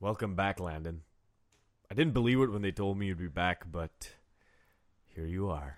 Welcome 0.00 0.34
back, 0.34 0.58
Landon. 0.60 1.02
I 1.90 1.94
didn't 1.94 2.14
believe 2.14 2.40
it 2.40 2.50
when 2.50 2.62
they 2.62 2.72
told 2.72 2.96
me 2.96 3.08
you'd 3.08 3.18
be 3.18 3.28
back, 3.28 3.70
but 3.70 4.10
here 5.04 5.26
you 5.26 5.50
are. 5.50 5.76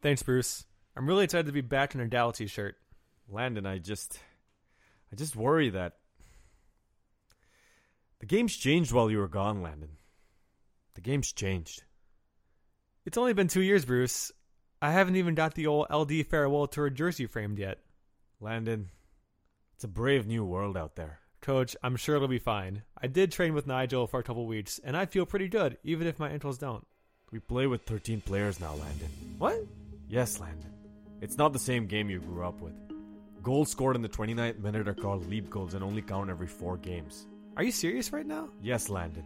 Thanks, 0.00 0.22
Bruce. 0.22 0.66
I'm 0.96 1.08
really 1.08 1.24
excited 1.24 1.46
to 1.46 1.52
be 1.52 1.60
back 1.60 1.92
in 1.92 2.00
a 2.00 2.06
Dow 2.06 2.30
t-shirt. 2.30 2.76
Landon, 3.28 3.66
I 3.66 3.78
just 3.78 4.20
I 5.12 5.16
just 5.16 5.34
worry 5.34 5.68
that 5.70 5.94
the 8.20 8.26
game's 8.26 8.56
changed 8.56 8.92
while 8.92 9.10
you 9.10 9.18
were 9.18 9.26
gone, 9.26 9.62
Landon. 9.62 9.96
The 10.94 11.00
game's 11.00 11.32
changed. 11.32 11.82
It's 13.04 13.18
only 13.18 13.32
been 13.32 13.48
two 13.48 13.62
years, 13.62 13.84
Bruce. 13.84 14.30
I 14.80 14.92
haven't 14.92 15.16
even 15.16 15.34
got 15.34 15.54
the 15.54 15.66
old 15.66 15.88
LD 15.90 16.26
farewell 16.28 16.68
tour 16.68 16.88
jersey 16.88 17.26
framed 17.26 17.58
yet. 17.58 17.78
Landon, 18.40 18.90
it's 19.74 19.82
a 19.82 19.88
brave 19.88 20.26
new 20.26 20.44
world 20.44 20.76
out 20.76 20.94
there. 20.94 21.19
Coach, 21.40 21.74
I'm 21.82 21.96
sure 21.96 22.16
it'll 22.16 22.28
be 22.28 22.38
fine. 22.38 22.82
I 23.00 23.06
did 23.06 23.32
train 23.32 23.54
with 23.54 23.66
Nigel 23.66 24.06
for 24.06 24.20
a 24.20 24.22
couple 24.22 24.46
weeks, 24.46 24.78
and 24.84 24.96
I 24.96 25.06
feel 25.06 25.24
pretty 25.24 25.48
good, 25.48 25.78
even 25.82 26.06
if 26.06 26.18
my 26.18 26.28
ankles 26.28 26.58
don't. 26.58 26.86
We 27.32 27.38
play 27.38 27.66
with 27.66 27.82
13 27.82 28.20
players 28.20 28.60
now, 28.60 28.74
Landon. 28.74 29.08
What? 29.38 29.64
Yes, 30.08 30.38
Landon. 30.38 30.72
It's 31.20 31.38
not 31.38 31.52
the 31.52 31.58
same 31.58 31.86
game 31.86 32.10
you 32.10 32.20
grew 32.20 32.44
up 32.44 32.60
with. 32.60 32.74
Goals 33.42 33.70
scored 33.70 33.96
in 33.96 34.02
the 34.02 34.08
29th 34.08 34.58
minute 34.58 34.86
are 34.86 34.94
called 34.94 35.26
leap 35.28 35.48
goals 35.48 35.72
and 35.72 35.82
only 35.82 36.02
count 36.02 36.28
every 36.28 36.46
four 36.46 36.76
games. 36.76 37.26
Are 37.56 37.62
you 37.62 37.72
serious 37.72 38.12
right 38.12 38.26
now? 38.26 38.48
Yes, 38.60 38.88
Landon. 38.90 39.24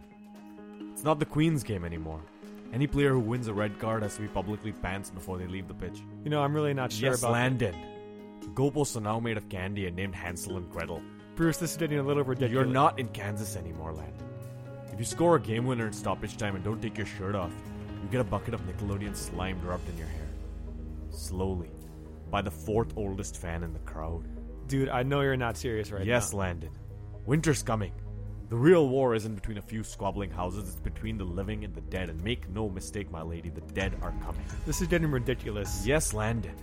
It's 0.93 1.03
not 1.03 1.19
the 1.19 1.25
Queen's 1.25 1.63
game 1.63 1.83
anymore. 1.83 2.21
Any 2.73 2.87
player 2.87 3.11
who 3.11 3.19
wins 3.19 3.47
a 3.47 3.53
red 3.53 3.77
card 3.79 4.03
has 4.03 4.15
to 4.15 4.21
be 4.21 4.27
publicly 4.27 4.71
pants 4.71 5.09
before 5.09 5.37
they 5.37 5.47
leave 5.47 5.67
the 5.67 5.73
pitch. 5.73 6.01
You 6.23 6.29
know, 6.29 6.41
I'm 6.41 6.53
really 6.53 6.73
not 6.73 6.91
sure 6.91 7.09
yes, 7.09 7.19
about 7.19 7.33
Landon. 7.33 7.75
Goalposts 8.53 8.95
are 8.95 9.01
now 9.01 9.19
made 9.19 9.37
of 9.37 9.49
candy 9.49 9.87
and 9.87 9.95
named 9.95 10.15
Hansel 10.15 10.57
and 10.57 10.69
Gretel. 10.71 11.01
Bruce, 11.35 11.57
this 11.57 11.71
is 11.71 11.77
getting 11.77 11.99
a 11.99 12.03
little 12.03 12.23
ridiculous. 12.23 12.51
You're 12.51 12.65
not 12.65 12.97
in 12.97 13.07
Kansas 13.09 13.57
anymore, 13.57 13.93
Landon. 13.93 14.25
If 14.91 14.99
you 14.99 15.05
score 15.05 15.35
a 15.35 15.39
game 15.41 15.65
winner 15.65 15.87
in 15.87 15.93
stoppage 15.93 16.37
time 16.37 16.55
and 16.55 16.63
don't 16.63 16.81
take 16.81 16.97
your 16.97 17.05
shirt 17.05 17.35
off, 17.35 17.51
you 18.01 18.09
get 18.09 18.21
a 18.21 18.23
bucket 18.23 18.53
of 18.53 18.61
Nickelodeon 18.61 19.15
slime 19.15 19.59
rubbed 19.61 19.89
in 19.89 19.97
your 19.97 20.07
hair. 20.07 20.29
Slowly. 21.09 21.69
By 22.31 22.41
the 22.41 22.51
fourth 22.51 22.93
oldest 22.95 23.35
fan 23.37 23.63
in 23.63 23.73
the 23.73 23.79
crowd. 23.79 24.25
Dude, 24.67 24.87
I 24.87 25.03
know 25.03 25.21
you're 25.21 25.35
not 25.35 25.57
serious 25.57 25.91
right 25.91 26.05
yes, 26.05 26.31
now. 26.31 26.39
Landon. 26.39 26.71
Winter's 27.25 27.61
coming. 27.61 27.91
The 28.47 28.55
real 28.55 28.87
war 28.87 29.15
isn't 29.15 29.35
between 29.35 29.57
a 29.57 29.61
few 29.61 29.83
squabbling 29.83 30.29
houses, 30.29 30.69
it's 30.69 30.79
between 30.79 31.17
the 31.17 31.25
living 31.25 31.65
and 31.65 31.73
the 31.73 31.81
dead. 31.81 32.09
And 32.09 32.23
make 32.23 32.47
no 32.49 32.69
mistake, 32.69 33.11
my 33.11 33.21
lady, 33.21 33.49
the 33.49 33.61
dead 33.61 33.93
are 34.01 34.13
coming. 34.23 34.45
This 34.65 34.81
is 34.81 34.87
getting 34.87 35.11
ridiculous. 35.11 35.85
Yes, 35.85 36.13
Landon. 36.13 36.55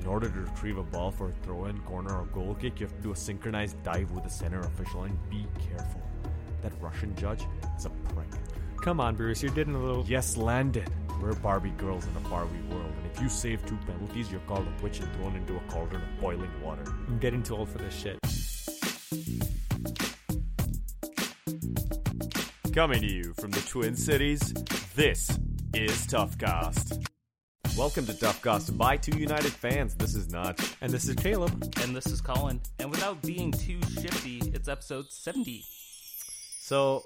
In 0.00 0.06
order 0.06 0.28
to 0.28 0.40
retrieve 0.40 0.78
a 0.78 0.82
ball 0.82 1.10
for 1.10 1.28
a 1.28 1.32
throw 1.42 1.66
in, 1.66 1.78
corner, 1.80 2.16
or 2.16 2.26
goal 2.26 2.56
kick, 2.60 2.80
you 2.80 2.86
have 2.86 2.96
to 2.96 3.02
do 3.02 3.12
a 3.12 3.16
synchronized 3.16 3.82
dive 3.82 4.10
with 4.12 4.24
the 4.24 4.30
center 4.30 4.60
official. 4.60 5.04
And 5.04 5.30
be 5.30 5.46
careful. 5.68 6.00
That 6.62 6.72
Russian 6.80 7.14
judge 7.16 7.42
is 7.76 7.86
a 7.86 7.90
prick. 7.90 8.28
Come 8.82 9.00
on, 9.00 9.14
Bruce, 9.14 9.42
you're 9.42 9.52
getting 9.52 9.74
a 9.74 9.82
little. 9.82 10.04
Yes, 10.06 10.36
Landon. 10.36 10.86
We're 11.20 11.34
Barbie 11.34 11.70
girls 11.70 12.06
in 12.06 12.16
a 12.16 12.28
Barbie 12.30 12.62
world, 12.70 12.92
and 12.96 13.10
if 13.12 13.20
you 13.20 13.28
save 13.28 13.64
two 13.66 13.76
penalties, 13.86 14.30
you're 14.30 14.40
called 14.40 14.66
a 14.66 14.82
witch 14.82 15.00
and 15.00 15.12
thrown 15.16 15.36
into 15.36 15.54
a 15.54 15.60
cauldron 15.68 16.00
of 16.02 16.20
boiling 16.20 16.50
water. 16.62 16.82
I'm 16.86 17.18
getting 17.18 17.42
too 17.42 17.56
old 17.56 17.68
for 17.68 17.76
this 17.76 17.94
shit. 17.94 18.18
Coming 22.72 23.00
to 23.02 23.12
you 23.12 23.34
from 23.34 23.50
the 23.50 23.60
Twin 23.68 23.96
Cities, 23.96 24.54
this 24.94 25.28
is 25.74 26.06
Toughcast. 26.06 27.06
Welcome 27.76 28.04
to 28.06 28.12
Toughcast 28.12 28.76
by 28.76 28.96
two 28.96 29.16
United 29.18 29.52
fans. 29.52 29.94
This 29.94 30.14
is 30.14 30.30
Notch. 30.30 30.60
And 30.80 30.92
this 30.92 31.08
is 31.08 31.14
Caleb. 31.14 31.52
And 31.82 31.96
this 31.96 32.06
is 32.06 32.20
Colin. 32.20 32.60
And 32.78 32.90
without 32.90 33.22
being 33.22 33.52
too 33.52 33.78
shifty, 34.00 34.38
it's 34.52 34.68
episode 34.68 35.10
70. 35.10 35.64
So, 36.60 37.04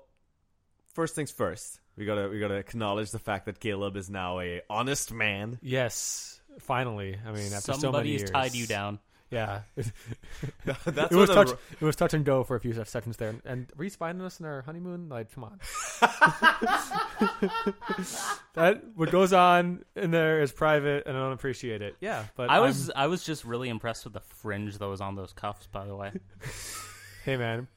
first 0.93 1.15
things 1.15 1.31
first, 1.31 1.79
we 1.97 2.05
gotta 2.07 2.29
we 2.29 2.41
gotta 2.41 2.55
acknowledge 2.55 3.11
the 3.13 3.19
fact 3.21 3.47
that 3.47 3.61
Caleb 3.61 3.97
is 3.97 4.11
now 4.11 4.41
a 4.41 4.63
honest 4.69 5.13
man. 5.13 5.59
Yes, 5.63 6.41
finally. 6.59 7.17
I 7.25 7.31
mean, 7.33 7.53
after 7.53 7.61
so 7.61 7.73
many 7.73 7.81
Somebody's 7.83 8.21
years. 8.23 8.31
tied 8.31 8.55
you 8.55 8.67
down. 8.67 8.99
Yeah. 9.31 9.63
That's 10.85 11.13
it 11.13 11.17
was 11.17 11.31
a- 11.31 11.35
touch. 11.35 11.51
It 11.81 11.83
was 11.85 11.97
touch 11.97 12.15
and 12.15 12.25
go 12.25 12.45
for 12.45 12.55
a 12.57 12.61
few 12.61 12.73
seconds 12.85 13.17
there. 13.17 13.35
And 13.45 13.67
were 13.77 13.85
you 13.85 13.91
spying 13.91 14.21
on 14.21 14.27
us 14.27 14.39
in 14.39 14.47
our 14.47 14.63
honeymoon? 14.63 15.09
Like, 15.09 15.33
come 15.35 15.45
on. 15.45 15.59
that 18.55 18.83
what 18.95 19.11
goes 19.11 19.33
on 19.33 19.85
in 19.97 20.11
there 20.11 20.41
is 20.43 20.53
private, 20.53 21.07
and 21.07 21.17
I 21.17 21.21
don't 21.21 21.33
appreciate 21.33 21.83
it. 21.83 21.97
Yeah, 22.01 22.25
but 22.37 22.51
I 22.51 22.61
was 22.61 22.91
I'm- 22.91 23.05
I 23.05 23.07
was 23.09 23.25
just 23.25 23.45
really 23.45 23.69
impressed 23.69 24.05
with 24.05 24.13
the 24.15 24.21
fringe 24.21 24.79
that 24.79 24.87
was 24.87 25.01
on 25.01 25.17
those 25.17 25.33
cuffs, 25.33 25.67
by 25.67 25.87
the 25.87 25.97
way. 25.97 26.13
hey, 27.25 27.37
man, 27.37 27.69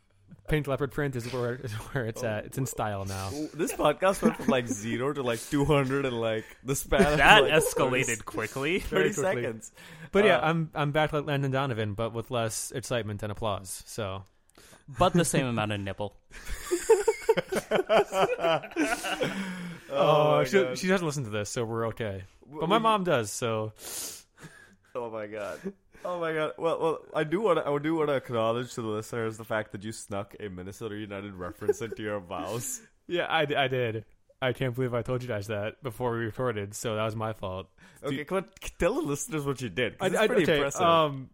pink 0.47 0.67
leopard 0.67 0.91
print 0.91 1.15
is 1.15 1.31
where 1.33 1.55
is 1.55 1.71
where 1.73 2.05
it's 2.05 2.23
at. 2.23 2.45
It's 2.45 2.57
in 2.57 2.65
style 2.65 3.05
now. 3.05 3.29
This 3.53 3.73
podcast 3.73 4.21
went 4.21 4.37
from 4.37 4.47
like 4.47 4.67
zero 4.67 5.13
to 5.13 5.21
like 5.23 5.39
two 5.49 5.65
hundred 5.65 6.05
in 6.05 6.13
like 6.13 6.45
the 6.63 6.75
span 6.75 7.01
of 7.13 7.17
That 7.17 7.43
like, 7.43 7.51
escalated 7.53 8.25
quickly. 8.25 8.79
thirty 8.79 9.09
Very 9.11 9.13
quickly. 9.13 9.43
seconds. 9.43 9.71
But 10.11 10.25
yeah, 10.25 10.37
Uh, 10.37 10.49
I'm 10.49 10.71
I'm 10.73 10.91
back 10.91 11.11
like 11.13 11.25
Landon 11.25 11.51
Donovan, 11.51 11.93
but 11.93 12.13
with 12.13 12.31
less 12.31 12.71
excitement 12.71 13.23
and 13.23 13.31
applause. 13.31 13.83
So 13.85 14.23
But 14.87 15.13
the 15.13 15.25
same 15.25 15.45
amount 15.45 15.71
of 15.73 15.79
nipple. 15.81 16.15
Oh, 19.89 20.37
my 20.39 20.43
she, 20.43 20.75
she 20.75 20.87
doesn't 20.87 21.05
listen 21.05 21.23
to 21.23 21.29
this, 21.29 21.49
so 21.49 21.63
we're 21.63 21.87
okay. 21.87 22.23
But 22.45 22.67
my 22.69 22.77
mom 22.77 23.03
does, 23.03 23.31
so 23.31 23.71
Oh 24.95 25.09
my 25.09 25.27
god. 25.27 25.59
Oh 26.07 26.21
my 26.21 26.31
god. 26.31 26.53
Well, 26.57 26.79
well, 26.79 26.99
I 27.13 27.25
do 27.25 27.41
want 27.41 27.59
to. 27.59 27.69
I 27.69 27.77
do 27.79 27.95
want 27.95 28.07
to 28.07 28.15
acknowledge 28.15 28.73
to 28.75 28.81
the 28.81 28.87
listeners 28.87 29.37
the 29.37 29.43
fact 29.43 29.73
that 29.73 29.83
you 29.83 29.91
snuck 29.91 30.35
a 30.39 30.47
Minnesota 30.47 30.95
United 30.95 31.33
reference 31.33 31.81
into 31.81 32.01
your 32.01 32.21
vows. 32.21 32.81
yeah, 33.07 33.25
I, 33.25 33.41
I 33.41 33.67
did. 33.67 34.05
I 34.41 34.53
can't 34.53 34.73
believe 34.73 34.93
I 34.93 35.01
told 35.01 35.21
you 35.21 35.27
guys 35.27 35.47
that 35.47 35.83
before 35.83 36.13
we 36.13 36.19
recorded, 36.19 36.75
so 36.75 36.95
that 36.95 37.03
was 37.03 37.15
my 37.15 37.33
fault. 37.33 37.67
Okay, 38.01 38.23
come 38.23 38.37
on, 38.37 38.45
tell 38.79 38.93
the 38.93 39.01
listeners 39.01 39.45
what 39.45 39.59
you 39.59 39.67
did. 39.67 39.97
I, 39.99 40.05
it's 40.05 40.15
I, 40.15 40.27
pretty 40.27 40.43
okay, 40.43 40.55
impressive. 40.55 40.81
um, 40.81 41.29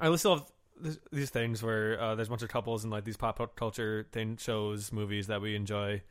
I 0.00 0.08
off 0.08 0.50
th- 0.82 0.98
these 1.12 1.30
things 1.30 1.62
where 1.62 2.00
uh, 2.00 2.16
there's 2.16 2.26
a 2.26 2.30
bunch 2.30 2.42
of 2.42 2.48
couples 2.48 2.82
and 2.82 2.92
like 2.92 3.04
these 3.04 3.16
pop 3.16 3.54
culture 3.54 4.08
thing 4.10 4.36
shows, 4.36 4.92
movies 4.92 5.28
that 5.28 5.40
we 5.40 5.54
enjoy. 5.54 6.02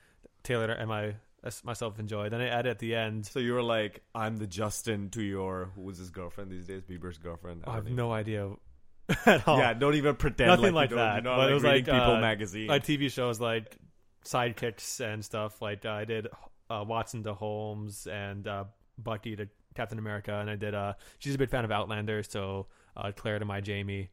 Taylor 0.44 0.72
and 0.72 0.94
I 0.94 1.16
myself 1.64 2.00
enjoy. 2.00 2.30
Then 2.30 2.42
I 2.42 2.48
add 2.48 2.66
at 2.68 2.80
the 2.80 2.96
end. 2.96 3.26
so 3.26 3.40
you 3.40 3.54
were 3.54 3.64
like, 3.64 4.02
"I'm 4.14 4.38
the 4.38 4.48
Justin 4.48 5.10
to 5.12 5.22
your 5.22 5.72
who 5.76 5.90
is 5.90 5.98
his 5.98 6.10
girlfriend 6.10 6.52
these 6.52 6.66
days, 6.66 6.84
Bieber's 6.84 7.18
girlfriend." 7.18 7.62
I 7.64 7.66
don't 7.68 7.76
have 7.76 7.86
even- 7.86 7.96
no 7.96 8.12
idea 8.12 8.52
at 9.26 9.48
all. 9.48 9.58
Yeah, 9.60 9.74
don't 9.74 9.96
even 9.96 10.16
pretend 10.16 10.50
Nothing 10.50 10.74
like, 10.74 10.90
like 10.92 10.98
that, 10.98 11.24
not, 11.24 11.36
but 11.36 11.42
like, 11.44 11.52
it 11.52 11.54
was 11.54 11.64
like, 11.64 11.86
People 11.86 12.00
uh, 12.16 12.20
magazine. 12.20 12.68
like 12.68 12.84
TV 12.84 13.12
shows 13.12 13.40
like 13.40 13.78
sidekicks 14.26 15.00
and 15.00 15.24
stuff. 15.24 15.62
Like 15.62 15.86
uh, 15.86 15.92
I 15.92 16.06
did 16.06 16.28
uh, 16.70 16.84
Watson 16.88 17.24
to 17.24 17.34
Holmes 17.34 18.08
and 18.08 18.48
uh, 18.48 18.64
Bucky 18.98 19.36
to 19.36 19.48
Captain 19.76 20.00
America, 20.00 20.34
and 20.40 20.50
I 20.50 20.56
did. 20.56 20.74
Uh, 20.74 20.94
she's 21.20 21.36
a 21.36 21.38
big 21.38 21.50
fan 21.50 21.66
of 21.66 21.72
Outlander, 21.72 22.24
so 22.24 22.68
uh, 22.98 23.12
Claire 23.16 23.40
to 23.40 23.46
my 23.46 23.62
Jamie. 23.62 24.10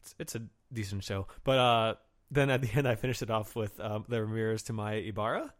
It's 0.00 0.14
it's 0.18 0.34
a 0.34 0.42
decent 0.72 1.04
show, 1.04 1.28
but 1.44 1.58
uh, 1.58 1.94
then 2.30 2.50
at 2.50 2.62
the 2.62 2.70
end 2.74 2.88
I 2.88 2.94
finished 2.96 3.22
it 3.22 3.30
off 3.30 3.54
with 3.54 3.78
um, 3.80 4.04
the 4.08 4.20
Ramirez 4.22 4.64
to 4.64 4.72
my 4.72 4.94
Ibarra. 4.94 5.52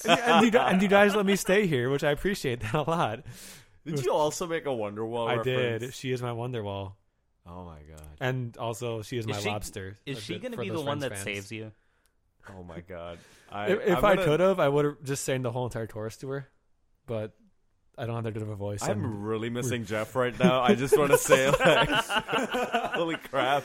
And, 0.08 0.20
and, 0.20 0.52
you, 0.52 0.58
and 0.58 0.82
you 0.82 0.88
guys 0.88 1.14
let 1.14 1.24
me 1.26 1.36
stay 1.36 1.66
here, 1.66 1.88
which 1.90 2.04
I 2.04 2.10
appreciate 2.10 2.60
that 2.60 2.74
a 2.74 2.82
lot. 2.82 3.20
did 3.86 4.04
you 4.04 4.12
also 4.12 4.46
make 4.46 4.66
a 4.66 4.70
Wonderwall? 4.70 5.28
I 5.28 5.36
reference? 5.36 5.82
did. 5.82 5.94
She 5.94 6.12
is 6.12 6.20
my 6.22 6.30
Wonderwall, 6.30 6.92
Oh 7.46 7.64
my 7.64 7.78
god. 7.88 8.02
and 8.20 8.56
also 8.58 9.02
she 9.02 9.16
is, 9.18 9.24
Is 9.24 9.28
my 9.30 9.38
she- 9.40 9.48
lobster. 9.48 9.96
Is 10.04 10.20
she 10.22 10.38
going 10.38 10.52
to 10.52 10.58
be 10.58 10.68
those 10.68 10.80
the 10.80 10.84
one 10.86 10.98
that 11.00 11.12
fans. 11.12 11.22
saves 11.24 11.52
you? 11.52 11.72
Oh 12.50 12.62
my 12.62 12.80
god. 12.80 13.18
I, 13.50 13.68
If, 13.68 13.80
if 13.86 14.04
I'm 14.04 14.18
I 14.18 14.24
could 14.24 14.40
have, 14.40 14.60
I 14.60 14.68
would 14.68 14.84
have 14.84 15.02
just 15.04 15.24
sang 15.24 15.42
the 15.42 15.50
whole 15.52 15.64
entire 15.66 15.86
chorus 15.86 16.16
to 16.18 16.28
her, 16.30 16.48
but 17.06 17.32
I 17.98 18.04
don't 18.06 18.14
have 18.16 18.24
that 18.24 18.32
good 18.32 18.42
of 18.42 18.50
a 18.50 18.54
voice. 18.56 18.82
and- 18.82 18.90
I'm 18.90 19.22
really 19.22 19.48
missing 19.50 19.84
Jeff 19.86 20.14
right 20.14 20.36
now. 20.38 20.60
I 20.60 20.74
just 20.74 20.96
want 20.98 21.12
to 21.12 21.18
say, 21.18 21.48
like, 21.64 21.88
holy 22.94 23.16
crap. 23.16 23.64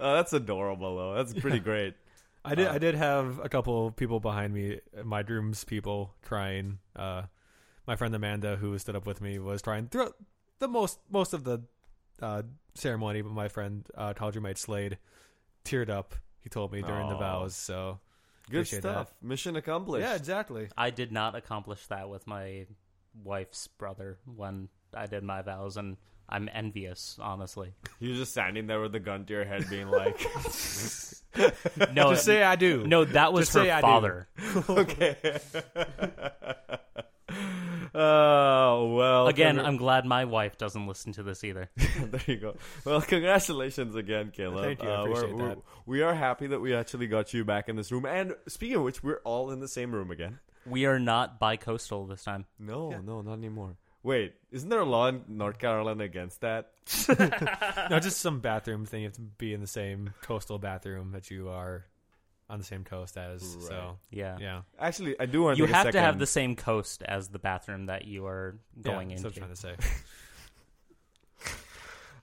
oh, 0.00 0.14
that's 0.14 0.32
adorable, 0.32 0.96
though. 0.96 1.14
That's 1.14 1.32
pretty 1.34 1.60
great. 1.60 1.94
I 2.46 2.54
did. 2.54 2.68
uh, 2.68 2.72
I 2.72 2.78
did 2.78 2.94
have 2.94 3.40
a 3.42 3.48
couple 3.48 3.90
people 3.90 4.20
behind 4.20 4.54
me, 4.54 4.80
my 5.04 5.22
groom's 5.22 5.64
people, 5.64 6.14
crying. 6.22 6.78
Uh, 6.94 7.22
my 7.86 7.96
friend 7.96 8.14
Amanda, 8.14 8.56
who 8.56 8.78
stood 8.78 8.96
up 8.96 9.06
with 9.06 9.20
me, 9.20 9.38
was 9.38 9.62
crying 9.62 9.88
throughout 9.88 10.14
the 10.58 10.68
most 10.68 10.98
most 11.10 11.32
of 11.34 11.44
the 11.44 11.62
uh, 12.22 12.42
ceremony. 12.74 13.22
But 13.22 13.32
my 13.32 13.48
friend, 13.48 13.86
uh, 13.94 14.14
college 14.14 14.36
roommate 14.36 14.58
Slade, 14.58 14.98
teared 15.64 15.90
up. 15.90 16.14
He 16.40 16.48
told 16.48 16.72
me 16.72 16.80
during 16.82 17.08
the 17.08 17.16
vows. 17.16 17.56
So 17.56 17.98
Good 18.48 18.58
Appreciate 18.58 18.82
stuff. 18.82 19.12
Mission 19.20 19.56
accomplished. 19.56 20.06
yeah, 20.06 20.14
exactly. 20.14 20.68
I 20.76 20.90
did 20.90 21.10
not 21.10 21.34
accomplish 21.34 21.84
that 21.88 22.08
with 22.08 22.26
my 22.28 22.66
wife's 23.24 23.66
brother 23.66 24.18
when 24.24 24.68
I 24.94 25.06
did 25.06 25.24
my 25.24 25.42
vows, 25.42 25.76
and 25.76 25.96
I'm 26.28 26.48
envious, 26.52 27.18
honestly. 27.20 27.72
You're 28.00 28.16
just 28.16 28.32
standing 28.32 28.66
there 28.66 28.80
with 28.80 28.92
the 28.92 29.00
gun 29.00 29.24
to 29.26 29.32
your 29.32 29.44
head, 29.44 29.64
being 29.70 29.88
like, 29.88 30.18
No, 31.92 32.10
Just 32.12 32.24
say 32.24 32.42
I 32.42 32.56
do. 32.56 32.86
no, 32.86 33.04
that 33.04 33.32
was 33.32 33.42
Just 33.46 33.52
say 33.52 33.68
her 33.68 33.74
I 33.74 33.80
do. 33.80 33.86
father. 33.86 34.28
okay. 34.70 35.16
oh 37.94 37.94
Wow. 37.94 38.84
Well, 38.96 39.26
Again, 39.28 39.56
congra- 39.56 39.64
I'm 39.66 39.76
glad 39.76 40.04
my 40.06 40.24
wife 40.24 40.58
doesn't 40.58 40.86
listen 40.86 41.12
to 41.12 41.22
this 41.22 41.44
either. 41.44 41.68
there 41.76 42.20
you 42.26 42.36
go. 42.36 42.56
Well, 42.84 43.00
congratulations 43.02 43.94
again, 43.94 44.32
Caleb. 44.34 44.64
Thank 44.64 44.82
you, 44.82 44.88
I 44.88 44.94
Uh, 44.94 45.04
we're- 45.04 45.12
appreciate 45.18 45.36
we're- 45.36 45.56
We 45.86 46.02
are 46.02 46.14
happy 46.14 46.46
that 46.48 46.60
we 46.60 46.74
actually 46.74 47.06
got 47.06 47.32
you 47.34 47.44
back 47.44 47.68
in 47.68 47.76
this 47.76 47.92
room. 47.92 48.06
And 48.06 48.34
speaking 48.48 48.76
of 48.76 48.82
which, 48.82 49.02
we're 49.02 49.20
all 49.24 49.50
in 49.50 49.60
the 49.60 49.68
same 49.68 49.92
room 49.92 50.10
again. 50.10 50.38
We 50.64 50.84
are 50.86 50.98
not 50.98 51.38
bi-coastal 51.38 52.06
this 52.06 52.24
time. 52.24 52.46
No, 52.58 52.90
no, 53.00 53.20
not 53.22 53.34
anymore. 53.34 53.76
Wait, 54.06 54.34
isn't 54.52 54.68
there 54.68 54.78
a 54.78 54.84
law 54.84 55.08
in 55.08 55.24
North 55.26 55.58
Carolina 55.58 56.04
against 56.04 56.40
that? 56.42 56.70
no, 57.90 57.98
just 57.98 58.18
some 58.18 58.38
bathroom 58.38 58.86
thing. 58.86 59.02
You 59.02 59.08
have 59.08 59.16
to 59.16 59.20
be 59.20 59.52
in 59.52 59.60
the 59.60 59.66
same 59.66 60.14
coastal 60.22 60.60
bathroom 60.60 61.10
that 61.10 61.28
you 61.28 61.48
are 61.48 61.84
on 62.48 62.60
the 62.60 62.64
same 62.64 62.84
coast 62.84 63.16
as. 63.16 63.42
Right. 63.42 63.66
So 63.66 63.98
Yeah. 64.12 64.36
yeah, 64.40 64.62
Actually, 64.78 65.18
I 65.18 65.26
do 65.26 65.42
want 65.42 65.56
to. 65.56 65.64
You 65.64 65.68
a 65.68 65.74
have 65.74 65.90
to 65.90 66.00
have 66.00 66.20
the 66.20 66.26
same 66.26 66.54
coast 66.54 67.02
as 67.02 67.26
the 67.26 67.40
bathroom 67.40 67.86
that 67.86 68.04
you 68.04 68.26
are 68.26 68.60
going 68.80 69.10
yeah, 69.10 69.16
into. 69.16 69.28
That's 69.28 69.40
what 69.40 69.48
I'm 69.48 69.54
trying 69.56 69.76
to 69.76 69.82
say. 69.82 69.94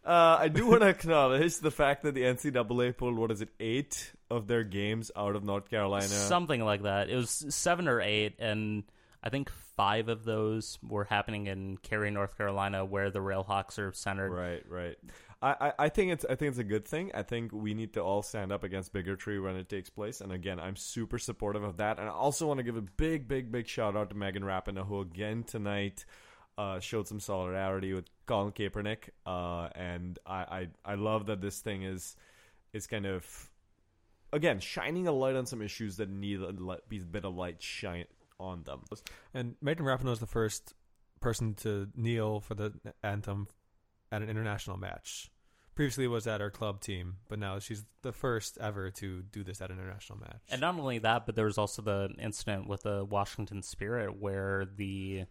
Uh, 0.05 0.35
I 0.37 0.49
do 0.49 0.67
want 0.67 0.81
to 0.81 0.89
acknowledge 0.89 1.59
the 1.59 1.71
fact 1.71 2.03
that 2.03 2.13
the 2.13 2.23
NCAA 2.23 2.97
pulled 2.97 3.17
what 3.17 3.31
is 3.31 3.41
it, 3.41 3.47
eight 3.61 4.11
of 4.29 4.47
their 4.47 4.65
games 4.65 5.11
out 5.15 5.37
of 5.37 5.45
North 5.45 5.69
Carolina. 5.69 6.09
Something 6.09 6.59
like 6.59 6.83
that. 6.83 7.09
It 7.09 7.15
was 7.15 7.45
seven 7.55 7.87
or 7.87 8.01
eight, 8.01 8.35
and 8.37 8.83
I 9.23 9.29
think 9.29 9.49
five 9.75 10.07
of 10.07 10.23
those 10.23 10.77
were 10.87 11.05
happening 11.05 11.47
in 11.47 11.77
Cary, 11.77 12.11
North 12.11 12.37
Carolina, 12.37 12.85
where 12.85 13.09
the 13.09 13.19
Railhawks 13.19 13.79
are 13.79 13.91
centered. 13.91 14.31
Right, 14.31 14.63
right. 14.69 14.97
I, 15.41 15.73
I, 15.77 15.89
think 15.89 16.13
it's 16.13 16.23
I 16.23 16.35
think 16.35 16.51
it's 16.51 16.59
a 16.59 16.63
good 16.63 16.87
thing. 16.87 17.11
I 17.13 17.21
think 17.21 17.51
we 17.51 17.73
need 17.73 17.93
to 17.93 18.01
all 18.01 18.23
stand 18.23 18.53
up 18.53 18.63
against 18.63 18.93
bigotry 18.93 19.41
when 19.41 19.57
it 19.57 19.67
takes 19.67 19.89
place. 19.89 20.21
And 20.21 20.31
again, 20.31 20.57
I'm 20.57 20.77
super 20.77 21.19
supportive 21.19 21.63
of 21.63 21.77
that. 21.77 21.99
And 21.99 22.07
I 22.07 22.11
also 22.13 22.47
want 22.47 22.59
to 22.59 22.63
give 22.63 22.77
a 22.77 22.81
big, 22.81 23.27
big, 23.27 23.51
big 23.51 23.67
shout 23.67 23.97
out 23.97 24.09
to 24.11 24.15
Megan 24.15 24.43
Rapinoe, 24.43 24.87
who 24.87 25.01
again 25.01 25.43
tonight 25.43 26.05
uh, 26.57 26.79
showed 26.79 27.09
some 27.09 27.19
solidarity 27.19 27.93
with 27.93 28.05
Colin 28.25 28.53
Kaepernick. 28.53 29.09
Uh, 29.25 29.67
and 29.75 30.17
I, 30.25 30.69
I 30.85 30.93
I 30.93 30.95
love 30.95 31.25
that 31.25 31.41
this 31.41 31.59
thing 31.59 31.83
is 31.83 32.15
is 32.71 32.87
kind 32.87 33.05
of 33.05 33.49
again 34.31 34.61
shining 34.61 35.07
a 35.07 35.11
light 35.11 35.35
on 35.35 35.45
some 35.45 35.61
issues 35.61 35.97
that 35.97 36.09
need 36.09 36.41
a 36.41 36.79
bit 37.11 37.25
of 37.25 37.35
light 37.35 37.61
shine 37.61 38.05
on 38.39 38.63
them. 38.63 38.81
And 39.33 39.55
Megan 39.61 39.85
Rapinoe 39.85 40.13
is 40.13 40.19
the 40.19 40.27
first 40.27 40.73
person 41.19 41.55
to 41.55 41.89
kneel 41.95 42.39
for 42.41 42.53
the 42.55 42.73
anthem 43.03 43.47
at 44.11 44.21
an 44.21 44.29
international 44.29 44.77
match. 44.77 45.31
Previously, 45.75 46.03
it 46.03 46.09
was 46.09 46.27
at 46.27 46.39
our 46.39 46.51
club 46.51 46.81
team, 46.81 47.15
but 47.27 47.39
now 47.39 47.57
she's 47.57 47.83
the 48.03 48.11
first 48.11 48.59
ever 48.59 48.91
to 48.91 49.23
do 49.23 49.43
this 49.43 49.59
at 49.59 49.71
an 49.71 49.79
international 49.79 50.19
match. 50.19 50.41
And 50.51 50.61
not 50.61 50.77
only 50.77 50.99
that, 50.99 51.25
but 51.25 51.35
there 51.35 51.45
was 51.45 51.57
also 51.57 51.81
the 51.81 52.09
incident 52.19 52.67
with 52.67 52.83
the 52.83 53.03
Washington 53.03 53.63
Spirit 53.63 54.19
where 54.19 54.65
the 54.65 55.23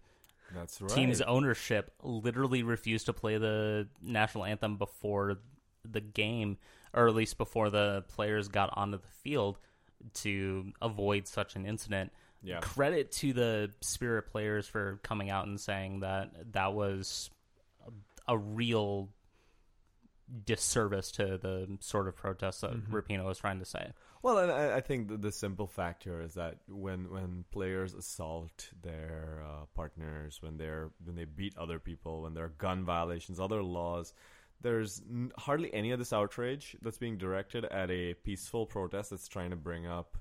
That's 0.53 0.81
right. 0.81 0.91
team's 0.91 1.21
ownership 1.21 1.93
literally 2.03 2.65
refused 2.65 3.07
to 3.07 3.13
play 3.13 3.39
the 3.39 3.89
national 4.01 4.45
anthem 4.45 4.79
before 4.79 5.39
the 5.89 6.01
game, 6.01 6.59
or 6.93 7.07
at 7.07 7.15
least 7.15 7.39
before 7.39 7.71
the 7.71 8.05
players 8.09 8.49
got 8.49 8.77
onto 8.77 8.99
the 8.99 9.09
field 9.23 9.61
to 10.15 10.73
avoid 10.81 11.29
such 11.29 11.55
an 11.55 11.67
incident. 11.67 12.13
Yeah. 12.43 12.61
Credit 12.61 13.11
to 13.13 13.33
the 13.33 13.71
Spirit 13.83 14.27
players 14.31 14.67
for 14.67 14.99
coming 15.03 15.31
out 15.31 15.47
and 15.47 15.61
saying 15.61 16.01
that 16.01 16.53
that 16.53 16.73
was 16.75 17.31
a, 18.27 18.33
a 18.33 18.39
real 18.39 19.09
disservice 20.45 21.11
to 21.13 21.39
the 21.39 21.77
sort 21.81 22.09
of 22.09 22.17
protest 22.17 22.63
that 22.63 22.73
Mhm. 22.73 22.89
Rapinoe 22.91 23.25
was 23.27 23.39
trying 23.39 23.59
to 23.59 23.65
say. 23.65 23.93
Well, 24.23 24.39
and 24.39 24.51
I, 24.53 24.77
I 24.77 24.81
think 24.81 25.09
the, 25.09 25.17
the 25.17 25.33
simple 25.33 25.67
fact 25.67 26.05
here 26.05 26.21
is 26.21 26.35
that 26.35 26.59
when 26.69 27.11
when 27.11 27.45
players 27.51 27.93
assault 27.93 28.71
their 28.83 29.43
uh, 29.45 29.67
partners, 29.75 30.41
when 30.41 30.57
they're 30.57 30.91
when 31.05 31.17
they 31.17 31.25
beat 31.25 31.57
other 31.59 31.79
people, 31.79 32.23
when 32.23 32.35
there 32.35 32.45
are 32.45 32.55
gun 32.57 32.85
violations, 32.85 33.41
other 33.41 33.63
laws, 33.63 34.15
there's 34.61 35.03
n- 35.11 35.33
hardly 35.37 35.75
any 35.75 35.91
of 35.91 35.99
this 35.99 36.13
outrage 36.13 36.77
that's 36.83 36.99
being 36.99 37.19
directed 37.19 37.65
at 37.67 37.91
a 37.91 38.15
peaceful 38.15 38.65
protest 38.65 39.11
that's 39.11 39.29
trying 39.29 39.51
to 39.51 39.57
bring 39.57 39.87
up 39.87 40.17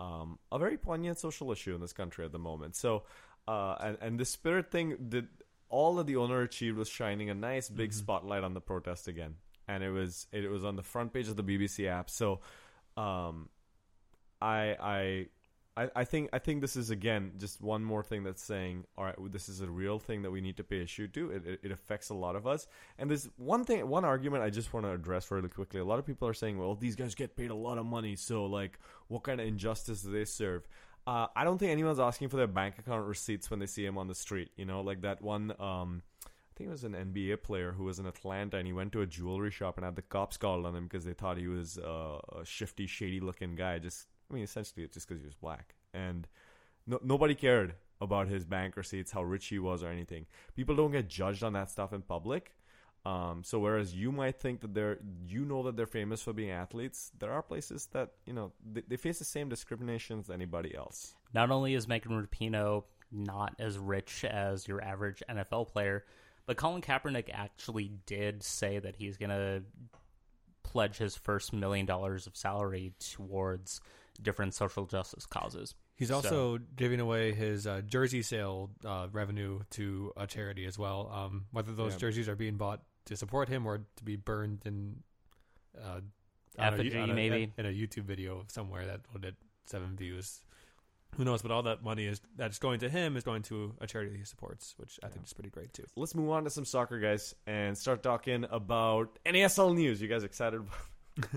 um, 0.00 0.38
a 0.50 0.58
very 0.58 0.78
poignant 0.78 1.18
social 1.18 1.52
issue 1.52 1.74
in 1.74 1.80
this 1.80 1.92
country 1.92 2.24
at 2.24 2.32
the 2.32 2.38
moment. 2.38 2.74
So, 2.74 3.04
uh, 3.46 3.76
and 3.80 3.98
and 4.00 4.18
the 4.18 4.24
spirit 4.24 4.70
thing 4.70 4.96
did 5.10 5.28
all 5.68 5.94
that 5.96 6.06
the 6.06 6.16
owner 6.16 6.40
achieved 6.40 6.76
was 6.78 6.88
shining 6.88 7.30
a 7.30 7.34
nice 7.34 7.68
big 7.68 7.90
Mhm. 7.90 7.94
spotlight 7.94 8.42
on 8.42 8.54
the 8.54 8.60
protest 8.60 9.06
again, 9.08 9.36
and 9.68 9.84
it 9.84 9.90
was 9.90 10.26
it 10.32 10.50
was 10.50 10.64
on 10.64 10.76
the 10.76 10.82
front 10.82 11.12
page 11.12 11.28
of 11.28 11.36
the 11.36 11.44
BBC 11.44 11.86
app. 11.86 12.08
So, 12.10 12.40
um, 12.96 13.50
I 14.40 14.76
I. 14.80 15.26
I, 15.80 15.88
I 15.96 16.04
think 16.04 16.28
I 16.32 16.38
think 16.38 16.60
this 16.60 16.76
is 16.76 16.90
again 16.90 17.32
just 17.38 17.62
one 17.62 17.82
more 17.82 18.02
thing 18.02 18.22
that's 18.22 18.42
saying, 18.42 18.84
all 18.98 19.04
right, 19.04 19.14
this 19.32 19.48
is 19.48 19.62
a 19.62 19.70
real 19.70 19.98
thing 19.98 20.22
that 20.22 20.30
we 20.30 20.42
need 20.42 20.58
to 20.58 20.64
pay 20.64 20.82
issue 20.82 21.08
to. 21.08 21.30
It, 21.30 21.46
it, 21.46 21.60
it 21.62 21.72
affects 21.72 22.10
a 22.10 22.14
lot 22.14 22.36
of 22.36 22.46
us, 22.46 22.66
and 22.98 23.08
there's 23.08 23.30
one 23.36 23.64
thing, 23.64 23.88
one 23.88 24.04
argument 24.04 24.42
I 24.42 24.50
just 24.50 24.74
want 24.74 24.84
to 24.84 24.92
address 24.92 25.30
really 25.30 25.48
quickly. 25.48 25.80
A 25.80 25.84
lot 25.84 25.98
of 25.98 26.04
people 26.04 26.28
are 26.28 26.34
saying, 26.34 26.58
well, 26.58 26.74
these 26.74 26.96
guys 26.96 27.14
get 27.14 27.34
paid 27.34 27.50
a 27.50 27.54
lot 27.54 27.78
of 27.78 27.86
money, 27.86 28.14
so 28.14 28.44
like, 28.44 28.78
what 29.08 29.22
kind 29.22 29.40
of 29.40 29.46
injustice 29.46 30.02
do 30.02 30.10
they 30.10 30.26
serve? 30.26 30.68
Uh, 31.06 31.28
I 31.34 31.44
don't 31.44 31.56
think 31.56 31.72
anyone's 31.72 31.98
asking 31.98 32.28
for 32.28 32.36
their 32.36 32.46
bank 32.46 32.78
account 32.78 33.06
receipts 33.06 33.50
when 33.50 33.58
they 33.58 33.66
see 33.66 33.86
him 33.86 33.96
on 33.96 34.06
the 34.06 34.14
street. 34.14 34.50
You 34.56 34.66
know, 34.66 34.82
like 34.82 35.00
that 35.02 35.22
one. 35.22 35.54
Um, 35.58 36.02
I 36.26 36.62
think 36.62 36.68
it 36.68 36.72
was 36.72 36.84
an 36.84 36.92
NBA 36.92 37.42
player 37.42 37.72
who 37.72 37.84
was 37.84 37.98
in 37.98 38.04
Atlanta, 38.04 38.58
and 38.58 38.66
he 38.66 38.74
went 38.74 38.92
to 38.92 39.00
a 39.00 39.06
jewelry 39.06 39.50
shop 39.50 39.78
and 39.78 39.84
had 39.84 39.96
the 39.96 40.02
cops 40.02 40.36
called 40.36 40.66
on 40.66 40.76
him 40.76 40.84
because 40.84 41.06
they 41.06 41.14
thought 41.14 41.38
he 41.38 41.46
was 41.46 41.78
uh, 41.78 42.18
a 42.38 42.44
shifty, 42.44 42.86
shady-looking 42.86 43.54
guy. 43.54 43.78
Just, 43.78 44.08
I 44.30 44.34
mean, 44.34 44.44
essentially, 44.44 44.84
it's 44.84 44.94
just 44.94 45.08
because 45.08 45.20
he 45.20 45.26
was 45.26 45.34
black, 45.34 45.74
and 45.92 46.26
no, 46.86 46.98
nobody 47.02 47.34
cared 47.34 47.74
about 48.00 48.28
his 48.28 48.44
bank 48.44 48.76
receipts, 48.76 49.10
how 49.12 49.22
rich 49.22 49.46
he 49.46 49.58
was, 49.58 49.82
or 49.82 49.88
anything. 49.88 50.26
People 50.56 50.74
don't 50.74 50.92
get 50.92 51.08
judged 51.08 51.42
on 51.42 51.52
that 51.54 51.70
stuff 51.70 51.92
in 51.92 52.02
public. 52.02 52.54
Um, 53.06 53.42
so 53.44 53.58
whereas 53.58 53.94
you 53.94 54.12
might 54.12 54.36
think 54.36 54.60
that 54.60 54.74
they're, 54.74 54.98
you 55.26 55.44
know 55.46 55.62
that 55.62 55.76
they're 55.76 55.86
famous 55.86 56.22
for 56.22 56.34
being 56.34 56.50
athletes, 56.50 57.10
there 57.18 57.32
are 57.32 57.42
places 57.42 57.88
that 57.92 58.10
you 58.26 58.32
know 58.32 58.52
they, 58.72 58.82
they 58.86 58.96
face 58.96 59.18
the 59.18 59.24
same 59.24 59.48
discrimination 59.48 60.18
as 60.18 60.30
anybody 60.30 60.74
else. 60.74 61.14
Not 61.32 61.50
only 61.50 61.74
is 61.74 61.88
Megan 61.88 62.12
Rapinoe 62.26 62.84
not 63.12 63.54
as 63.58 63.78
rich 63.78 64.24
as 64.24 64.68
your 64.68 64.82
average 64.82 65.22
NFL 65.28 65.68
player, 65.68 66.04
but 66.46 66.56
Colin 66.56 66.82
Kaepernick 66.82 67.30
actually 67.32 67.90
did 68.06 68.42
say 68.42 68.78
that 68.78 68.96
he's 68.96 69.16
going 69.16 69.30
to 69.30 69.62
pledge 70.62 70.98
his 70.98 71.16
first 71.16 71.52
million 71.52 71.86
dollars 71.86 72.26
of 72.26 72.36
salary 72.36 72.92
towards 73.00 73.80
different 74.22 74.54
social 74.54 74.86
justice 74.86 75.26
causes. 75.26 75.74
He's 75.96 76.08
So- 76.08 76.14
also 76.16 76.58
giving 76.76 77.00
away 77.00 77.32
his 77.32 77.66
uh, 77.66 77.80
jersey 77.82 78.22
sale 78.22 78.70
uh, 78.84 79.08
revenue 79.12 79.60
to 79.70 80.12
a 80.16 80.26
charity 80.26 80.64
as 80.66 80.78
well. 80.78 81.10
Um, 81.12 81.46
whether 81.52 81.72
those 81.72 81.92
Yeah. 81.94 81.98
jerseys 81.98 82.28
are 82.28 82.36
being 82.36 82.56
bought 82.56 82.82
to 83.06 83.16
support 83.16 83.48
him 83.48 83.66
or 83.66 83.78
to 83.96 84.04
be 84.04 84.16
burned 84.16 84.62
in 84.64 85.02
uh, 85.78 86.00
on 86.00 86.02
a- 86.58 86.62
Effigy, 86.62 86.96
a- 86.96 87.06
maybe. 87.06 87.52
in 87.56 87.66
a 87.66 87.70
YouTube 87.70 88.04
video 88.04 88.44
somewhere 88.48 88.86
that 88.86 89.00
will 89.12 89.20
get 89.20 89.34
seven 89.66 89.96
views. 89.96 90.42
Who 91.16 91.24
knows? 91.24 91.42
But 91.42 91.50
all 91.50 91.62
that 91.64 91.82
money 91.82 92.06
is 92.06 92.20
that's 92.36 92.58
going 92.60 92.80
to 92.80 92.88
him 92.88 93.16
is 93.16 93.24
going 93.24 93.42
to 93.44 93.74
a 93.80 93.86
charity 93.86 94.16
he 94.16 94.24
supports, 94.24 94.74
which 94.76 94.98
I 95.02 95.08
think 95.08 95.26
is 95.26 95.32
pretty 95.32 95.50
great 95.50 95.72
too. 95.72 95.84
Let's 95.96 96.14
move 96.14 96.30
on 96.30 96.44
to 96.44 96.50
some 96.50 96.64
soccer, 96.64 97.00
guys, 97.00 97.34
and 97.48 97.76
start 97.76 98.02
talking 98.02 98.44
about 98.50 99.18
NASL 99.26 99.74
news. 99.74 100.00
You 100.00 100.06
guys 100.08 100.22
excited? 100.22 100.62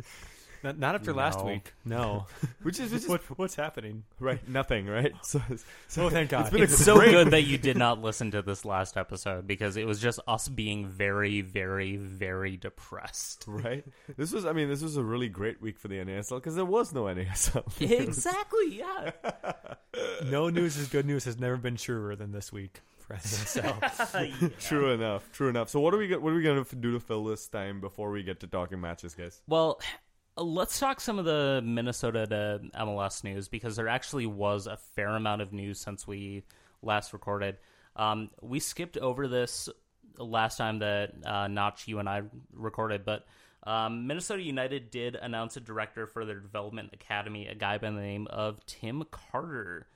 About, 0.63 0.77
Not, 0.77 0.79
not 0.79 0.95
after 0.95 1.13
last 1.13 1.43
week. 1.45 1.73
No. 1.85 2.25
which 2.63 2.79
is, 2.79 2.91
which 2.91 3.03
is 3.03 3.09
what, 3.09 3.21
what's 3.37 3.55
happening? 3.55 4.03
right? 4.19 4.47
Nothing, 4.47 4.87
right? 4.87 5.13
So, 5.23 5.41
so 5.87 6.05
Oh, 6.05 6.09
thank 6.09 6.29
God. 6.29 6.41
It's 6.41 6.49
been 6.51 6.63
It's 6.63 6.77
so 6.83 6.95
great- 6.95 7.11
good 7.11 7.31
that 7.31 7.41
you 7.43 7.57
did 7.57 7.77
not 7.77 8.01
listen 8.01 8.31
to 8.31 8.41
this 8.41 8.65
last 8.65 8.97
episode 8.97 9.45
because 9.47 9.77
it 9.77 9.85
was 9.85 9.99
just 9.99 10.19
us 10.27 10.47
being 10.47 10.87
very, 10.87 11.41
very, 11.41 11.97
very 11.97 12.57
depressed. 12.57 13.45
right? 13.47 13.83
This 14.17 14.31
was, 14.31 14.45
I 14.45 14.53
mean, 14.53 14.69
this 14.69 14.81
was 14.81 14.97
a 14.97 15.03
really 15.03 15.29
great 15.29 15.61
week 15.61 15.77
for 15.77 15.87
the 15.87 15.95
NASL 15.95 16.37
because 16.37 16.55
there 16.55 16.65
was 16.65 16.93
no 16.93 17.03
NASL. 17.03 17.63
exactly, 18.01 18.77
yeah. 18.77 19.11
No 20.25 20.49
news 20.49 20.77
is 20.77 20.87
good 20.87 21.05
news 21.05 21.25
has 21.25 21.37
never 21.39 21.57
been 21.57 21.75
truer 21.75 22.15
than 22.15 22.31
this 22.31 22.51
week 22.51 22.81
for 22.99 23.15
NSL. 23.15 24.59
True 24.59 24.91
enough. 24.91 25.29
True 25.33 25.49
enough. 25.49 25.69
So 25.69 25.79
what 25.79 25.93
are 25.93 25.97
we 25.97 26.15
what 26.15 26.31
are 26.31 26.35
we 26.35 26.41
gonna 26.43 26.65
do 26.79 26.93
to 26.93 26.99
fill 26.99 27.25
this 27.25 27.47
time 27.47 27.79
before 27.81 28.11
we 28.11 28.23
get 28.23 28.39
to 28.41 28.47
talking 28.47 28.79
matches, 28.81 29.13
guys? 29.13 29.41
Well, 29.47 29.79
let's 30.37 30.79
talk 30.79 30.99
some 30.99 31.19
of 31.19 31.25
the 31.25 31.61
Minnesota 31.63 32.25
to 32.27 32.61
MLS 32.79 33.23
news 33.23 33.47
because 33.47 33.75
there 33.75 33.87
actually 33.87 34.25
was 34.25 34.67
a 34.67 34.77
fair 34.95 35.09
amount 35.09 35.41
of 35.41 35.53
news 35.53 35.79
since 35.79 36.07
we 36.07 36.43
last 36.81 37.13
recorded. 37.13 37.57
Um, 37.95 38.31
we 38.41 38.59
skipped 38.59 38.97
over 38.97 39.27
this 39.27 39.69
last 40.17 40.57
time 40.57 40.79
that 40.79 41.13
uh, 41.25 41.47
Notch, 41.47 41.87
you 41.87 41.99
and 41.99 42.09
I 42.09 42.23
recorded, 42.53 43.05
but 43.05 43.25
um, 43.65 44.07
Minnesota 44.07 44.41
United 44.41 44.91
did 44.91 45.15
announce 45.15 45.55
a 45.55 45.59
director 45.61 46.07
for 46.07 46.25
their 46.25 46.39
development 46.39 46.89
academy, 46.93 47.47
a 47.47 47.55
guy 47.55 47.77
by 47.77 47.91
the 47.91 48.01
name 48.01 48.27
of 48.29 48.65
Tim 48.65 49.03
Carter. 49.09 49.87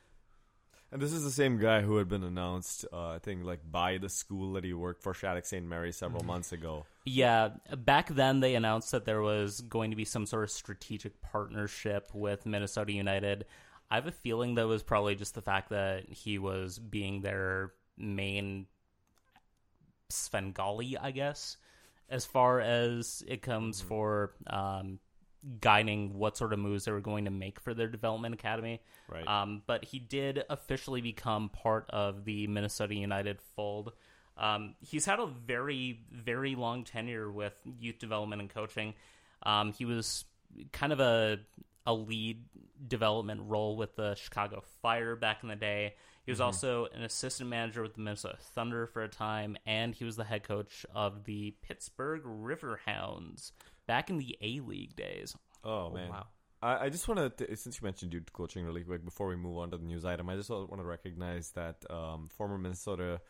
And 0.91 1.01
this 1.01 1.11
is 1.11 1.23
the 1.23 1.31
same 1.31 1.57
guy 1.57 1.81
who 1.81 1.97
had 1.97 2.07
been 2.07 2.23
announced, 2.23 2.85
uh, 2.93 3.09
I 3.09 3.19
think, 3.19 3.43
like 3.43 3.59
by 3.69 3.97
the 3.97 4.07
school 4.07 4.53
that 4.53 4.63
he 4.63 4.73
worked 4.73 5.03
for, 5.03 5.13
Shattuck 5.13 5.45
St. 5.45 5.65
Mary, 5.65 5.91
several 5.91 6.23
months 6.23 6.53
ago. 6.53 6.85
Yeah, 7.09 7.51
back 7.77 8.09
then 8.09 8.41
they 8.41 8.55
announced 8.55 8.91
that 8.91 9.05
there 9.05 9.21
was 9.21 9.61
going 9.61 9.91
to 9.91 9.95
be 9.95 10.03
some 10.03 10.25
sort 10.25 10.43
of 10.43 10.51
strategic 10.51 11.21
partnership 11.21 12.09
with 12.13 12.45
Minnesota 12.45 12.91
United. 12.91 13.45
I 13.89 13.95
have 13.95 14.07
a 14.07 14.11
feeling 14.11 14.55
that 14.55 14.67
was 14.67 14.83
probably 14.83 15.15
just 15.15 15.33
the 15.33 15.41
fact 15.41 15.69
that 15.69 16.09
he 16.09 16.37
was 16.37 16.77
being 16.79 17.21
their 17.21 17.71
main 17.97 18.67
Svengali, 20.09 20.97
I 20.97 21.11
guess, 21.11 21.55
as 22.09 22.25
far 22.25 22.59
as 22.59 23.23
it 23.25 23.41
comes 23.41 23.79
Mm-hmm. 23.79 23.87
for 23.87 24.33
um, 24.47 24.99
guiding 25.61 26.17
what 26.17 26.35
sort 26.35 26.51
of 26.51 26.59
moves 26.59 26.83
they 26.83 26.91
were 26.91 26.99
going 26.99 27.23
to 27.23 27.31
make 27.31 27.61
for 27.61 27.73
their 27.73 27.87
development 27.87 28.33
academy. 28.33 28.81
Right. 29.09 29.25
Um, 29.25 29.61
but 29.65 29.85
he 29.85 29.99
did 29.99 30.43
officially 30.49 30.99
become 30.99 31.47
part 31.47 31.85
of 31.89 32.25
the 32.25 32.47
Minnesota 32.47 32.95
United 32.95 33.39
fold. 33.55 33.93
Um, 34.37 34.75
he's 34.79 35.05
had 35.05 35.19
a 35.19 35.25
very, 35.25 36.01
very 36.11 36.55
long 36.55 36.83
tenure 36.83 37.31
with 37.31 37.53
youth 37.79 37.99
development 37.99 38.41
and 38.41 38.49
coaching. 38.49 38.93
Um, 39.43 39.73
he 39.73 39.85
was 39.85 40.25
kind 40.71 40.93
of 40.93 40.99
a 40.99 41.39
a 41.85 41.93
lead 41.93 42.43
development 42.85 43.41
role 43.45 43.77
with 43.77 43.95
the 43.95 44.13
Chicago 44.15 44.61
Fire 44.81 45.15
back 45.15 45.41
in 45.41 45.49
the 45.49 45.55
day. 45.55 45.95
He 46.25 46.31
was 46.31 46.41
also 46.41 46.87
an 46.93 47.03
assistant 47.03 47.49
manager 47.49 47.81
with 47.81 47.93
the 47.93 48.01
Minnesota 48.01 48.37
Thunder 48.53 48.85
for 48.85 49.01
a 49.01 49.07
time, 49.07 49.55
and 49.65 49.95
he 49.95 50.03
was 50.03 50.17
the 50.17 50.25
head 50.25 50.43
coach 50.43 50.85
of 50.93 51.23
the 51.23 51.55
Pittsburgh 51.61 52.23
Riverhounds 52.25 53.53
back 53.87 54.09
in 54.09 54.17
the 54.17 54.37
A 54.41 54.59
League 54.59 54.97
days. 54.97 55.37
Oh 55.63 55.89
man. 55.91 56.09
wow. 56.09 56.27
I, 56.61 56.85
I 56.85 56.89
just 56.89 57.07
want 57.07 57.37
to, 57.37 57.55
since 57.55 57.79
you 57.79 57.85
mentioned 57.85 58.11
dude 58.11 58.33
coaching 58.33 58.65
really 58.65 58.83
quick, 58.83 59.05
before 59.05 59.27
we 59.27 59.37
move 59.37 59.57
on 59.57 59.71
to 59.71 59.77
the 59.77 59.85
news 59.85 60.03
item, 60.03 60.29
I 60.29 60.35
just 60.35 60.49
want 60.49 60.77
to 60.77 60.83
recognize 60.83 61.51
that 61.51 61.77
um, 61.89 62.27
former 62.35 62.57
Minnesota 62.57 63.21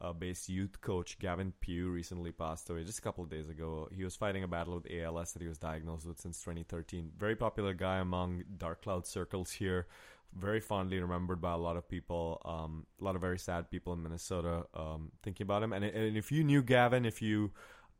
uh, 0.00 0.12
based 0.12 0.48
youth 0.48 0.80
coach 0.80 1.18
Gavin 1.18 1.52
Pugh 1.60 1.90
recently 1.90 2.30
passed 2.30 2.70
away 2.70 2.84
just 2.84 2.98
a 2.98 3.02
couple 3.02 3.24
days 3.24 3.48
ago. 3.48 3.88
He 3.94 4.04
was 4.04 4.14
fighting 4.16 4.44
a 4.44 4.48
battle 4.48 4.74
with 4.74 4.86
ALS 4.90 5.32
that 5.32 5.42
he 5.42 5.48
was 5.48 5.58
diagnosed 5.58 6.06
with 6.06 6.20
since 6.20 6.40
2013. 6.40 7.12
Very 7.18 7.36
popular 7.36 7.74
guy 7.74 7.98
among 7.98 8.44
dark 8.56 8.82
cloud 8.82 9.06
circles 9.06 9.50
here. 9.50 9.86
Very 10.34 10.60
fondly 10.60 11.00
remembered 11.00 11.40
by 11.40 11.52
a 11.52 11.56
lot 11.56 11.76
of 11.76 11.88
people. 11.88 12.40
Um, 12.44 12.86
a 13.00 13.04
lot 13.04 13.16
of 13.16 13.20
very 13.20 13.38
sad 13.38 13.70
people 13.70 13.92
in 13.92 14.02
Minnesota 14.02 14.66
um, 14.74 15.10
thinking 15.22 15.44
about 15.44 15.62
him. 15.62 15.72
And, 15.72 15.84
and 15.84 16.16
if 16.16 16.30
you 16.30 16.44
knew 16.44 16.62
Gavin, 16.62 17.04
if 17.04 17.22
you 17.22 17.50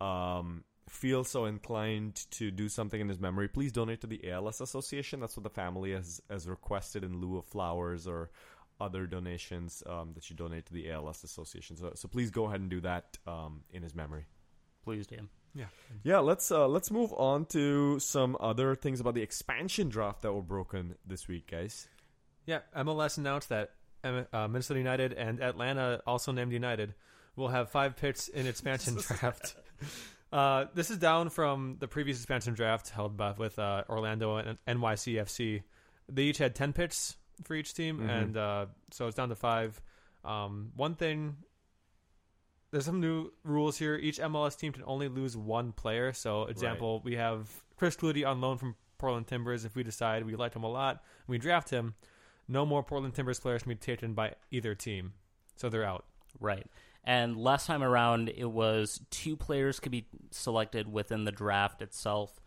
um, 0.01 0.63
feel 0.89 1.25
so 1.25 1.47
inclined 1.47 2.27
to 2.33 2.51
do 2.51 2.69
something 2.69 3.01
in 3.01 3.09
his 3.09 3.19
memory, 3.19 3.49
please 3.49 3.73
donate 3.73 4.03
to 4.03 4.07
the 4.07 4.31
ALS 4.31 4.61
Association. 4.61 5.21
That's 5.21 5.37
what 5.37 5.45
the 5.45 5.51
family 5.51 5.93
has, 5.93 6.23
has 6.31 6.49
requested 6.49 7.03
in 7.03 7.21
lieu 7.21 7.39
of 7.39 7.47
flowers 7.47 8.07
or 8.07 8.31
other 8.81 9.07
donations 9.07 9.83
um, 9.87 10.13
that 10.15 10.31
you 10.31 10.37
donate 10.37 10.67
to 10.67 10.73
the 10.73 10.91
ALS 10.91 11.25
Association. 11.25 11.77
So, 11.77 11.93
so 11.95 12.09
please 12.09 12.31
go 12.31 12.47
ahead 12.47 12.61
and 12.61 12.71
do 12.71 12.81
that 12.81 13.19
um, 13.27 13.63
in 13.73 13.83
his 13.83 13.95
memory. 13.95 14.27
Please 14.85 15.07
Dan. 15.07 15.29
Yeah. 15.55 15.67
Yeah, 16.05 16.19
let's 16.19 16.51
uh, 16.51 16.69
let's 16.69 16.91
move 16.91 17.13
on 17.13 17.47
to 17.47 17.99
some 17.99 18.37
other 18.41 18.75
things 18.75 19.01
about 19.01 19.15
the 19.15 19.23
expansion 19.23 19.89
draft 19.89 20.23
that 20.23 20.33
were 20.33 20.43
broken 20.43 20.95
this 21.07 21.27
week, 21.27 21.51
guys. 21.51 21.89
Yeah, 22.47 22.61
MLS 22.77 23.19
announced 23.19 23.49
that 23.49 23.73
uh, 24.05 24.49
Minnesota 24.49 24.79
United 24.79 25.13
and 25.13 25.43
Atlanta, 25.43 26.01
also 26.07 26.33
named 26.33 26.53
United, 26.53 26.95
will 27.37 27.49
have 27.49 27.71
five 27.71 27.97
picks 27.97 28.29
in 28.29 28.47
expansion 28.47 28.97
draft. 29.01 29.57
Uh, 30.33 30.67
this 30.75 30.91
is 30.91 30.99
down 30.99 31.31
from 31.31 31.77
the 31.81 31.89
previous 31.89 32.19
expansion 32.19 32.55
draft 32.55 32.91
held 32.91 33.17
by 33.17 33.33
with 33.33 33.59
uh, 33.59 33.83
Orlando 33.89 34.37
and 34.37 34.59
NYCFC. 34.67 35.63
They 36.09 36.23
each 36.23 36.39
had 36.39 36.55
ten 36.55 36.73
picks 36.73 37.17
for 37.45 37.55
each 37.55 37.75
team, 37.75 37.99
Mhm. 38.01 38.09
and 38.09 38.37
uh, 38.37 38.67
so 38.91 39.07
it's 39.07 39.17
down 39.17 39.29
to 39.29 39.35
five. 39.37 39.81
Um, 40.25 40.73
one 40.77 40.95
thing, 40.95 41.37
there's 42.71 42.85
some 42.85 43.01
new 43.01 43.33
rules 43.45 43.79
here. 43.79 43.97
Each 43.97 44.19
MLS 44.21 44.57
team 44.57 44.73
can 44.73 44.83
only 44.87 45.09
lose 45.09 45.37
one 45.37 45.73
player. 45.73 46.13
So, 46.13 46.45
example, 46.45 47.01
we 47.05 47.17
have 47.17 47.63
Chris 47.77 47.97
Klute 47.97 48.27
on 48.27 48.41
loan 48.41 48.59
from 48.59 48.77
Portland 48.99 49.27
Timbers. 49.27 49.65
If 49.65 49.75
we 49.75 49.83
decide 49.83 50.27
we 50.27 50.35
like 50.37 50.55
him 50.55 50.65
a 50.65 50.69
lot, 50.71 50.97
and 50.97 51.29
we 51.29 51.39
draft 51.39 51.71
him, 51.71 51.95
no 52.47 52.67
more 52.67 52.83
Portland 52.83 53.15
Timbers 53.15 53.41
players 53.41 53.63
can 53.63 53.71
be 53.71 53.77
taken 53.77 54.13
by 54.15 54.35
either 54.51 54.75
team. 54.75 55.15
So 55.57 55.69
they're 55.69 55.85
out. 55.85 56.05
Right. 56.41 56.67
And 57.05 57.37
last 57.39 57.67
time 57.67 57.83
around, 57.83 58.29
it 58.29 58.51
was 58.51 59.01
two 59.11 59.35
players 59.37 59.81
could 59.81 59.93
be 59.93 60.07
selected 60.31 60.93
within 60.93 61.25
the 61.25 61.33
draft 61.33 61.81
itself. 61.81 62.39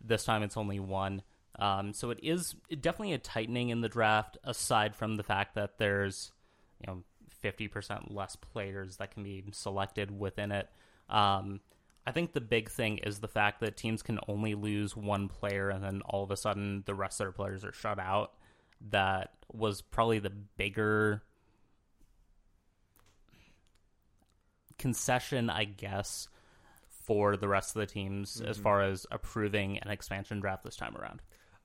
This 0.00 0.24
time, 0.24 0.42
it's 0.42 0.56
only 0.56 0.80
one. 0.80 1.22
Um, 1.58 1.92
so 1.92 2.10
it 2.10 2.20
is 2.22 2.54
definitely 2.68 3.14
a 3.14 3.18
tightening 3.18 3.70
in 3.70 3.80
the 3.80 3.88
draft. 3.88 4.38
Aside 4.44 4.94
from 4.94 5.16
the 5.16 5.22
fact 5.22 5.54
that 5.56 5.78
there's, 5.78 6.32
you 6.80 6.86
know, 6.86 7.02
fifty 7.40 7.68
percent 7.68 8.14
less 8.14 8.36
players 8.36 8.96
that 8.98 9.10
can 9.10 9.22
be 9.22 9.44
selected 9.52 10.16
within 10.16 10.52
it. 10.52 10.68
Um, 11.08 11.60
I 12.06 12.12
think 12.12 12.32
the 12.32 12.40
big 12.40 12.70
thing 12.70 12.98
is 12.98 13.18
the 13.18 13.28
fact 13.28 13.60
that 13.60 13.76
teams 13.76 14.02
can 14.02 14.18
only 14.28 14.54
lose 14.54 14.96
one 14.96 15.28
player, 15.28 15.68
and 15.68 15.84
then 15.84 16.00
all 16.06 16.24
of 16.24 16.30
a 16.30 16.36
sudden 16.36 16.82
the 16.86 16.94
rest 16.94 17.20
of 17.20 17.24
their 17.24 17.32
players 17.32 17.64
are 17.64 17.72
shut 17.72 17.98
out. 17.98 18.32
That 18.90 19.32
was 19.52 19.82
probably 19.82 20.18
the 20.18 20.30
bigger 20.30 21.22
concession, 24.78 25.50
I 25.50 25.64
guess, 25.64 26.28
for 26.88 27.36
the 27.36 27.48
rest 27.48 27.74
of 27.74 27.80
the 27.80 27.86
teams 27.86 28.40
as 28.40 28.56
far 28.56 28.82
as 28.82 29.06
approving 29.10 29.78
an 29.78 29.90
expansion 29.90 30.40
draft 30.40 30.62
this 30.62 30.76
time 30.76 30.96
around. 30.96 31.20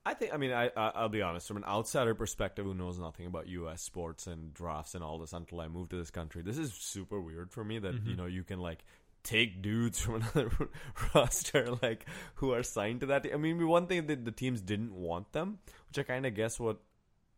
I 0.05 0.13
think. 0.13 0.33
I 0.33 0.37
mean, 0.37 0.51
I, 0.51 0.65
I 0.75 0.91
I'll 0.95 1.09
be 1.09 1.21
honest. 1.21 1.47
From 1.47 1.57
an 1.57 1.63
outsider 1.63 2.13
perspective, 2.13 2.65
who 2.65 2.73
knows 2.73 2.99
nothing 2.99 3.25
about 3.25 3.47
U.S. 3.47 3.81
sports 3.81 4.27
and 4.27 4.53
drafts 4.53 4.95
and 4.95 5.03
all 5.03 5.17
this 5.17 5.33
until 5.33 5.61
I 5.61 5.67
moved 5.67 5.91
to 5.91 5.97
this 5.97 6.11
country, 6.11 6.41
this 6.41 6.57
is 6.57 6.73
super 6.73 7.21
weird 7.21 7.51
for 7.51 7.63
me. 7.63 7.79
That 7.79 7.95
you 8.05 8.15
know 8.15 8.25
you 8.25 8.43
can 8.43 8.59
like 8.59 8.83
take 9.23 9.61
dudes 9.61 9.99
from 10.01 10.15
another 10.15 10.51
roster 11.15 11.77
like 11.81 12.05
who 12.35 12.51
are 12.51 12.63
signed 12.63 12.99
to 13.01 13.05
that. 13.07 13.25
I 13.33 13.37
mean, 13.37 13.65
one 13.67 13.87
thing 13.87 14.07
that 14.07 14.25
the 14.25 14.31
teams 14.31 14.61
didn't 14.61 14.93
want 14.93 15.31
them, 15.31 15.59
which 15.87 15.99
I 15.99 16.03
kind 16.03 16.25
of 16.25 16.35
guess 16.35 16.59
what 16.59 16.79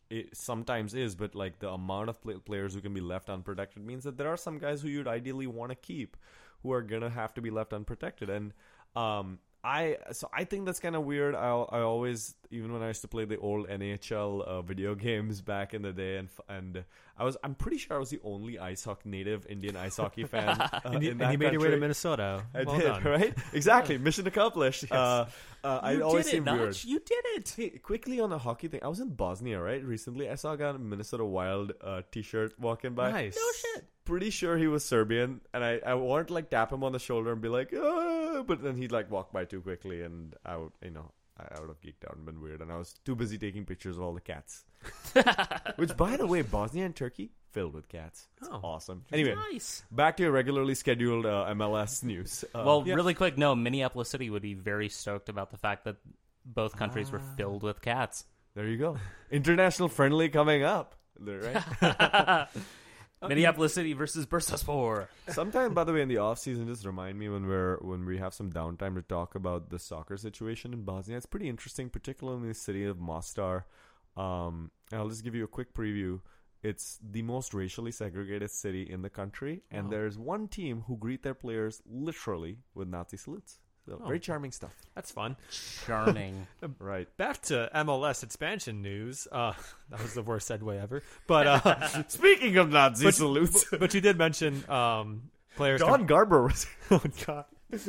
it 0.10 0.36
sometimes 0.36 0.94
is, 0.94 1.16
but 1.16 1.36
like 1.36 1.60
the 1.60 1.70
amount 1.70 2.10
of 2.10 2.22
pl- 2.22 2.40
players 2.40 2.74
who 2.74 2.82
can 2.82 2.94
be 2.94 3.02
left 3.02 3.30
unprotected 3.30 3.86
means 3.86 4.04
that 4.04 4.18
there 4.18 4.30
are 4.30 4.38
some 4.38 4.58
guys 4.58 4.82
who 4.82 4.88
you'd 4.88 5.08
ideally 5.08 5.48
want 5.48 5.72
to 5.72 5.76
keep 5.76 6.18
who 6.64 6.72
are 6.72 6.82
gonna 6.82 7.10
have 7.10 7.34
to 7.36 7.42
be 7.42 7.52
left 7.52 7.74
unprotected 7.74 8.30
and 8.30 8.54
um 8.96 9.38
I 9.66 9.98
so 10.12 10.30
I 10.32 10.44
think 10.44 10.66
that's 10.66 10.80
kind 10.80 10.96
of 10.96 11.04
weird. 11.04 11.34
I 11.34 11.48
I 11.50 11.82
always 11.82 12.36
even 12.52 12.72
when 12.72 12.84
I 12.84 12.88
used 12.90 13.02
to 13.02 13.08
play 13.08 13.26
the 13.26 13.38
old 13.38 13.68
NHL 13.68 14.42
uh, 14.44 14.62
video 14.62 14.94
games 15.10 15.42
back 15.42 15.74
in 15.74 15.82
the 15.82 15.92
day, 15.92 16.18
and 16.18 16.30
and 16.48 16.84
I 17.18 17.24
was 17.24 17.38
I'm 17.44 17.56
pretty 17.56 17.78
sure 17.78 17.96
I 17.96 18.00
was 18.00 18.10
the 18.10 18.20
only 18.24 18.60
ice 18.60 18.84
hockey 18.84 19.10
native 19.10 19.46
Indian 19.48 19.76
ice 19.78 19.98
hockey 19.98 20.24
fan. 20.34 20.50
Uh, 20.50 20.80
And 20.86 21.02
you, 21.04 21.12
in 21.12 21.12
and 21.14 21.22
that 21.22 21.32
you 21.32 21.38
made 21.38 21.54
your 21.54 21.62
way 21.62 21.70
to. 21.72 21.78
Minnesota. 21.78 22.44
I 22.54 22.64
well 22.64 22.78
did 22.78 22.84
done. 22.88 23.04
right 23.04 23.34
exactly 23.54 23.98
mission 23.98 24.28
accomplished. 24.28 24.92
Uh, 24.92 25.26
uh, 25.64 25.80
I 25.82 26.00
always 26.02 26.30
seem 26.30 26.46
weird. 26.46 26.78
You 26.84 27.00
did 27.00 27.24
it. 27.38 27.54
Hey, 27.56 27.70
quickly 27.80 28.20
on 28.20 28.32
a 28.32 28.38
hockey 28.38 28.68
thing, 28.68 28.82
I 28.84 28.88
was 28.88 29.00
in 29.00 29.10
Bosnia 29.10 29.62
right 29.62 29.84
recently. 29.84 30.30
I 30.30 30.36
saw 30.36 30.54
a 30.54 30.58
guy 30.58 30.70
in 30.72 30.76
a 30.76 30.80
Minnesota 30.80 31.26
Wild 31.26 31.72
uh, 31.82 32.02
t-shirt 32.12 32.60
walking 32.60 32.94
by. 32.94 33.12
Nice. 33.12 33.36
No 33.36 33.48
shit. 33.74 33.86
Pretty 34.04 34.30
sure 34.30 34.56
he 34.58 34.68
was 34.68 34.86
Serbian, 34.86 35.42
and 35.54 35.64
I 35.64 35.80
I 35.84 35.94
wanted 35.96 36.28
to 36.28 36.34
like 36.36 36.50
tap 36.52 36.72
him 36.72 36.84
on 36.84 36.92
the 36.92 37.00
shoulder 37.00 37.32
and 37.32 37.42
be 37.42 37.48
like, 37.50 37.74
ah, 37.76 38.44
but 38.46 38.62
then 38.62 38.76
he'd 38.78 38.92
like 38.92 39.10
walk 39.10 39.32
by 39.32 39.46
too 39.46 39.62
quickly, 39.62 40.04
and 40.04 40.36
I 40.46 40.58
would 40.58 40.72
you 40.84 40.92
know 40.92 41.12
I, 41.38 41.56
I 41.56 41.60
would 41.60 41.70
have 41.70 41.82
geeked 41.82 42.08
out 42.10 42.16
and 42.16 42.26
been 42.26 42.42
weird, 42.42 42.62
and 42.62 42.72
I 42.72 42.78
was 42.78 42.94
too 43.06 43.16
busy 43.16 43.38
taking 43.38 43.66
pictures 43.66 43.98
of 43.98 44.04
all 44.04 44.14
the 44.14 44.22
cats. 44.22 44.64
Which, 45.78 45.96
by 45.98 46.16
the 46.18 46.26
way, 46.28 46.42
Bosnia 46.44 46.86
and 46.86 46.96
Turkey 46.96 47.32
filled 47.52 47.74
with 47.74 47.88
cats. 47.90 48.28
It's 48.40 48.50
Oh. 48.52 48.60
awesome. 48.64 49.04
Anyway, 49.12 49.36
Nice. 49.52 49.84
back 49.92 50.18
to 50.18 50.24
your 50.24 50.32
regularly 50.32 50.76
scheduled 50.76 51.26
uh, 51.26 51.46
MLS 51.50 52.04
news. 52.04 52.44
Uh, 52.54 52.64
well, 52.66 52.84
yeah. 52.86 52.96
really 52.96 53.14
quick, 53.14 53.38
no, 53.38 53.56
Minneapolis 53.56 54.10
City 54.10 54.30
would 54.30 54.42
be 54.42 54.54
very 54.54 54.90
stoked 54.90 55.30
about 55.30 55.52
the 55.52 55.58
fact 55.58 55.86
that 55.86 55.96
both 56.46 56.76
countries 56.78 57.12
were 57.12 57.22
filled 57.38 57.64
with 57.64 57.82
cats. 57.82 58.26
there 58.56 58.68
you 58.68 58.78
go. 58.78 58.98
International 59.32 59.90
friendly 59.90 60.30
coming 60.30 60.64
up. 60.64 60.96
There, 61.20 61.40
Right. 61.82 62.48
Minneapolis 63.22 63.74
City 63.74 63.94
versus 63.94 64.26
Bursaspor. 64.26 65.08
Sometime, 65.30 65.74
by 65.74 65.84
the 65.84 65.94
way, 65.94 66.02
in 66.02 66.08
the 66.10 66.18
off 66.18 66.38
season, 66.40 66.68
just 66.68 66.86
remind 66.86 67.18
me 67.18 67.30
when 67.30 67.48
we're 67.48 67.78
when 67.78 68.06
we 68.06 68.18
have 68.18 68.34
some 68.34 68.52
downtime 68.52 68.96
to 68.96 69.02
talk 69.02 69.36
about 69.36 69.70
the 69.70 69.80
soccer 69.80 70.18
situation 70.18 70.74
in 70.74 70.84
Bosnia. 70.84 71.18
It's 71.18 71.26
pretty 71.26 71.50
interesting, 71.50 71.90
particularly 71.90 72.42
in 72.42 72.48
the 72.50 72.54
city 72.54 72.84
of 72.86 73.00
Mostar. 73.00 73.66
Um, 74.18 74.72
and 74.92 75.02
I'll 75.02 75.10
just 75.10 75.24
give 75.24 75.36
you 75.36 75.44
a 75.44 75.48
quick 75.48 75.74
preview. 75.74 76.22
It's 76.62 77.00
the 77.02 77.22
most 77.22 77.54
racially 77.54 77.92
segregated 77.92 78.50
city 78.52 78.84
in 78.90 79.02
the 79.02 79.10
country, 79.10 79.62
and 79.70 79.88
Oh. 79.88 79.90
there's 79.92 80.18
one 80.18 80.48
team 80.48 80.82
who 80.88 80.98
greet 80.98 81.22
their 81.22 81.36
players 81.36 81.82
literally 81.86 82.60
with 82.74 82.88
Nazi 82.88 83.18
salutes. 83.18 83.60
So 83.86 84.00
Oh. 84.04 84.08
very 84.08 84.20
charming 84.20 84.52
stuff, 84.52 84.74
That's 84.96 85.12
fun. 85.12 85.36
Charming. 85.86 86.48
right? 86.80 87.08
Back 87.18 87.42
to 87.44 87.70
MLS 87.76 88.24
expansion 88.24 88.82
news. 88.82 89.28
Uh, 89.32 89.54
that 89.92 90.02
was 90.02 90.14
the 90.16 90.24
worst 90.24 90.50
segue 90.50 90.82
ever. 90.82 91.04
But 91.28 91.48
uh, 91.48 92.04
Speaking 92.08 92.58
of 92.58 92.70
Nazi 92.70 93.06
But- 93.06 93.14
salutes, 93.16 93.66
but 93.70 93.94
you 93.94 94.02
did 94.02 94.18
mention 94.18 94.68
um, 94.70 95.30
players. 95.56 95.82
Don 95.82 96.08
Garber 96.08 96.44
was. 96.44 96.66
oh 96.90 97.02
god. 97.28 97.46
You 97.72 97.80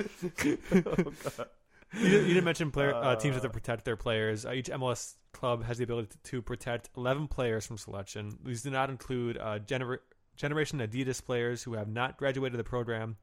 did, 2.10 2.26
you 2.26 2.34
didn't 2.34 2.44
mention 2.44 2.70
player 2.70 2.94
uh, 2.94 3.16
teams 3.16 3.36
that 3.36 3.42
to 3.42 3.48
protect 3.48 3.84
their 3.84 3.96
players. 3.96 4.44
Uh, 4.44 4.52
each 4.52 4.68
MLS 4.68 5.14
club 5.32 5.64
has 5.64 5.78
the 5.78 5.84
ability 5.84 6.08
to, 6.24 6.30
to 6.32 6.42
protect 6.42 6.90
11 6.96 7.28
players 7.28 7.66
from 7.66 7.78
selection. 7.78 8.38
These 8.44 8.62
do 8.62 8.70
not 8.70 8.90
include 8.90 9.38
uh, 9.38 9.58
gener- 9.60 9.98
Generation 10.36 10.80
Adidas 10.80 11.24
players 11.24 11.62
who 11.62 11.74
have 11.74 11.88
not 11.88 12.18
graduated 12.18 12.58
the 12.58 12.64
program, 12.64 13.16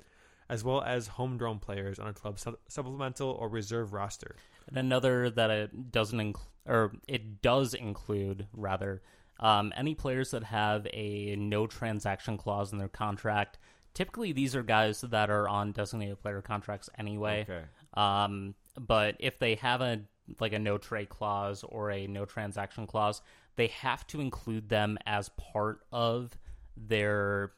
as 0.50 0.64
well 0.64 0.82
as 0.82 1.08
homegrown 1.08 1.60
players 1.60 2.00
on 2.00 2.08
a 2.08 2.14
club 2.14 2.40
su- 2.40 2.58
supplemental 2.68 3.32
or 3.32 3.50
reserve 3.50 3.94
roster. 3.94 4.36
And 4.68 4.78
another 4.78 5.30
that 5.30 5.50
it 5.50 5.92
doesn't 5.92 6.20
include, 6.20 6.48
or 6.66 6.92
it 7.08 7.42
does 7.42 7.74
include, 7.74 8.48
rather, 8.54 9.02
um, 9.40 9.74
any 9.76 9.96
players 9.96 10.32
that 10.32 10.44
have 10.44 10.88
a 10.94 11.36
no 11.38 11.68
transaction 11.68 12.38
clause 12.38 12.72
in 12.72 12.78
their 12.78 12.88
contract 12.88 13.58
typically 13.94 14.32
these 14.32 14.56
are 14.56 14.64
guys 14.64 15.02
that 15.02 15.30
are 15.30 15.48
on 15.48 15.72
designated 15.72 16.22
player 16.22 16.42
contracts 16.42 16.90
anyway. 16.98 17.46
Okay. 17.50 17.64
Um, 17.94 18.56
but 18.80 19.16
if 19.20 19.40
they 19.40 19.56
have 19.56 19.82
a 19.82 20.02
like 20.40 20.54
a 20.54 20.60
no 20.60 20.78
trade 20.78 21.10
clause 21.10 21.64
or 21.68 21.92
a 21.92 22.08
no 22.08 22.26
transaction 22.26 22.88
clause, 22.88 23.22
they 23.56 23.68
have 23.68 24.08
to 24.08 24.22
include 24.22 24.70
them 24.70 24.98
as 25.06 25.30
part 25.30 25.82
of 25.92 26.38
their 26.76 27.52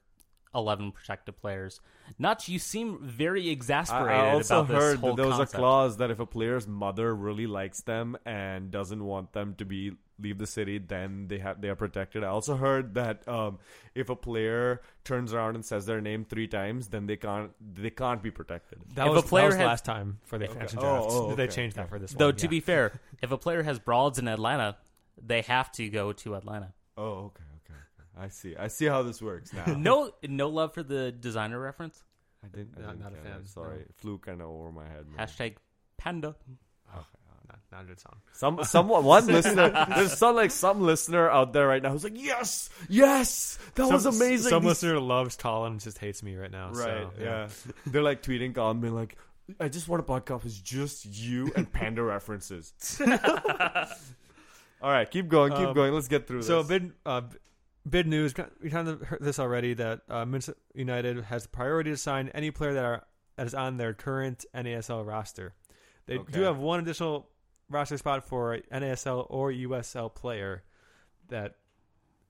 11 0.55 0.91
protected 0.93 1.37
players. 1.37 1.81
Not 2.17 2.47
you 2.47 2.59
seem 2.59 2.99
very 3.01 3.49
exasperated 3.49 4.11
I 4.25 4.31
also 4.31 4.59
about 4.61 4.67
this 4.69 4.77
heard 4.83 4.99
whole 4.99 5.09
that 5.09 5.15
there 5.21 5.25
was 5.27 5.37
concept. 5.37 5.53
a 5.55 5.57
clause 5.57 5.97
that 5.97 6.11
if 6.11 6.19
a 6.19 6.25
player's 6.25 6.67
mother 6.67 7.13
really 7.15 7.47
likes 7.47 7.81
them 7.81 8.15
and 8.25 8.71
doesn't 8.71 9.03
want 9.03 9.33
them 9.33 9.55
to 9.55 9.65
be 9.65 9.93
leave 10.17 10.37
the 10.37 10.47
city, 10.47 10.77
then 10.77 11.27
they 11.27 11.39
have 11.39 11.59
they 11.59 11.67
are 11.67 11.75
protected. 11.75 12.23
I 12.23 12.27
also 12.27 12.55
heard 12.55 12.93
that 12.93 13.27
um, 13.27 13.59
if 13.95 14.09
a 14.09 14.15
player 14.15 14.81
turns 15.03 15.33
around 15.33 15.55
and 15.55 15.65
says 15.65 15.85
their 15.85 15.99
name 15.99 16.23
three 16.23 16.47
times, 16.47 16.87
then 16.87 17.05
they 17.05 17.17
can't 17.17 17.51
they 17.73 17.89
can't 17.89 18.21
be 18.23 18.31
protected. 18.31 18.79
That 18.93 19.07
If 19.07 19.13
was, 19.13 19.23
a 19.23 19.27
player 19.27 19.43
that 19.43 19.47
was 19.47 19.55
had- 19.57 19.65
last 19.65 19.83
time 19.85 20.19
for 20.23 20.37
the 20.37 20.45
expansion 20.45 20.79
Oh, 20.79 20.81
draft. 20.81 21.05
oh, 21.09 21.35
They 21.35 21.43
okay, 21.43 21.51
changed 21.51 21.75
that 21.75 21.89
for 21.89 21.99
this 21.99 22.11
one. 22.13 22.19
Though 22.19 22.27
one. 22.27 22.35
to 22.37 22.45
yeah. 22.45 22.49
be 22.49 22.59
fair, 22.61 23.01
if 23.21 23.31
a 23.31 23.37
player 23.37 23.63
has 23.63 23.77
broads 23.79 24.17
in 24.19 24.27
Atlanta, 24.29 24.77
they 25.21 25.41
have 25.41 25.71
to 25.73 25.89
go 25.89 26.13
to 26.13 26.35
Atlanta. 26.35 26.73
Oh, 26.97 27.03
okay, 27.03 27.43
okay, 27.43 27.43
okay. 27.43 27.54
I 28.17 28.29
see. 28.29 28.55
I 28.55 28.67
see 28.67 28.85
how 28.85 29.03
this 29.03 29.21
works 29.21 29.51
now. 29.53 29.65
no, 29.77 30.11
no 30.23 30.49
love 30.49 30.73
for 30.73 30.83
the 30.83 31.11
designer 31.11 31.59
reference. 31.59 32.01
I 32.43 32.47
didn't. 32.47 32.75
I 32.77 32.81
Not- 32.81 32.87
didn't 32.91 32.99
not 33.03 33.11
a 33.11 33.15
get 33.15 33.23
fan, 33.23 33.41
it. 33.41 33.47
Sorry, 33.49 33.77
no. 33.79 33.83
flew 33.97 34.17
kind 34.19 34.41
of 34.41 34.47
over 34.47 34.71
my 34.71 34.87
head. 34.87 35.05
man. 35.15 35.25
Hashtag 35.27 35.55
panda. 35.97 36.35
not, 37.47 37.59
not 37.71 37.81
a 37.83 37.87
good 37.87 37.99
song. 37.99 38.15
Some 38.33 38.63
someone 38.63 39.03
one 39.03 39.27
listener 39.37 39.69
there's 39.95 40.17
some 40.17 40.35
like 40.35 40.49
some 40.51 40.81
listener 40.81 41.29
out 41.29 41.53
there 41.53 41.67
right 41.67 41.81
now 41.83 41.91
who's 41.91 42.03
like 42.03 42.13
yes 42.21 42.69
yes 42.89 43.59
that 43.75 43.87
was 43.87 44.03
Some- 44.03 44.15
amazing 44.15 44.49
Some 44.49 44.63
These- 44.63 44.69
listener 44.69 44.99
loves 44.99 45.35
Colin 45.35 45.73
and 45.73 45.81
just 45.81 45.99
hates 45.99 46.23
me 46.23 46.35
right 46.35 46.49
now. 46.51 46.69
right 46.71 47.07
so, 47.17 47.21
yeah. 47.21 47.47
they're 47.85 48.01
like 48.01 48.23
tweeting 48.23 48.55
Colin 48.55 48.79
being 48.81 48.95
like 48.95 49.15
I 49.59 49.67
just 49.69 49.87
want 49.87 49.99
a 50.01 50.03
podcast 50.03 50.43
with 50.43 50.63
just 50.63 51.05
you 51.05 51.51
and 51.55 51.71
panda 51.71 52.01
references 52.15 52.73
all 54.81 54.91
right 54.91 55.09
keep 55.09 55.27
going 55.27 55.51
keep 55.53 55.67
Um, 55.67 55.73
going 55.75 55.93
let's 55.93 56.07
get 56.07 56.27
through 56.27 56.41
So 56.41 56.63
this 56.63 56.67
bid 56.79 56.91
uh, 57.05 57.21
bid 57.87 58.07
news. 58.07 58.33
We 58.61 58.69
kind 58.69 58.87
of 58.87 59.01
heard 59.01 59.19
this 59.21 59.39
already 59.39 59.73
that 59.75 60.01
uh, 60.09 60.25
Minnesota 60.25 60.57
United 60.73 61.23
has 61.25 61.43
the 61.43 61.49
priority 61.49 61.91
to 61.91 61.97
sign 61.97 62.29
any 62.29 62.51
player 62.51 62.73
that 62.73 62.85
are 62.85 63.03
that 63.37 63.47
is 63.47 63.53
on 63.53 63.77
their 63.77 63.93
current 63.93 64.45
NASL 64.55 65.05
roster. 65.05 65.53
They 66.05 66.17
Okay. 66.19 66.31
do 66.31 66.41
have 66.43 66.57
one 66.57 66.79
additional 66.79 67.27
roster 67.69 67.97
spot 67.97 68.27
for 68.27 68.57
NASL 68.71 69.25
or 69.29 69.51
USL 69.51 70.13
player 70.13 70.63
that 71.29 71.55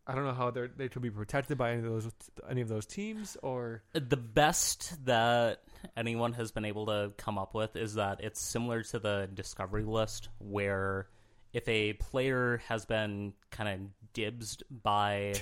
I 0.07 0.15
don't 0.15 0.23
know 0.25 0.33
how 0.33 0.49
they 0.51 0.67
they 0.75 0.87
could 0.87 1.01
be 1.01 1.09
protected 1.11 1.57
by 1.57 1.71
any 1.71 1.79
of 1.79 1.85
those 1.85 2.11
any 2.49 2.61
of 2.61 2.67
those 2.69 2.85
teams 2.85 3.37
or 3.43 3.83
The 3.93 4.17
best 4.17 5.03
that 5.05 5.61
anyone 5.97 6.33
has 6.33 6.51
been 6.51 6.65
able 6.65 6.85
to 6.87 7.11
come 7.17 7.37
up 7.37 7.53
with 7.53 7.75
is 7.75 7.95
that 7.95 8.23
it's 8.23 8.39
similar 8.41 8.81
to 8.83 8.99
the 8.99 9.29
discovery 9.33 9.83
list, 9.83 10.29
where 10.39 11.07
if 11.55 11.69
a 11.69 11.93
player 11.93 12.61
has 12.67 12.85
been 12.85 13.31
kind 13.49 13.69
of 13.69 13.79
dibsed 14.13 14.63
by. 14.69 15.35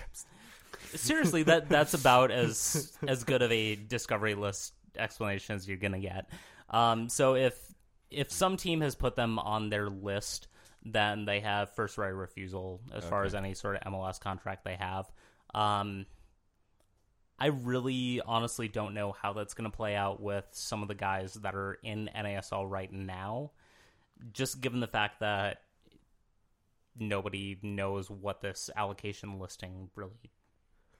Seriously, 0.93 1.41
that 1.43 1.69
that's 1.69 1.95
about 1.95 2.29
as 2.29 2.95
as 3.07 3.23
good 3.23 3.41
of 3.41 3.51
a 3.51 3.75
discovery 3.75 4.35
list 4.35 4.73
explanation 4.95 5.55
as 5.55 5.67
you're 5.67 5.77
gonna 5.77 5.99
get. 5.99 6.29
Um, 6.69 7.09
so 7.09 7.35
if 7.35 7.57
if 8.11 8.31
some 8.31 8.57
team 8.57 8.81
has 8.81 8.93
put 8.93 9.15
them 9.15 9.39
on 9.39 9.69
their 9.69 9.89
list, 9.89 10.47
then 10.85 11.25
they 11.25 11.39
have 11.39 11.73
first 11.73 11.97
right 11.97 12.09
refusal 12.09 12.79
as 12.93 13.03
far 13.03 13.23
as 13.23 13.33
any 13.33 13.55
sort 13.55 13.75
of 13.75 13.91
MLS 13.91 14.19
contract 14.19 14.63
they 14.65 14.75
have. 14.75 15.11
Um, 15.55 16.05
I 17.39 17.47
really 17.47 18.21
honestly 18.23 18.67
don't 18.67 18.93
know 18.93 19.13
how 19.13 19.33
that's 19.33 19.55
going 19.55 19.69
to 19.69 19.75
play 19.75 19.95
out 19.95 20.21
with 20.21 20.45
some 20.51 20.83
of 20.83 20.87
the 20.87 20.95
guys 20.95 21.33
that 21.35 21.55
are 21.55 21.79
in 21.81 22.07
NASL 22.15 22.69
right 22.69 22.91
now, 22.93 23.51
just 24.31 24.61
given 24.61 24.79
the 24.79 24.87
fact 24.87 25.21
that 25.21 25.62
nobody 26.97 27.57
knows 27.61 28.09
what 28.09 28.41
this 28.41 28.69
allocation 28.75 29.39
listing 29.39 29.89
really. 29.95 30.31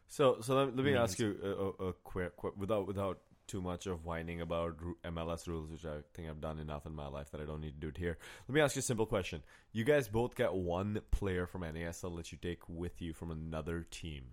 so 0.07 0.37
so 0.41 0.55
let, 0.55 0.75
let 0.75 0.77
me 0.77 0.93
means- 0.93 0.97
ask 0.99 1.19
you 1.19 1.37
a, 1.43 1.83
a, 1.83 1.89
a 1.89 1.93
quick, 1.93 2.35
quick 2.35 2.53
without 2.57 2.87
without 2.87 3.19
too 3.45 3.61
much 3.61 3.87
of 3.87 4.05
whining 4.05 4.39
about 4.39 4.77
MLS 5.03 5.47
rules 5.47 5.69
which 5.69 5.85
I 5.85 5.97
think 6.13 6.29
I've 6.29 6.39
done 6.39 6.59
enough 6.59 6.85
in 6.85 6.95
my 6.95 7.07
life 7.07 7.29
that 7.31 7.41
I 7.41 7.45
don't 7.45 7.59
need 7.59 7.73
to 7.73 7.79
do 7.79 7.89
it 7.89 7.97
here. 7.97 8.17
Let 8.47 8.55
me 8.55 8.61
ask 8.61 8.75
you 8.75 8.79
a 8.79 8.83
simple 8.83 9.05
question. 9.05 9.43
You 9.73 9.83
guys 9.83 10.07
both 10.07 10.35
get 10.35 10.53
one 10.53 11.01
player 11.11 11.45
from 11.45 11.61
NASL 11.61 12.15
that 12.17 12.31
you 12.31 12.37
take 12.41 12.67
with 12.69 13.01
you 13.01 13.13
from 13.13 13.31
another 13.31 13.85
team. 13.91 14.27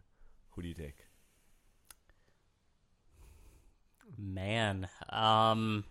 Who 0.51 0.63
do 0.63 0.69
you 0.69 0.75
take? 0.75 1.07
Man, 4.17 4.89
um, 5.09 5.85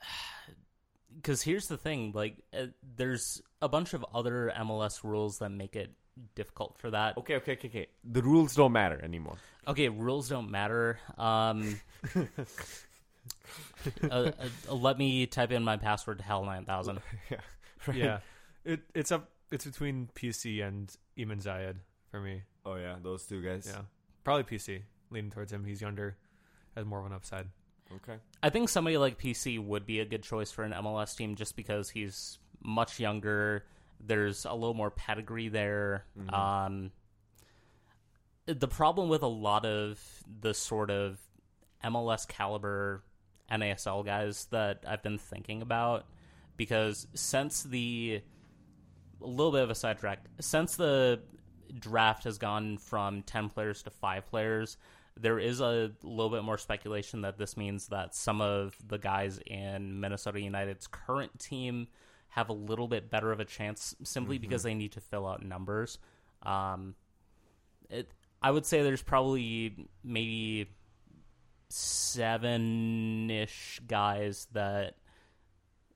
because 1.16 1.42
here's 1.42 1.66
the 1.66 1.76
thing: 1.76 2.12
like, 2.14 2.36
uh, 2.56 2.66
there's 2.96 3.42
a 3.60 3.68
bunch 3.68 3.94
of 3.94 4.04
other 4.14 4.52
MLS 4.56 5.02
rules 5.04 5.38
that 5.38 5.50
make 5.50 5.76
it 5.76 5.92
difficult 6.34 6.76
for 6.78 6.90
that. 6.90 7.16
Okay, 7.18 7.36
okay, 7.36 7.52
okay, 7.52 7.68
okay. 7.68 7.86
The 8.04 8.22
rules 8.22 8.54
don't 8.54 8.72
matter 8.72 9.00
anymore. 9.02 9.36
Okay, 9.66 9.88
rules 9.88 10.28
don't 10.28 10.50
matter. 10.50 10.98
Um, 11.16 11.80
uh, 12.16 12.26
uh, 14.10 14.32
let 14.74 14.98
me 14.98 15.26
type 15.26 15.52
in 15.52 15.64
my 15.64 15.76
password 15.76 16.18
to 16.18 16.24
hell 16.24 16.44
nine 16.44 16.64
thousand. 16.64 17.00
yeah, 17.94 18.18
it 18.64 18.80
it's 18.94 19.12
up 19.12 19.30
it's 19.50 19.64
between 19.64 20.08
PC 20.14 20.66
and 20.66 20.94
Eamon 21.16 21.42
Zayed 21.42 21.76
for 22.10 22.20
me. 22.20 22.42
Oh 22.64 22.76
yeah, 22.76 22.96
those 23.02 23.26
two 23.26 23.42
guys. 23.42 23.68
Yeah, 23.70 23.82
probably 24.24 24.44
PC. 24.44 24.82
Leaning 25.10 25.30
towards 25.30 25.52
him. 25.52 25.64
He's 25.64 25.80
younger, 25.80 26.16
has 26.76 26.84
more 26.84 27.00
of 27.00 27.06
an 27.06 27.12
upside. 27.12 27.46
Okay. 27.94 28.18
I 28.42 28.50
think 28.50 28.68
somebody 28.68 28.98
like 28.98 29.18
PC 29.18 29.64
would 29.64 29.86
be 29.86 30.00
a 30.00 30.04
good 30.04 30.22
choice 30.22 30.50
for 30.50 30.64
an 30.64 30.72
MLS 30.72 31.16
team 31.16 31.34
just 31.34 31.56
because 31.56 31.88
he's 31.88 32.38
much 32.62 33.00
younger. 33.00 33.64
There's 34.00 34.44
a 34.44 34.54
little 34.54 34.74
more 34.74 34.90
pedigree 34.90 35.48
there. 35.48 36.04
Um, 36.34 36.90
the 38.46 38.68
problem 38.68 39.08
with 39.08 39.22
a 39.22 39.28
lot 39.28 39.66
of 39.66 40.00
the 40.40 40.54
sort 40.54 40.90
of 40.90 41.18
MLS 41.84 42.26
caliber 42.26 43.02
NASL 43.50 44.04
guys 44.04 44.46
that 44.50 44.84
I've 44.86 45.02
been 45.02 45.18
thinking 45.18 45.62
about, 45.62 46.06
because 46.56 47.06
since 47.14 47.62
the 47.62 48.22
a 49.20 49.26
little 49.26 49.52
bit 49.52 49.62
of 49.62 49.70
a 49.70 49.74
sidetrack, 49.74 50.24
since 50.40 50.76
the 50.76 51.20
draft 51.78 52.24
has 52.24 52.38
gone 52.38 52.78
from 52.78 53.22
10 53.22 53.48
players 53.50 53.82
to 53.82 53.90
5 53.90 54.26
players, 54.26 54.76
there 55.20 55.38
is 55.38 55.60
a 55.60 55.90
little 56.02 56.30
bit 56.30 56.44
more 56.44 56.58
speculation 56.58 57.22
that 57.22 57.36
this 57.36 57.56
means 57.56 57.88
that 57.88 58.14
some 58.14 58.40
of 58.40 58.76
the 58.86 58.98
guys 58.98 59.40
in 59.46 60.00
Minnesota 60.00 60.40
United's 60.40 60.86
current 60.86 61.38
team 61.38 61.88
have 62.28 62.48
a 62.48 62.52
little 62.52 62.88
bit 62.88 63.10
better 63.10 63.32
of 63.32 63.40
a 63.40 63.44
chance 63.44 63.94
simply 64.04 64.38
because 64.38 64.62
they 64.62 64.74
need 64.74 64.92
to 64.92 65.00
fill 65.00 65.26
out 65.26 65.44
numbers. 65.44 65.98
Um, 66.42 66.94
it, 67.90 68.10
I 68.40 68.50
would 68.50 68.66
say 68.66 68.82
there's 68.82 69.02
probably 69.02 69.88
maybe 70.04 70.68
seven 71.68 73.30
ish 73.30 73.80
guys 73.86 74.46
that 74.52 74.94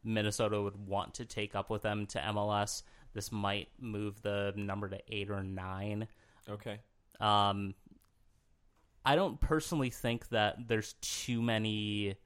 Minnesota 0.05 0.61
would 0.61 0.87
want 0.87 1.14
to 1.14 1.25
take 1.25 1.55
up 1.55 1.71
with 1.71 1.83
them 1.83 2.07
to 2.07 2.18
MLS. 2.18 2.83
This 3.14 3.31
might 3.31 3.68
move 3.79 4.21
the 4.23 4.53
number 4.57 4.88
to 4.88 4.99
eight 5.09 5.31
or 5.31 5.42
nine. 5.42 6.09
Okay. 6.49 6.81
Um, 7.21 7.75
I 9.05 9.16
don't 9.16 9.40
personally 9.40 9.90
think 9.90 10.29
that 10.31 10.68
there's 10.68 10.95
too 11.01 11.42
many 11.42 12.16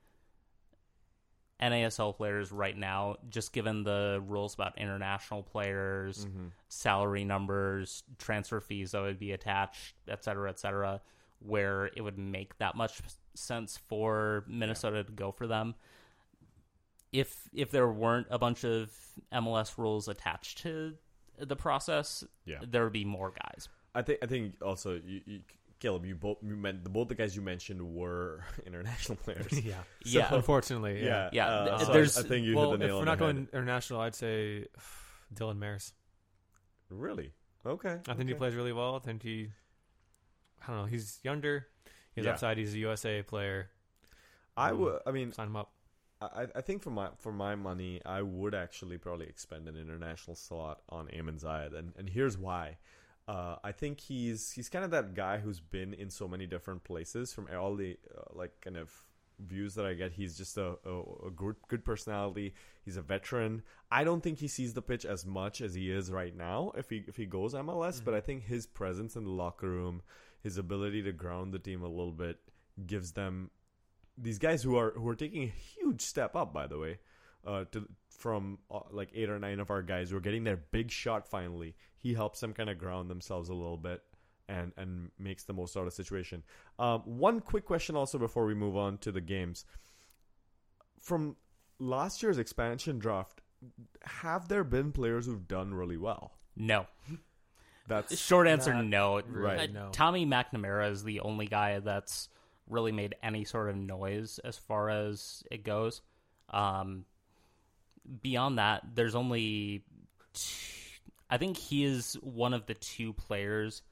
NASL 1.60 2.14
players 2.16 2.52
right 2.52 2.76
now, 2.76 3.16
just 3.30 3.52
given 3.52 3.82
the 3.82 4.22
rules 4.26 4.54
about 4.54 4.76
international 4.78 5.42
players, 5.42 6.26
mm-hmm. 6.26 6.48
salary 6.68 7.24
numbers, 7.24 8.02
transfer 8.18 8.60
fees 8.60 8.90
that 8.90 9.00
would 9.00 9.18
be 9.18 9.32
attached, 9.32 9.94
et 10.06 10.22
cetera, 10.22 10.50
et 10.50 10.58
cetera, 10.58 11.00
where 11.38 11.86
it 11.96 12.02
would 12.02 12.18
make 12.18 12.58
that 12.58 12.74
much 12.74 13.00
sense 13.34 13.78
for 13.88 14.44
Minnesota 14.46 15.02
to 15.04 15.12
go 15.12 15.32
for 15.32 15.46
them. 15.46 15.74
If 17.12 17.48
if 17.54 17.70
there 17.70 17.88
weren't 17.88 18.26
a 18.30 18.38
bunch 18.38 18.64
of 18.64 18.90
MLS 19.32 19.78
rules 19.78 20.08
attached 20.08 20.58
to 20.58 20.94
the 21.38 21.56
process, 21.56 22.24
Yeah. 22.44 22.58
there 22.66 22.84
would 22.84 22.92
be 22.92 23.04
more 23.04 23.30
guys. 23.30 23.68
I 23.94 24.02
think 24.02 24.18
I 24.22 24.26
think 24.26 24.62
also 24.62 25.00
you, 25.02 25.20
you 25.24 25.40
Caleb, 25.78 26.06
you 26.06 26.14
both 26.14 26.38
you 26.42 26.56
meant 26.56 26.82
the 26.84 26.90
both 26.90 27.08
the 27.08 27.14
guys 27.14 27.36
you 27.36 27.42
mentioned 27.42 27.82
were 27.82 28.42
international 28.66 29.16
players. 29.16 29.52
yeah, 29.64 29.74
Yeah. 30.04 30.34
Unfortunately, 30.34 31.04
yeah. 31.04 31.28
Yeah, 31.32 31.48
uh, 31.48 31.78
so 31.78 31.92
there's- 31.92 32.16
I 32.18 32.22
think 32.22 32.46
you 32.46 32.56
well, 32.56 32.70
hit 32.72 32.80
the 32.80 32.86
if 32.86 32.92
we're 32.94 33.04
not 33.04 33.18
going 33.18 33.36
head. 33.36 33.48
international, 33.52 34.00
I'd 34.00 34.14
say 34.14 34.66
Dylan 35.34 35.58
Mares. 35.58 35.92
Really? 36.88 37.32
Okay. 37.64 37.98
I 38.08 38.14
think 38.14 38.28
he 38.28 38.34
plays 38.34 38.54
really 38.54 38.72
well. 38.72 38.94
I 38.94 39.00
think 39.00 39.22
he, 39.22 39.48
I 40.62 40.68
don't 40.68 40.76
know, 40.76 40.84
he's 40.86 41.18
younger. 41.22 41.66
He's 42.14 42.24
Yeah. 42.24 42.30
upside. 42.32 42.56
He's 42.58 42.72
a 42.74 42.78
USA 42.78 43.22
player. 43.22 43.70
I 44.56 44.72
would. 44.72 45.00
I 45.06 45.10
mean, 45.10 45.32
Sign 45.32 45.48
him 45.48 45.56
up. 45.56 45.72
I, 46.22 46.46
I 46.54 46.60
think 46.62 46.82
for 46.82 46.88
my 46.90 47.10
for 47.18 47.30
my 47.30 47.56
money, 47.56 48.00
I 48.06 48.22
would 48.22 48.54
actually 48.54 48.96
probably 48.96 49.26
expend 49.26 49.68
an 49.68 49.76
international 49.76 50.34
slot 50.34 50.80
on 50.88 51.08
Eamon 51.08 51.38
Zayed, 51.42 51.76
and 51.76 51.92
and 51.98 52.08
here's 52.08 52.38
why. 52.38 52.78
Uh, 53.28 53.56
I 53.64 53.72
think 53.72 54.00
he's 54.00 54.52
he's 54.52 54.68
kind 54.68 54.84
of 54.84 54.92
that 54.92 55.14
guy 55.14 55.38
who's 55.38 55.60
been 55.60 55.94
in 55.94 56.10
so 56.10 56.28
many 56.28 56.46
different 56.46 56.84
places. 56.84 57.32
From 57.32 57.48
all 57.58 57.74
the 57.74 57.96
uh, 58.16 58.22
like 58.32 58.60
kind 58.60 58.76
of 58.76 58.90
views 59.40 59.74
that 59.74 59.84
I 59.84 59.94
get, 59.94 60.12
he's 60.12 60.36
just 60.36 60.56
a, 60.56 60.76
a, 60.84 61.26
a 61.26 61.30
good 61.34 61.56
good 61.68 61.84
personality. 61.84 62.54
He's 62.84 62.96
a 62.96 63.02
veteran. 63.02 63.62
I 63.90 64.04
don't 64.04 64.22
think 64.22 64.38
he 64.38 64.48
sees 64.48 64.74
the 64.74 64.82
pitch 64.82 65.04
as 65.04 65.26
much 65.26 65.60
as 65.60 65.74
he 65.74 65.90
is 65.90 66.12
right 66.12 66.36
now. 66.36 66.72
If 66.76 66.88
he 66.88 67.04
if 67.08 67.16
he 67.16 67.26
goes 67.26 67.52
MLS, 67.54 68.02
but 68.04 68.14
I 68.14 68.20
think 68.20 68.44
his 68.44 68.66
presence 68.66 69.16
in 69.16 69.24
the 69.24 69.30
locker 69.30 69.68
room, 69.68 70.02
his 70.40 70.56
ability 70.56 71.02
to 71.02 71.12
ground 71.12 71.52
the 71.52 71.58
team 71.58 71.82
a 71.82 71.88
little 71.88 72.12
bit, 72.12 72.38
gives 72.86 73.12
them 73.12 73.50
these 74.16 74.38
guys 74.38 74.62
who 74.62 74.76
are 74.76 74.92
who 74.92 75.08
are 75.08 75.16
taking 75.16 75.42
a 75.42 75.52
huge 75.80 76.00
step 76.00 76.36
up. 76.36 76.52
By 76.52 76.68
the 76.68 76.78
way, 76.78 76.98
uh, 77.44 77.64
to 77.72 77.88
from 78.16 78.58
uh, 78.70 78.80
like 78.90 79.10
eight 79.14 79.30
or 79.30 79.38
nine 79.38 79.60
of 79.60 79.70
our 79.70 79.82
guys 79.82 80.10
who 80.10 80.16
are 80.16 80.20
getting 80.20 80.44
their 80.44 80.56
big 80.56 80.90
shot 80.90 81.28
finally. 81.28 81.74
He 81.96 82.14
helps 82.14 82.40
them 82.40 82.52
kind 82.52 82.70
of 82.70 82.78
ground 82.78 83.10
themselves 83.10 83.48
a 83.48 83.54
little 83.54 83.76
bit 83.76 84.02
and 84.48 84.72
and 84.76 85.10
makes 85.18 85.44
the 85.44 85.52
most 85.52 85.76
out 85.76 85.80
of 85.80 85.86
the 85.86 85.90
situation. 85.90 86.42
Um, 86.78 87.00
one 87.04 87.40
quick 87.40 87.64
question 87.64 87.96
also 87.96 88.18
before 88.18 88.46
we 88.46 88.54
move 88.54 88.76
on 88.76 88.98
to 88.98 89.12
the 89.12 89.20
games. 89.20 89.64
From 91.00 91.36
last 91.78 92.22
year's 92.22 92.38
expansion 92.38 92.98
draft, 92.98 93.40
have 94.02 94.48
there 94.48 94.64
been 94.64 94.92
players 94.92 95.26
who've 95.26 95.46
done 95.46 95.74
really 95.74 95.96
well? 95.96 96.32
No. 96.56 96.86
That's 97.86 98.18
Short 98.18 98.48
answer, 98.48 98.74
Not 98.74 98.86
no. 98.86 99.20
Right. 99.28 99.68
Uh, 99.68 99.72
No. 99.72 99.88
Tommy 99.92 100.26
McNamara 100.26 100.90
is 100.90 101.04
the 101.04 101.20
only 101.20 101.46
guy 101.46 101.78
that's 101.78 102.28
really 102.68 102.92
made 102.92 103.14
any 103.22 103.44
sort 103.44 103.68
of 103.68 103.76
noise 103.76 104.40
as 104.42 104.56
far 104.56 104.90
as 104.90 105.44
it 105.50 105.62
goes. 105.62 106.02
Um, 106.50 107.04
beyond 108.22 108.58
that, 108.58 108.82
there's 108.94 109.14
only. 109.14 109.82
Two, 110.34 110.72
I 111.28 111.38
think 111.38 111.56
he 111.56 111.84
is 111.84 112.14
one 112.22 112.54
of 112.54 112.66
the 112.66 112.74
two 112.74 113.12
players 113.12 113.82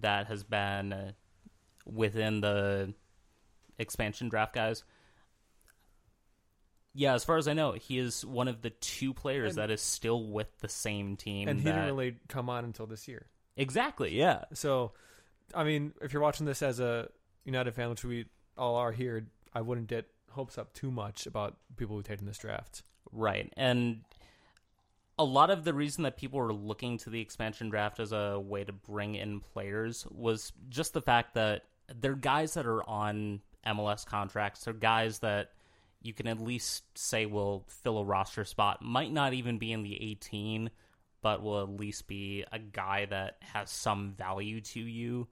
that 0.00 0.26
has 0.26 0.42
been 0.42 1.12
within 1.86 2.40
the 2.40 2.92
expansion 3.78 4.28
draft 4.28 4.54
guys. 4.54 4.82
Yeah, 6.94 7.14
as 7.14 7.24
far 7.24 7.38
as 7.38 7.48
I 7.48 7.54
know, 7.54 7.72
he 7.72 7.98
is 7.98 8.24
one 8.24 8.48
of 8.48 8.60
the 8.62 8.70
two 8.70 9.14
players 9.14 9.50
And- 9.52 9.58
that 9.58 9.70
is 9.70 9.80
still 9.80 10.22
with 10.26 10.48
the 10.58 10.68
same 10.68 11.16
team. 11.16 11.48
and 11.48 11.58
he 11.58 11.64
didn't 11.64 11.86
really 11.86 12.16
come 12.28 12.50
on 12.50 12.64
until 12.64 12.86
this 12.86 13.08
year. 13.08 13.26
exactly, 13.56 14.16
yeah. 14.18 14.44
So, 14.54 14.92
I 15.54 15.64
mean, 15.64 15.94
if 16.02 16.12
you're 16.12 16.22
watching 16.22 16.46
this 16.46 16.62
as 16.62 16.80
a 16.80 17.08
United 17.44 17.74
fan, 17.74 17.90
which 17.90 18.04
we 18.04 18.26
all 18.58 18.76
are 18.76 18.92
here, 18.92 19.26
I 19.54 19.60
wouldn't 19.62 19.86
get 19.88 20.06
hopes 20.30 20.58
up 20.58 20.72
too 20.74 20.90
much 20.90 21.26
about 21.26 21.56
people 21.76 21.96
who 21.96 22.02
take 22.02 22.20
in 22.20 22.26
this 22.26 22.38
draft. 22.38 22.82
Right. 23.10 23.52
And 23.56 24.02
a 25.18 25.24
lot 25.24 25.50
of 25.50 25.64
the 25.64 25.74
reason 25.74 26.04
that 26.04 26.16
people 26.16 26.38
were 26.38 26.52
looking 26.52 26.98
to 26.98 27.10
the 27.10 27.20
expansion 27.20 27.68
draft 27.68 28.00
as 28.00 28.12
a 28.12 28.38
way 28.40 28.64
to 28.64 28.72
bring 28.72 29.14
in 29.14 29.40
players 29.40 30.06
was 30.10 30.52
just 30.68 30.94
the 30.94 31.02
fact 31.02 31.34
that 31.34 31.64
they're 32.00 32.14
guys 32.14 32.54
that 32.54 32.66
are 32.66 32.88
on 32.88 33.40
MLS 33.66 34.06
contracts. 34.06 34.64
They're 34.64 34.74
guys 34.74 35.18
that 35.20 35.50
you 36.00 36.12
can 36.12 36.26
at 36.26 36.40
least 36.40 36.84
say 36.98 37.26
will 37.26 37.64
fill 37.68 37.98
a 37.98 38.04
roster 38.04 38.44
spot. 38.44 38.82
Might 38.82 39.12
not 39.12 39.34
even 39.34 39.58
be 39.58 39.72
in 39.72 39.82
the 39.82 40.02
18, 40.02 40.70
but 41.20 41.42
will 41.42 41.62
at 41.62 41.68
least 41.68 42.08
be 42.08 42.44
a 42.50 42.58
guy 42.58 43.06
that 43.06 43.36
has 43.40 43.70
some 43.70 44.14
value 44.16 44.60
to 44.60 44.80
you. 44.80 45.28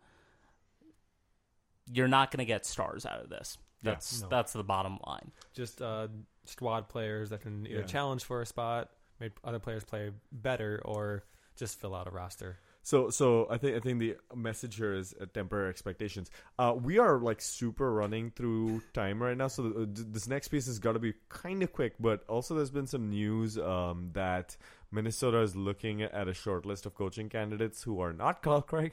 You're 1.92 2.08
not 2.08 2.30
going 2.30 2.38
to 2.38 2.44
get 2.44 2.64
stars 2.64 3.04
out 3.04 3.20
of 3.20 3.30
this. 3.30 3.58
Yeah, 3.82 3.92
That's 3.92 4.22
no. 4.22 4.28
that's 4.28 4.52
the 4.52 4.62
bottom 4.62 4.98
line. 5.06 5.32
Just 5.54 5.80
uh, 5.80 6.08
squad 6.44 6.88
players 6.88 7.30
that 7.30 7.40
can 7.42 7.66
either 7.66 7.80
Yeah. 7.80 7.86
challenge 7.86 8.24
for 8.24 8.40
a 8.42 8.46
spot, 8.46 8.90
make 9.20 9.32
other 9.44 9.58
players 9.58 9.84
play 9.84 10.12
better, 10.32 10.80
or 10.84 11.24
just 11.56 11.78
fill 11.78 11.94
out 11.94 12.06
a 12.06 12.10
roster. 12.10 12.58
So, 12.82 13.10
so 13.10 13.46
I 13.50 13.58
think 13.58 13.76
I 13.76 13.80
think 13.80 13.98
the 13.98 14.16
message 14.34 14.76
here 14.76 14.94
is 14.94 15.14
uh, 15.20 15.26
temporary 15.34 15.68
expectations. 15.68 16.30
Uh, 16.58 16.74
we 16.82 16.98
are 16.98 17.18
like 17.18 17.42
super 17.42 17.92
running 17.92 18.30
through 18.30 18.82
time 18.94 19.22
right 19.22 19.36
now, 19.36 19.48
so 19.48 19.66
uh, 19.66 19.72
th- 19.84 20.08
this 20.10 20.26
next 20.26 20.48
piece 20.48 20.64
has 20.64 20.78
got 20.78 20.92
to 20.94 20.98
be 20.98 21.12
kind 21.28 21.62
of 21.62 21.72
quick. 21.74 21.94
But 22.00 22.24
also, 22.26 22.54
there's 22.54 22.70
been 22.70 22.86
some 22.86 23.10
news 23.10 23.58
um, 23.58 24.08
that 24.14 24.56
Minnesota 24.90 25.40
is 25.42 25.54
looking 25.54 26.00
at 26.02 26.26
a 26.26 26.32
short 26.32 26.64
list 26.64 26.86
of 26.86 26.94
coaching 26.94 27.28
candidates 27.28 27.82
who 27.82 28.00
are 28.00 28.14
not 28.14 28.40
Carl 28.42 28.62
Craig 28.62 28.92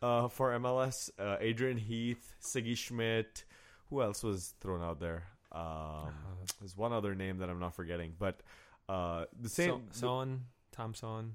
uh, 0.00 0.28
for 0.28 0.52
MLS. 0.52 1.10
Uh, 1.18 1.36
Adrian 1.40 1.76
Heath, 1.78 2.34
Sigi 2.40 2.76
Schmid. 2.76 3.42
Who 3.90 4.00
else 4.00 4.22
was 4.22 4.54
thrown 4.60 4.80
out 4.80 5.00
there? 5.00 5.24
Um, 5.54 6.12
there's 6.60 6.76
one 6.76 6.92
other 6.92 7.14
name 7.14 7.38
that 7.38 7.48
I'm 7.48 7.60
not 7.60 7.74
forgetting, 7.74 8.14
but 8.18 8.40
uh, 8.88 9.24
the 9.40 9.48
So, 9.48 9.62
same. 9.62 9.82
Soehn, 9.92 10.38
Tom 10.72 10.92
Soehn. 10.94 11.30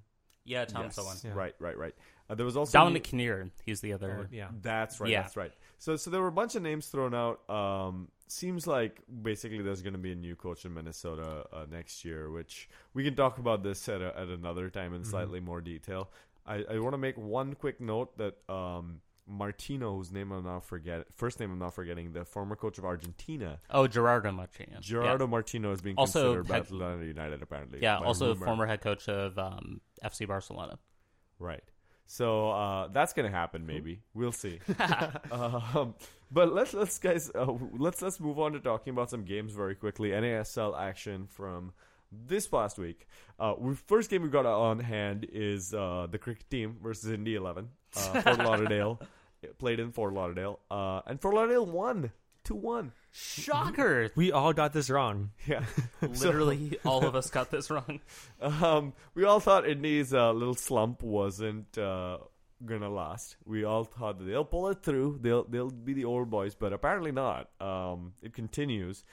Yeah, 0.46 0.66
Tom 0.66 0.84
Yes. 0.86 0.98
Soehn. 0.98 1.24
Yeah. 1.24 1.32
Right, 1.34 1.56
right, 1.60 1.78
right. 1.78 1.96
Uh, 2.30 2.36
there 2.36 2.46
was 2.46 2.58
also 2.58 2.72
Dominic 2.72 3.04
Kinnear, 3.04 3.50
he's 3.66 3.82
the 3.82 3.94
other. 3.94 4.22
Oh, 4.22 4.28
yeah. 4.32 4.50
That's 4.62 5.00
right. 5.00 5.10
Yeah. 5.10 5.22
That's 5.22 5.36
right. 5.38 5.52
So, 5.80 5.96
so 5.96 6.10
there 6.10 6.22
were 6.22 6.28
a 6.28 6.32
bunch 6.32 6.56
of 6.56 6.62
names 6.62 6.88
thrown 6.88 7.14
out. 7.16 7.48
Um, 7.50 8.10
seems 8.28 8.68
like 8.68 9.02
basically 9.24 9.62
there's 9.62 9.82
going 9.82 9.94
to 9.94 10.00
be 10.00 10.12
a 10.12 10.16
new 10.16 10.36
coach 10.36 10.66
in 10.66 10.74
Minnesota 10.74 11.46
uh, 11.52 11.66
next 11.72 12.06
year, 12.06 12.30
which 12.30 12.70
we 12.94 13.04
can 13.04 13.16
talk 13.16 13.40
about 13.40 13.64
this 13.64 13.88
at, 13.90 14.02
a, 14.02 14.18
at 14.20 14.28
another 14.28 14.70
time 14.70 14.94
in 14.94 15.04
slightly 15.04 15.40
more 15.40 15.62
detail. 15.62 16.12
I, 16.46 16.64
I 16.70 16.80
want 16.80 16.94
to 16.94 16.98
make 17.00 17.18
one 17.18 17.54
quick 17.56 17.80
note 17.82 18.16
that 18.18 18.36
um, 18.52 19.02
Martino, 19.30 19.96
whose 19.96 20.12
name 20.12 20.32
I'm 20.32 20.44
not 20.44 20.66
forget, 20.66 21.06
first 21.16 21.40
name 21.40 21.52
I'm 21.52 21.60
not 21.60 21.74
forgetting, 21.76 22.12
the 22.14 22.26
former 22.26 22.56
coach 22.56 22.78
of 22.78 22.86
Argentina, 22.86 23.60
Oh, 23.70 23.88
Gerardo 23.88 24.32
Martino. 24.32 24.80
Gerardo 24.82 25.28
Martino, 25.28 25.72
is 25.72 25.82
being 25.82 25.96
Also 25.98 26.24
considered 26.34 26.48
by 26.48 26.56
had- 26.56 26.64
Atlanta 26.66 27.06
United 27.06 27.42
apparently. 27.42 27.80
Yeah, 27.82 28.00
yeah 28.00 28.06
also 28.06 28.34
rumor. 28.34 28.46
former 28.46 28.66
head 28.66 28.82
coach 28.82 29.08
of 29.08 29.38
um, 29.38 29.82
FC 30.04 30.28
Barcelona. 30.28 30.80
Right. 31.38 31.64
So 32.08 32.50
uh, 32.50 32.88
that's 32.88 33.14
gonna 33.14 33.30
happen. 33.30 33.68
Maybe 33.68 34.02
we'll 34.16 34.32
see. 34.32 34.60
um, 35.32 35.94
but 36.32 36.52
let's 36.52 36.74
let's 36.74 36.98
guys 36.98 37.30
uh, 37.36 37.54
let's 37.78 38.02
let's 38.02 38.20
move 38.20 38.40
on 38.40 38.54
to 38.54 38.60
talking 38.60 38.92
about 38.92 39.12
some 39.12 39.24
games 39.24 39.54
very 39.54 39.76
quickly. 39.76 40.10
NASL 40.10 40.76
action 40.80 41.28
from 41.28 41.72
this 42.12 42.48
past 42.48 42.80
week. 42.80 43.08
Uh, 43.40 43.54
we, 43.60 43.76
first 43.76 44.10
game 44.10 44.24
we 44.24 44.30
got 44.30 44.48
on 44.48 44.80
hand 44.80 45.28
is 45.32 45.72
uh, 45.74 46.08
the 46.10 46.18
cricket 46.18 46.50
team 46.50 46.78
versus 46.82 47.12
Indy 47.12 47.36
Eleven. 47.36 47.70
Uh, 47.96 48.22
Fort 48.22 48.40
Lauderdale 48.44 49.00
played 49.58 49.80
in 49.80 49.92
Fort 49.92 50.14
Lauderdale, 50.14 50.60
uh, 50.70 51.02
and 51.06 51.22
Fort 51.22 51.36
Lauderdale 51.36 51.66
won 51.66 52.12
two 52.44 52.56
one. 52.56 52.92
Shocker! 53.12 54.12
We 54.16 54.32
all 54.32 54.54
got 54.54 54.74
this 54.74 54.90
wrong. 54.90 55.32
Yeah. 55.48 55.66
Literally, 56.02 56.80
all 56.86 57.06
of 57.06 57.16
us 57.16 57.30
got 57.30 57.52
this 57.52 57.70
wrong. 57.70 58.00
Um, 58.42 58.94
we 59.14 59.24
all 59.24 59.40
thought 59.40 59.68
Indy's 59.68 60.14
uh, 60.14 60.32
little 60.32 60.54
slump 60.54 61.02
wasn't 61.02 61.78
uh, 61.78 62.20
gonna 62.66 62.90
last. 62.90 63.36
We 63.46 63.64
all 63.64 63.84
thought 63.84 64.20
that 64.20 64.26
they'll 64.26 64.46
pull 64.46 64.68
it 64.70 64.84
through. 64.84 65.20
They'll 65.22 65.44
they'll 65.44 65.72
be 65.72 65.94
the 65.94 66.06
old 66.06 66.30
boys, 66.30 66.56
but 66.56 66.74
apparently 66.74 67.12
not. 67.12 67.50
Um, 67.60 68.14
it 68.22 68.34
continues, 68.34 69.04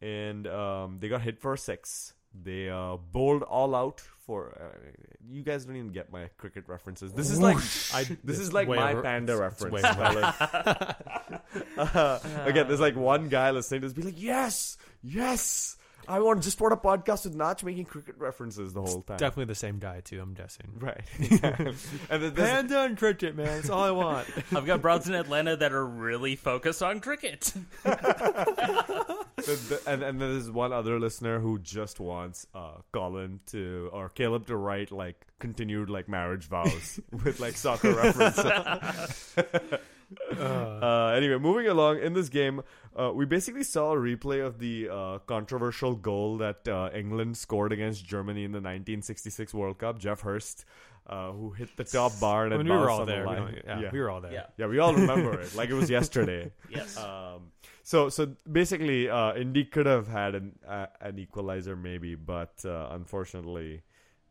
and 0.00 0.46
um, 0.46 0.98
they 1.00 1.08
got 1.08 1.22
hit 1.22 1.40
for 1.40 1.54
a 1.54 1.58
six. 1.58 2.14
They 2.42 2.68
uh, 2.68 2.96
bowled 3.12 3.42
all 3.42 3.74
out 3.74 4.00
for. 4.26 4.52
Uh, 4.60 4.76
you 5.30 5.42
guys 5.42 5.64
don't 5.64 5.76
even 5.76 5.92
get 5.92 6.10
my 6.12 6.28
cricket 6.36 6.64
references. 6.66 7.12
This 7.12 7.30
is 7.30 7.40
like 7.40 7.56
I, 7.94 8.04
this 8.24 8.38
is 8.40 8.52
like 8.52 8.68
way 8.68 8.76
my 8.76 8.92
over- 8.92 9.02
panda 9.02 9.34
it's- 9.34 9.52
it's 9.62 9.62
reference. 9.62 9.82
way 9.84 9.92
fellas. 9.94 10.34
uh, 11.94 12.18
again, 12.44 12.66
there's 12.68 12.80
like 12.80 12.96
one 12.96 13.28
guy 13.28 13.50
listening 13.52 13.82
to 13.82 13.86
this 13.88 13.94
be 13.96 14.02
like, 14.02 14.20
yes, 14.20 14.76
yes. 15.02 15.76
I 16.08 16.20
want 16.20 16.40
to 16.40 16.44
just 16.44 16.60
want 16.60 16.72
a 16.72 16.76
podcast 16.76 17.24
with 17.24 17.34
Notch 17.34 17.64
making 17.64 17.86
cricket 17.86 18.16
references 18.18 18.72
the 18.72 18.82
whole 18.82 19.02
time. 19.02 19.16
Definitely 19.16 19.46
the 19.46 19.54
same 19.54 19.78
guy 19.78 20.00
too. 20.00 20.20
I'm 20.20 20.34
guessing. 20.34 20.66
Right. 20.78 21.00
and 21.18 21.32
then 22.22 22.34
there's, 22.34 22.34
Panda 22.34 22.82
and 22.82 22.96
cricket, 22.98 23.36
man. 23.36 23.46
That's 23.46 23.70
all 23.70 23.82
I 23.82 23.90
want. 23.90 24.26
I've 24.54 24.66
got 24.66 24.82
broads 24.82 25.08
in 25.08 25.14
Atlanta 25.14 25.56
that 25.56 25.72
are 25.72 25.86
really 25.86 26.36
focused 26.36 26.82
on 26.82 27.00
cricket. 27.00 27.52
the- 27.84 29.24
the- 29.36 29.80
and, 29.86 30.02
and 30.02 30.20
then 30.20 30.32
there's 30.32 30.50
one 30.50 30.72
other 30.72 30.98
listener 30.98 31.40
who 31.40 31.58
just 31.58 32.00
wants 32.00 32.46
uh, 32.54 32.74
Colin 32.92 33.40
to 33.46 33.90
or 33.92 34.08
Caleb 34.08 34.46
to 34.46 34.56
write 34.56 34.90
like 34.92 35.26
continued 35.38 35.90
like 35.90 36.08
marriage 36.08 36.44
vows 36.44 37.00
with 37.24 37.40
like 37.40 37.56
soccer 37.56 37.94
references. 37.94 38.44
Uh, 40.34 41.12
anyway, 41.16 41.38
moving 41.38 41.66
along 41.66 41.98
in 42.00 42.12
this 42.12 42.28
game, 42.28 42.60
uh, 42.96 43.10
we 43.14 43.24
basically 43.24 43.62
saw 43.62 43.92
a 43.92 43.96
replay 43.96 44.44
of 44.44 44.58
the 44.58 44.88
uh, 44.88 45.18
controversial 45.26 45.94
goal 45.94 46.36
that 46.38 46.66
uh, 46.68 46.90
England 46.94 47.36
scored 47.36 47.72
against 47.72 48.04
Germany 48.04 48.44
in 48.44 48.52
the 48.52 48.58
1966 48.58 49.54
World 49.54 49.78
Cup. 49.78 49.98
Geoff 49.98 50.20
Hurst, 50.20 50.64
uh, 51.06 51.32
who 51.32 51.50
hit 51.50 51.76
the 51.76 51.84
top 51.84 52.18
bar 52.20 52.46
and 52.46 52.54
I 52.54 52.56
mean, 52.58 52.68
we 52.68 52.72
were 52.72 52.90
all 52.90 53.00
on 53.00 53.06
the 53.06 53.12
there. 53.12 53.26
We, 53.26 53.62
yeah, 53.66 53.80
yeah. 53.80 53.90
we 53.92 54.00
were 54.00 54.10
all 54.10 54.20
there. 54.20 54.32
Yeah. 54.32 54.46
Yeah, 54.56 54.66
we 54.66 54.78
all 54.78 54.94
remember 54.94 55.40
it 55.40 55.54
like 55.54 55.70
it 55.70 55.74
was 55.74 55.90
yesterday. 55.98 56.52
Yes. 56.68 56.96
Um, 56.96 57.52
so 57.82 58.08
so 58.08 58.34
basically, 58.50 59.08
uh, 59.08 59.34
Indy 59.34 59.64
could 59.64 59.86
have 59.86 60.08
had 60.08 60.34
an 60.34 60.58
uh, 60.66 60.86
an 61.00 61.18
equalizer 61.18 61.76
maybe, 61.76 62.14
but 62.14 62.64
uh, 62.64 62.88
unfortunately, 62.92 63.82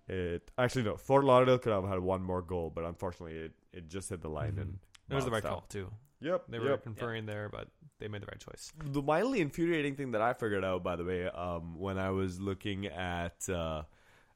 it 0.08 0.50
actually 0.58 0.84
no. 0.84 0.98
Fort 0.98 1.24
Lauderdale 1.24 1.60
could 1.60 1.72
have 1.72 1.88
had 1.88 2.00
one 2.00 2.24
more 2.24 2.42
goal, 2.42 2.72
but 2.74 2.84
unfortunately, 2.84 3.38
it, 3.38 3.52
it 3.72 3.90
just 3.90 4.10
hit 4.10 4.22
the 4.22 4.30
line 4.30 4.58
and 4.58 4.80
It 5.14 5.16
was 5.16 5.26
the 5.26 5.32
right 5.32 5.44
call 5.44 5.66
too. 5.70 5.90
Yep, 6.22 6.46
They 6.48 6.60
were 6.60 6.70
yep. 6.70 6.84
conferring 6.84 7.26
there, 7.26 7.50
but 7.50 7.68
they 8.00 8.08
made 8.08 8.22
the 8.22 8.28
right 8.28 8.40
choice. 8.40 8.72
The 8.86 9.02
mildly 9.02 9.42
infuriating 9.42 9.96
thing 9.98 10.12
that 10.12 10.22
I 10.22 10.34
figured 10.34 10.64
out, 10.64 10.82
by 10.82 10.96
the 10.96 11.04
way, 11.04 11.26
um, 11.28 11.78
when 11.78 11.98
I 11.98 12.12
was 12.12 12.40
looking 12.40 12.86
at 12.86 13.50
uh, 13.50 13.84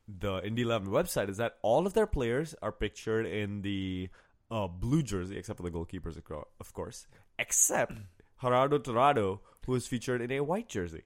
the 0.07 0.45
Indy 0.45 0.63
Eleven 0.63 0.89
website, 0.89 1.29
is 1.29 1.37
that 1.37 1.55
all 1.61 1.87
of 1.87 1.93
their 1.93 2.07
players 2.07 2.53
are 2.61 2.73
pictured 2.73 3.25
in 3.25 3.61
the 3.61 4.09
uh, 4.51 4.67
blue 4.67 5.01
jersey, 5.01 5.37
except 5.37 5.57
for 5.57 5.63
the 5.63 5.71
goalkeepers, 5.71 6.17
of 6.17 6.23
of 6.59 6.73
course, 6.73 7.07
except 7.39 7.93
Gerardo 8.41 8.79
Torrado, 8.79 9.41
who 9.65 9.75
is 9.75 9.87
featured 9.87 10.21
in 10.21 10.31
a 10.31 10.41
white 10.41 10.67
jersey. 10.67 11.03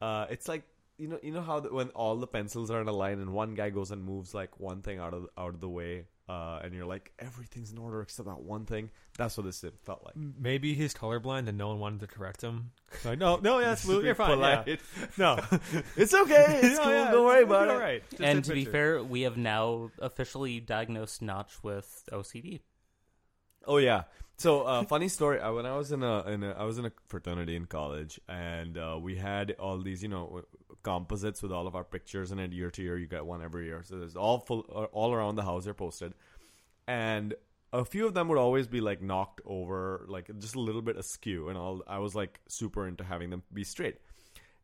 Uh, 0.00 0.26
it's 0.28 0.48
like 0.48 0.64
you 0.98 1.08
know, 1.08 1.18
you 1.22 1.32
know 1.32 1.40
how 1.40 1.60
the, 1.60 1.72
when 1.72 1.88
all 1.90 2.16
the 2.16 2.26
pencils 2.26 2.70
are 2.70 2.80
in 2.80 2.88
a 2.88 2.92
line 2.92 3.20
and 3.20 3.32
one 3.32 3.54
guy 3.54 3.70
goes 3.70 3.90
and 3.90 4.04
moves 4.04 4.34
like 4.34 4.60
one 4.60 4.82
thing 4.82 4.98
out 4.98 5.14
of 5.14 5.28
out 5.38 5.54
of 5.54 5.60
the 5.60 5.68
way, 5.68 6.06
uh, 6.30 6.60
and 6.62 6.72
you're 6.72 6.86
like 6.86 7.12
everything's 7.18 7.72
in 7.72 7.78
order 7.78 8.00
except 8.02 8.28
that 8.28 8.40
one 8.40 8.64
thing. 8.66 8.90
That's 9.18 9.36
what 9.36 9.44
this 9.46 9.64
felt 9.84 10.02
like. 10.04 10.14
Maybe 10.16 10.74
he's 10.74 10.94
colorblind 10.94 11.48
and 11.48 11.58
no 11.58 11.68
one 11.68 11.78
wanted 11.80 12.00
to 12.00 12.06
correct 12.06 12.40
him. 12.42 12.70
Like, 13.04 13.18
no, 13.18 13.36
no, 13.36 13.60
yeah, 13.60 13.72
it's 13.72 13.84
blue. 13.84 14.02
You're 14.04 14.14
fine. 14.16 14.38
Yeah. 14.66 14.76
No, 15.16 15.36
It's 15.96 16.12
okay. 16.12 16.60
It's 16.62 16.76
No, 16.78 16.82
cool. 16.84 16.92
yeah, 16.92 17.10
Don't 17.12 17.24
worry 17.24 17.42
about 17.44 17.68
it. 17.68 17.70
All 17.70 17.78
right. 17.78 18.02
Just 18.10 18.22
and 18.22 18.44
take 18.44 18.48
to 18.50 18.52
be 18.54 18.64
fair, 18.64 19.02
we 19.02 19.22
have 19.22 19.36
now 19.36 19.90
officially 19.98 20.60
diagnosed 20.60 21.22
Notch 21.22 21.52
with 21.62 22.04
OCD. 22.12 22.60
Oh 23.66 23.76
yeah. 23.78 24.04
So 24.38 24.62
uh, 24.62 24.82
funny 24.84 25.08
story. 25.08 25.38
Uh, 25.40 25.52
when 25.52 25.66
I 25.66 25.76
was 25.76 25.92
in 25.92 26.02
a, 26.02 26.22
in 26.26 26.42
a 26.42 26.50
I 26.52 26.64
was 26.64 26.78
in 26.78 26.86
a 26.86 26.92
fraternity 27.08 27.56
in 27.56 27.66
college, 27.66 28.18
and 28.28 28.76
uh, 28.78 28.98
we 29.00 29.16
had 29.16 29.52
all 29.58 29.78
these 29.78 30.02
you 30.02 30.08
know 30.08 30.42
composites 30.82 31.42
with 31.42 31.52
all 31.52 31.66
of 31.66 31.74
our 31.74 31.84
pictures 31.84 32.32
in 32.32 32.38
it 32.38 32.52
year 32.52 32.70
to 32.70 32.82
year. 32.82 32.98
You 32.98 33.06
get 33.06 33.24
one 33.26 33.42
every 33.42 33.66
year, 33.66 33.82
so 33.84 33.98
there's 33.98 34.16
all 34.16 34.40
full 34.40 34.64
uh, 34.74 34.84
all 34.92 35.12
around 35.12 35.36
the 35.36 35.42
house. 35.42 35.64
They're 35.64 35.74
posted, 35.74 36.14
and 36.86 37.34
a 37.72 37.84
few 37.84 38.06
of 38.06 38.14
them 38.14 38.28
would 38.28 38.38
always 38.38 38.66
be 38.66 38.80
like 38.80 39.00
knocked 39.00 39.40
over, 39.44 40.04
like 40.08 40.30
just 40.38 40.54
a 40.54 40.60
little 40.60 40.82
bit 40.82 40.96
askew, 40.96 41.48
and. 41.48 41.82
I 41.86 41.98
was 41.98 42.14
like 42.14 42.40
super 42.48 42.86
into 42.86 43.04
having 43.04 43.30
them 43.30 43.42
be 43.52 43.64
straight, 43.64 43.98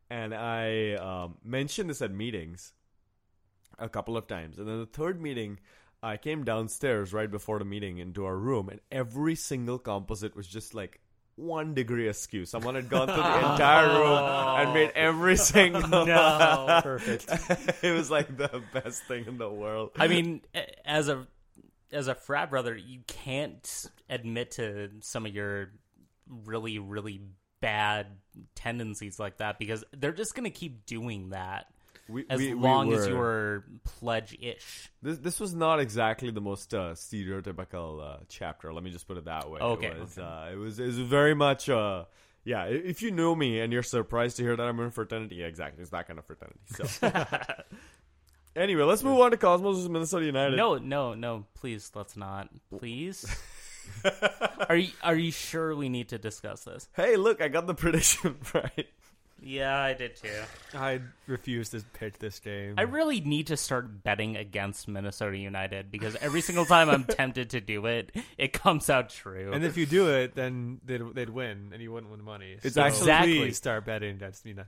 and 0.09 0.33
I 0.33 0.93
um, 0.93 1.37
mentioned 1.43 1.89
this 1.89 2.01
at 2.01 2.11
meetings 2.11 2.73
a 3.79 3.89
couple 3.89 4.17
of 4.17 4.27
times, 4.27 4.59
and 4.59 4.67
then 4.67 4.79
the 4.79 4.85
third 4.85 5.21
meeting. 5.21 5.59
I 6.03 6.15
came 6.17 6.43
downstairs 6.43 7.11
right 7.11 7.29
before 7.29 7.57
the 7.57 7.65
meeting 7.65 7.97
into 7.97 8.23
our 8.23 8.37
room, 8.37 8.69
and 8.69 8.79
every 8.91 9.33
single 9.33 9.79
composite 9.79 10.35
was 10.35 10.47
just 10.47 10.75
like 10.75 11.01
one 11.37 11.73
degree 11.73 12.07
askew. 12.07 12.45
Someone 12.45 12.75
had 12.75 12.89
gone 12.89 13.07
through 13.07 13.15
the 13.15 13.37
entire 13.51 13.87
room 13.87 14.23
and 14.59 14.73
made 14.73 14.89
oh. 14.89 14.99
every 14.99 15.37
single. 15.37 15.77
No. 16.07 16.79
perfect. 16.83 17.29
it 17.83 17.91
was 17.91 18.09
like 18.11 18.35
the 18.35 18.61
best 18.73 19.03
thing 19.03 19.25
in 19.27 19.37
the 19.37 19.49
world. 19.49 19.91
I 19.97 20.07
mean, 20.07 20.41
as 20.85 21.09
a 21.09 21.27
as 21.91 22.07
a 22.07 22.15
frat 22.15 22.49
brother, 22.49 22.75
you 22.75 23.01
can't 23.07 23.85
admit 24.09 24.51
to 24.51 24.89
some 25.01 25.25
of 25.25 25.33
your 25.33 25.71
really 26.43 26.79
really 26.79 27.21
bad 27.61 28.07
tendencies 28.55 29.19
like 29.19 29.37
that 29.37 29.59
because 29.59 29.83
they're 29.95 30.11
just 30.11 30.35
going 30.35 30.43
to 30.43 30.49
keep 30.49 30.85
doing 30.85 31.29
that 31.29 31.67
We, 32.09 32.25
as 32.29 32.39
we- 32.39 32.53
we 32.53 32.59
long 32.61 32.93
as 32.93 33.09
were- 33.09 33.63
pledge 33.83 34.37
ish. 34.39 34.89
This 35.01 35.17
this 35.19 35.39
was 35.39 35.53
not 35.53 35.79
exactly 35.79 36.31
the 36.31 36.41
most 36.41 36.73
uh, 36.73 36.93
stereotypical 36.93 38.01
uh, 38.01 38.17
chapter. 38.29 38.73
Let 38.73 38.83
me 38.83 38.91
just 38.91 39.07
put 39.07 39.17
it 39.17 39.25
that 39.25 39.49
way. 39.49 39.59
Okay, 39.59 39.87
It 39.87 39.99
was, 39.99 40.17
uh, 40.17 40.49
it 40.51 40.55
was, 40.57 40.79
it 40.79 40.85
was 40.85 40.97
very 40.99 41.33
much. 41.35 41.69
Uh, 41.69 42.05
yeah, 42.43 42.65
if 42.65 43.01
you 43.01 43.11
know 43.11 43.35
me 43.35 43.59
and 43.59 43.73
you're 43.73 43.83
surprised 43.83 44.37
to 44.37 44.43
hear 44.43 44.55
that 44.55 44.63
I'm 44.65 44.79
in 44.79 44.91
fraternity, 44.91 45.35
yeah, 45.35 45.47
exactly, 45.47 45.81
it's 45.81 45.91
that 45.91 46.07
kind 46.07 46.17
of 46.17 46.25
fraternity. 46.25 46.59
So, 46.67 47.11
anyway, 48.55 48.83
let's 48.83 49.03
move 49.03 49.19
on 49.19 49.31
to 49.31 49.37
Cosmos 49.37 49.75
versus 49.75 49.89
Minnesota 49.89 50.25
United. 50.25 50.55
No, 50.55 50.77
no, 50.77 51.13
no. 51.13 51.45
Please, 51.55 51.91
let's 51.93 52.15
not. 52.15 52.49
Please. 52.77 53.25
are 54.69 54.75
you 54.75 54.89
are 55.03 55.15
you 55.15 55.31
sure 55.31 55.75
we 55.75 55.89
need 55.89 56.09
to 56.09 56.17
discuss 56.17 56.63
this? 56.63 56.87
Hey, 56.95 57.15
look, 57.15 57.41
I 57.41 57.47
got 57.47 57.67
the 57.67 57.73
prediction 57.73 58.37
right. 58.53 58.87
Yeah, 59.41 59.77
I 59.79 59.93
did 59.93 60.15
too. 60.15 60.29
I 60.73 60.99
refuse 61.27 61.69
to 61.69 61.81
pick 61.93 62.17
this 62.19 62.39
game. 62.39 62.73
I 62.77 62.81
really 62.83 63.21
need 63.21 63.47
to 63.47 63.57
start 63.57 64.03
betting 64.03 64.35
against 64.35 64.87
Minnesota 64.87 65.37
United 65.37 65.91
because 65.91 66.15
every 66.17 66.41
single 66.41 66.65
time 66.65 66.89
I'm 66.89 67.03
tempted 67.09 67.51
to 67.51 67.61
do 67.61 67.85
it, 67.85 68.11
it 68.37 68.51
comes 68.53 68.89
out 68.89 69.09
true. 69.09 69.51
and 69.53 69.63
if 69.63 69.77
you 69.77 69.85
do 69.85 70.09
it, 70.09 70.33
then 70.35 70.81
they'd, 70.85 71.01
they'd 71.13 71.29
win, 71.29 71.69
and 71.71 71.81
you 71.81 71.91
wouldn't 71.91 72.11
win 72.11 72.23
money. 72.23 72.57
It's 72.63 72.75
so 72.75 72.81
actually- 72.81 72.97
Exactly. 73.01 73.37
please 73.39 73.57
start 73.57 73.85
betting 73.85 74.15
against 74.15 74.43
Minnesota 74.45 74.65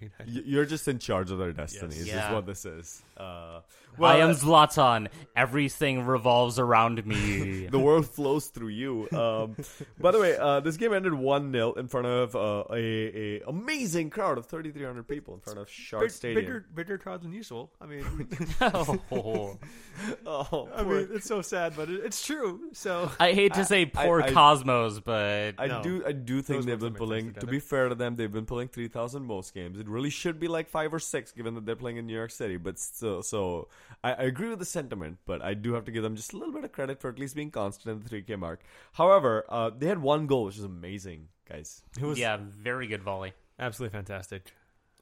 United. 0.00 0.26
Y- 0.34 0.42
You're 0.46 0.64
just 0.66 0.86
in 0.88 0.98
charge 1.00 1.30
of 1.30 1.38
their 1.38 1.52
destinies. 1.52 2.02
Is 2.02 2.06
Yeah. 2.08 2.32
what 2.34 2.46
this 2.46 2.64
is. 2.64 3.02
Uh, 3.16 3.60
I 4.00 4.16
am 4.18 4.30
Zlatan. 4.30 5.06
Everything 5.36 6.04
revolves 6.04 6.58
around 6.58 7.04
me. 7.06 7.66
the 7.70 7.78
world 7.78 8.06
flows 8.08 8.46
through 8.46 8.68
you. 8.68 9.08
Um, 9.12 9.56
by 10.00 10.10
the 10.10 10.18
way, 10.18 10.36
uh, 10.36 10.60
this 10.60 10.76
game 10.76 10.92
ended 10.92 11.14
one 11.14 11.52
0 11.52 11.74
in 11.74 11.86
front 11.88 12.06
of 12.08 12.34
uh, 12.34 12.64
a, 12.72 13.38
a 13.38 13.40
amazing 13.46 14.03
crowd 14.10 14.38
of 14.38 14.46
thirty 14.46 14.70
three 14.70 14.84
hundred 14.84 15.06
people 15.08 15.34
in 15.34 15.40
front 15.40 15.58
of 15.58 15.68
Shark 15.70 16.02
Big- 16.04 16.10
Stadium. 16.10 16.40
bigger, 16.44 16.66
bigger 16.74 16.98
crowd 16.98 17.22
than 17.22 17.32
usual. 17.32 17.72
I 17.80 17.86
mean, 17.86 18.04
Oh. 18.60 19.58
Oh, 20.26 20.68
I 20.74 20.82
mean, 20.82 21.08
it's 21.12 21.26
so 21.26 21.40
sad, 21.42 21.74
but 21.76 21.88
it, 21.88 22.00
it's 22.04 22.24
true. 22.26 22.60
So 22.72 23.10
I 23.20 23.32
hate 23.32 23.54
to 23.54 23.64
say 23.64 23.86
poor 23.86 24.22
I- 24.22 24.32
Cosmos, 24.32 25.00
but 25.00 25.54
I 25.58 25.66
No. 25.66 25.82
do. 25.82 26.02
I 26.06 26.12
do 26.12 26.42
think 26.42 26.58
Those 26.58 26.66
they've 26.66 26.80
been 26.80 26.94
pulling. 26.94 27.32
To 27.34 27.46
be 27.46 27.60
fair 27.60 27.88
to 27.88 27.94
them, 27.94 28.16
they've 28.16 28.30
been 28.32 28.46
pulling 28.46 28.68
three 28.68 28.88
thousand 28.88 29.24
most 29.24 29.54
games. 29.54 29.78
It 29.78 29.88
really 29.88 30.10
should 30.10 30.40
be 30.40 30.48
like 30.48 30.68
five 30.68 30.92
or 30.92 30.98
six, 30.98 31.30
given 31.32 31.54
that 31.54 31.64
they're 31.66 31.76
playing 31.76 31.96
in 31.98 32.06
New 32.06 32.14
York 32.14 32.30
City. 32.30 32.56
But 32.56 32.78
still, 32.78 33.22
so 33.22 33.68
I, 34.02 34.10
I 34.12 34.22
agree 34.24 34.48
with 34.48 34.58
the 34.58 34.64
sentiment, 34.64 35.18
but 35.26 35.42
I 35.42 35.54
do 35.54 35.74
have 35.74 35.84
to 35.84 35.92
give 35.92 36.02
them 36.02 36.16
just 36.16 36.32
a 36.32 36.36
little 36.36 36.52
bit 36.52 36.64
of 36.64 36.72
credit 36.72 37.00
for 37.00 37.08
at 37.10 37.18
least 37.18 37.36
being 37.36 37.50
constant 37.50 37.96
at 37.96 38.02
the 38.02 38.08
three 38.08 38.22
K 38.22 38.36
mark. 38.36 38.60
However, 38.92 39.44
uh, 39.48 39.70
they 39.76 39.86
had 39.86 40.00
one 40.02 40.26
goal, 40.26 40.44
which 40.46 40.58
is 40.58 40.64
amazing, 40.64 41.28
guys. 41.48 41.82
it 42.00 42.04
was 42.04 42.18
yeah, 42.18 42.36
very 42.40 42.86
good 42.86 43.02
volley. 43.02 43.32
Absolutely 43.58 43.96
fantastic. 43.96 44.52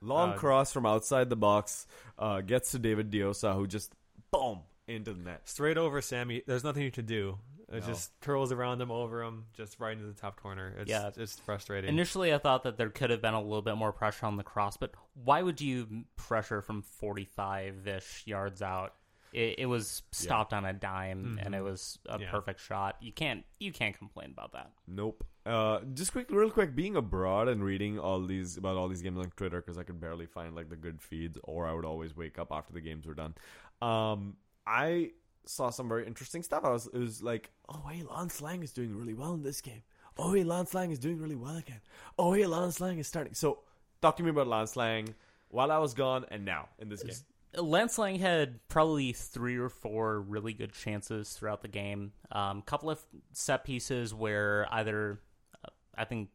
Long 0.00 0.30
Uh, 0.32 0.36
cross 0.36 0.72
from 0.72 0.84
outside 0.86 1.28
the 1.30 1.36
box 1.36 1.86
uh, 2.18 2.40
gets 2.40 2.72
to 2.72 2.78
David 2.78 3.10
Diosa, 3.10 3.54
who 3.54 3.66
just 3.66 3.92
boom 4.32 4.60
into 4.88 5.12
the 5.12 5.20
net. 5.22 5.48
Straight 5.48 5.78
over 5.78 6.00
Sammy. 6.00 6.42
There's 6.46 6.64
nothing 6.64 6.82
you 6.82 6.90
can 6.90 7.06
do. 7.06 7.38
It 7.68 7.80
No. 7.80 7.86
just 7.86 8.10
curls 8.20 8.52
around 8.52 8.82
him, 8.82 8.90
over 8.90 9.22
him, 9.22 9.46
just 9.54 9.78
right 9.80 9.92
into 9.96 10.04
the 10.06 10.20
top 10.20 10.36
corner. 10.40 10.74
It's, 10.78 10.90
Yeah. 10.90 11.10
it's 11.16 11.38
frustrating. 11.38 11.88
Initially, 11.88 12.34
I 12.34 12.38
thought 12.38 12.64
that 12.64 12.76
there 12.76 12.90
could 12.90 13.08
have 13.10 13.22
been 13.22 13.32
a 13.32 13.40
little 13.40 13.62
bit 13.62 13.76
more 13.76 13.92
pressure 13.92 14.26
on 14.26 14.36
the 14.36 14.42
cross, 14.42 14.76
but 14.76 14.92
why 15.14 15.40
would 15.40 15.60
you 15.60 16.04
pressure 16.16 16.60
from 16.60 16.82
45 16.82 17.86
ish 17.86 18.26
yards 18.26 18.60
out? 18.60 18.94
It, 19.32 19.60
it 19.60 19.66
was 19.66 20.02
stopped 20.12 20.52
on 20.52 20.64
a 20.66 20.72
dime, 20.72 21.38
and 21.42 21.54
it 21.54 21.62
was 21.62 21.98
a 22.06 22.20
Yeah. 22.20 22.30
perfect 22.30 22.60
shot. 22.60 22.96
You 23.00 23.12
can't 23.12 23.44
you 23.58 23.72
can't 23.72 23.96
complain 23.96 24.30
about 24.30 24.52
that. 24.52 24.70
Nope. 24.86 25.24
Uh, 25.44 25.80
just 25.94 26.12
quick, 26.12 26.30
real 26.30 26.50
quick, 26.50 26.74
being 26.76 26.94
abroad 26.96 27.48
and 27.48 27.64
reading 27.64 27.98
all 27.98 28.20
these 28.24 28.56
about 28.56 28.76
all 28.76 28.88
these 28.88 29.02
games 29.02 29.18
on 29.18 29.30
Twitter 29.36 29.60
because 29.60 29.78
I 29.78 29.82
could 29.84 30.00
barely 30.00 30.26
find 30.26 30.54
like 30.54 30.68
the 30.68 30.76
good 30.76 31.00
feeds, 31.00 31.38
or 31.44 31.66
I 31.66 31.72
would 31.72 31.84
always 31.84 32.16
wake 32.16 32.38
up 32.38 32.52
after 32.52 32.72
the 32.72 32.80
games 32.80 33.06
were 33.06 33.14
done. 33.14 33.34
Um, 33.80 34.36
I 34.66 35.12
saw 35.46 35.70
some 35.70 35.88
very 35.88 36.06
interesting 36.06 36.42
stuff. 36.42 36.64
I 36.64 36.70
was, 36.70 36.86
it 36.86 36.98
was 36.98 37.22
like, 37.22 37.50
oh 37.68 37.82
hey, 37.90 38.02
Lance 38.04 38.40
Laing 38.40 38.62
is 38.62 38.72
doing 38.72 38.94
really 38.96 39.14
well 39.14 39.32
in 39.34 39.42
this 39.42 39.60
game. 39.60 39.82
Oh 40.18 40.34
hey, 40.34 40.44
Lance 40.44 40.74
Laing 40.74 40.90
is 40.92 40.98
doing 40.98 41.18
really 41.20 41.34
well 41.36 41.56
again. 41.56 41.80
Oh 42.18 42.32
hey, 42.34 42.46
Lance 42.46 42.80
Laing 42.80 42.98
is 42.98 43.08
starting. 43.08 43.34
So, 43.34 43.60
talk 44.02 44.16
to 44.18 44.22
me 44.22 44.30
about 44.30 44.46
Lance 44.46 44.76
Laing 44.76 45.14
while 45.48 45.72
I 45.72 45.78
was 45.78 45.94
gone 45.94 46.26
and 46.30 46.44
now 46.44 46.68
in 46.78 46.88
this 46.88 47.02
game. 47.02 47.16
Lance 47.56 47.98
Laing 47.98 48.18
had 48.18 48.66
probably 48.68 49.12
three 49.12 49.58
or 49.58 49.68
four 49.68 50.20
really 50.20 50.54
good 50.54 50.72
chances 50.72 51.32
throughout 51.32 51.60
the 51.60 51.68
game. 51.68 52.12
A 52.30 52.38
um, 52.38 52.62
couple 52.62 52.90
of 52.90 53.00
set 53.32 53.64
pieces 53.64 54.14
where 54.14 54.66
either, 54.70 55.20
uh, 55.64 55.68
I 55.96 56.04
think, 56.04 56.30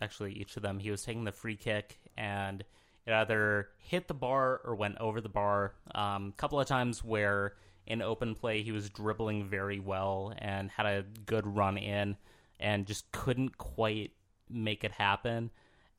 actually 0.00 0.32
each 0.32 0.56
of 0.56 0.62
them, 0.62 0.78
he 0.78 0.90
was 0.90 1.02
taking 1.02 1.24
the 1.24 1.32
free 1.32 1.56
kick 1.56 1.98
and 2.16 2.64
it 3.06 3.12
either 3.12 3.68
hit 3.78 4.08
the 4.08 4.14
bar 4.14 4.60
or 4.64 4.74
went 4.74 4.98
over 4.98 5.20
the 5.20 5.28
bar. 5.28 5.74
A 5.94 6.00
um, 6.00 6.34
couple 6.36 6.60
of 6.60 6.66
times 6.66 7.04
where 7.04 7.54
in 7.86 8.02
open 8.02 8.34
play 8.34 8.62
he 8.62 8.72
was 8.72 8.90
dribbling 8.90 9.48
very 9.48 9.80
well 9.80 10.34
and 10.38 10.70
had 10.70 10.86
a 10.86 11.04
good 11.24 11.46
run 11.46 11.78
in 11.78 12.16
and 12.60 12.86
just 12.86 13.10
couldn't 13.12 13.56
quite 13.56 14.12
make 14.50 14.84
it 14.84 14.92
happen. 14.92 15.50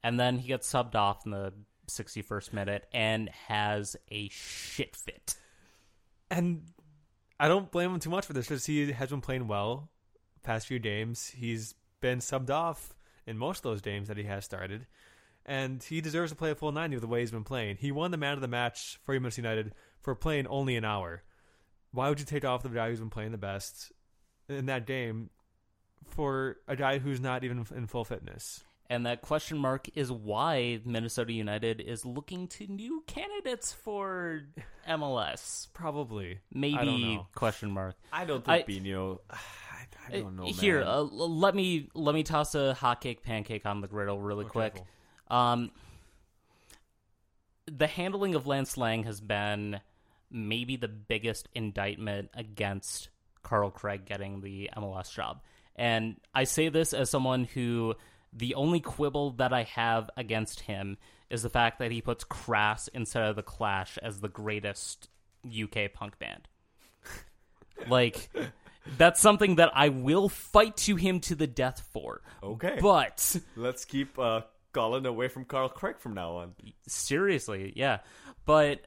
And 0.03 0.19
then 0.19 0.37
he 0.37 0.47
gets 0.47 0.71
subbed 0.71 0.95
off 0.95 1.25
in 1.25 1.31
the 1.31 1.53
61st 1.89 2.53
minute 2.53 2.87
and 2.93 3.29
has 3.47 3.95
a 4.11 4.29
shit 4.29 4.95
fit. 4.95 5.35
and 6.29 6.63
I 7.39 7.47
don't 7.47 7.71
blame 7.71 7.93
him 7.93 7.99
too 7.99 8.09
much 8.09 8.25
for 8.25 8.33
this 8.33 8.47
because 8.47 8.65
he 8.65 8.91
has 8.91 9.09
been 9.09 9.21
playing 9.21 9.47
well 9.47 9.89
past 10.43 10.67
few 10.67 10.79
games. 10.79 11.27
He's 11.29 11.73
been 12.01 12.19
subbed 12.19 12.49
off 12.49 12.93
in 13.25 13.37
most 13.37 13.59
of 13.59 13.63
those 13.63 13.81
games 13.81 14.07
that 14.09 14.17
he 14.17 14.23
has 14.23 14.43
started, 14.43 14.87
and 15.45 15.81
he 15.81 16.01
deserves 16.01 16.31
to 16.31 16.35
play 16.35 16.51
a 16.51 16.55
full 16.55 16.71
ninety 16.71 16.95
with 16.95 17.01
the 17.01 17.07
way 17.07 17.21
he's 17.21 17.31
been 17.31 17.43
playing. 17.43 17.77
He 17.77 17.91
won 17.91 18.11
the 18.11 18.17
man 18.17 18.33
of 18.33 18.41
the 18.41 18.47
match 18.47 18.99
for 19.03 19.13
United 19.13 19.73
for 20.01 20.15
playing 20.15 20.47
only 20.47 20.75
an 20.75 20.83
hour. 20.83 21.23
Why 21.91 22.09
would 22.09 22.19
you 22.19 22.25
take 22.25 22.45
off 22.45 22.63
the 22.63 22.69
guy 22.69 22.89
who's 22.89 22.99
been 22.99 23.09
playing 23.09 23.31
the 23.31 23.37
best 23.37 23.91
in 24.47 24.65
that 24.67 24.85
game 24.85 25.29
for 26.07 26.57
a 26.67 26.75
guy 26.75 26.99
who's 26.99 27.19
not 27.21 27.43
even 27.43 27.65
in 27.75 27.87
full 27.87 28.03
fitness? 28.03 28.63
And 28.91 29.05
that 29.05 29.21
question 29.21 29.59
mark 29.59 29.87
is 29.95 30.11
why 30.11 30.79
Minnesota 30.83 31.31
United 31.31 31.79
is 31.79 32.05
looking 32.05 32.47
to 32.47 32.65
new 32.65 33.03
candidates 33.05 33.71
for 33.71 34.41
MLS. 34.87 35.67
Probably. 35.73 36.39
Maybe 36.51 36.75
I 36.77 36.85
don't 36.85 37.01
know. 37.01 37.27
question 37.35 37.69
mark. 37.71 37.95
I 38.11 38.25
don't 38.25 38.47
I- 38.49 38.63
think 38.63 38.67
Pino. 38.83 39.21
I, 39.29 39.37
I 40.15 40.19
don't 40.21 40.35
know. 40.35 40.45
Here, 40.45 40.79
man. 40.79 40.87
uh, 40.87 41.01
let 41.03 41.53
me 41.55 41.89
let 41.93 42.15
me 42.15 42.23
toss 42.23 42.55
a 42.55 42.75
hotcake 42.79 43.21
pancake 43.21 43.65
on 43.67 43.81
the 43.81 43.87
griddle 43.87 44.19
really 44.19 44.45
Oh, 44.45 44.49
quick. 44.49 44.81
Um, 45.29 45.69
the 47.67 47.87
handling 47.87 48.33
of 48.35 48.47
Lance 48.47 48.75
Laing 48.77 49.03
has 49.03 49.21
been 49.21 49.79
maybe 50.31 50.75
the 50.75 50.87
biggest 50.87 51.47
indictment 51.53 52.29
against 52.33 53.09
Carl 53.43 53.69
Craig 53.71 54.05
getting 54.05 54.41
the 54.41 54.69
MLS 54.75 55.11
job. 55.13 55.41
And 55.75 56.17
I 56.33 56.43
say 56.43 56.69
this 56.69 56.93
as 56.93 57.09
someone 57.09 57.45
who 57.45 57.95
the 58.33 58.55
only 58.55 58.79
quibble 58.79 59.31
that 59.31 59.53
I 59.53 59.63
have 59.63 60.09
against 60.17 60.61
him 60.61 60.97
is 61.29 61.41
the 61.43 61.49
fact 61.49 61.79
that 61.79 61.91
he 61.91 62.01
puts 62.01 62.23
Crass 62.23 62.87
instead 62.89 63.23
of 63.23 63.35
the 63.35 63.43
Clash 63.43 63.97
as 63.99 64.19
the 64.19 64.29
greatest 64.29 65.09
UK 65.45 65.91
punk 65.93 66.17
band. 66.19 66.47
like 67.87 68.29
that's 68.97 69.19
something 69.19 69.55
that 69.55 69.71
I 69.73 69.89
will 69.89 70.29
fight 70.29 70.77
to 70.77 70.95
him 70.95 71.19
to 71.21 71.35
the 71.35 71.47
death 71.47 71.83
for. 71.93 72.21
Okay. 72.41 72.79
But 72.81 73.35
Let's 73.55 73.85
keep 73.85 74.17
uh, 74.17 74.41
Colin 74.73 75.05
away 75.05 75.27
from 75.27 75.45
Carl 75.45 75.69
Craig 75.69 75.99
from 75.99 76.13
now 76.13 76.37
on. 76.37 76.53
seriously, 76.87 77.73
yeah. 77.75 77.99
But 78.45 78.81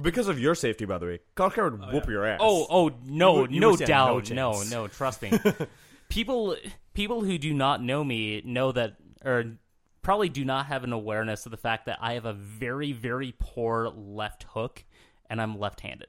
Because 0.00 0.28
of 0.28 0.38
your 0.38 0.54
safety, 0.54 0.84
by 0.84 0.98
the 0.98 1.06
way. 1.06 1.18
Carl 1.34 1.50
Craig 1.50 1.72
would 1.72 1.92
whoop 1.92 2.08
your 2.08 2.24
ass. 2.26 2.38
Oh, 2.42 2.66
oh 2.70 2.90
no, 3.04 3.34
You 3.36 3.40
would- 3.42 3.52
you 3.52 3.60
no 3.60 3.76
stand 3.76 3.90
no 3.90 4.20
doubt, 4.20 4.30
no, 4.30 4.62
no, 4.70 4.86
Trust 4.88 5.22
me. 5.22 5.32
people, 6.08 6.56
people 7.00 7.24
who 7.24 7.38
do 7.38 7.54
not 7.54 7.82
know 7.82 8.04
me 8.04 8.42
know 8.44 8.72
that, 8.72 8.96
or 9.24 9.56
probably 10.02 10.28
do 10.28 10.44
not 10.44 10.66
have 10.66 10.84
an 10.84 10.92
awareness 10.92 11.46
of 11.46 11.50
the 11.50 11.56
fact 11.56 11.86
that 11.86 11.96
I 11.98 12.12
have 12.12 12.26
a 12.26 12.34
very, 12.34 12.92
very 12.92 13.34
poor 13.38 13.88
left 13.88 14.42
hook, 14.42 14.84
and 15.30 15.40
I'm 15.40 15.58
left-handed. 15.58 16.08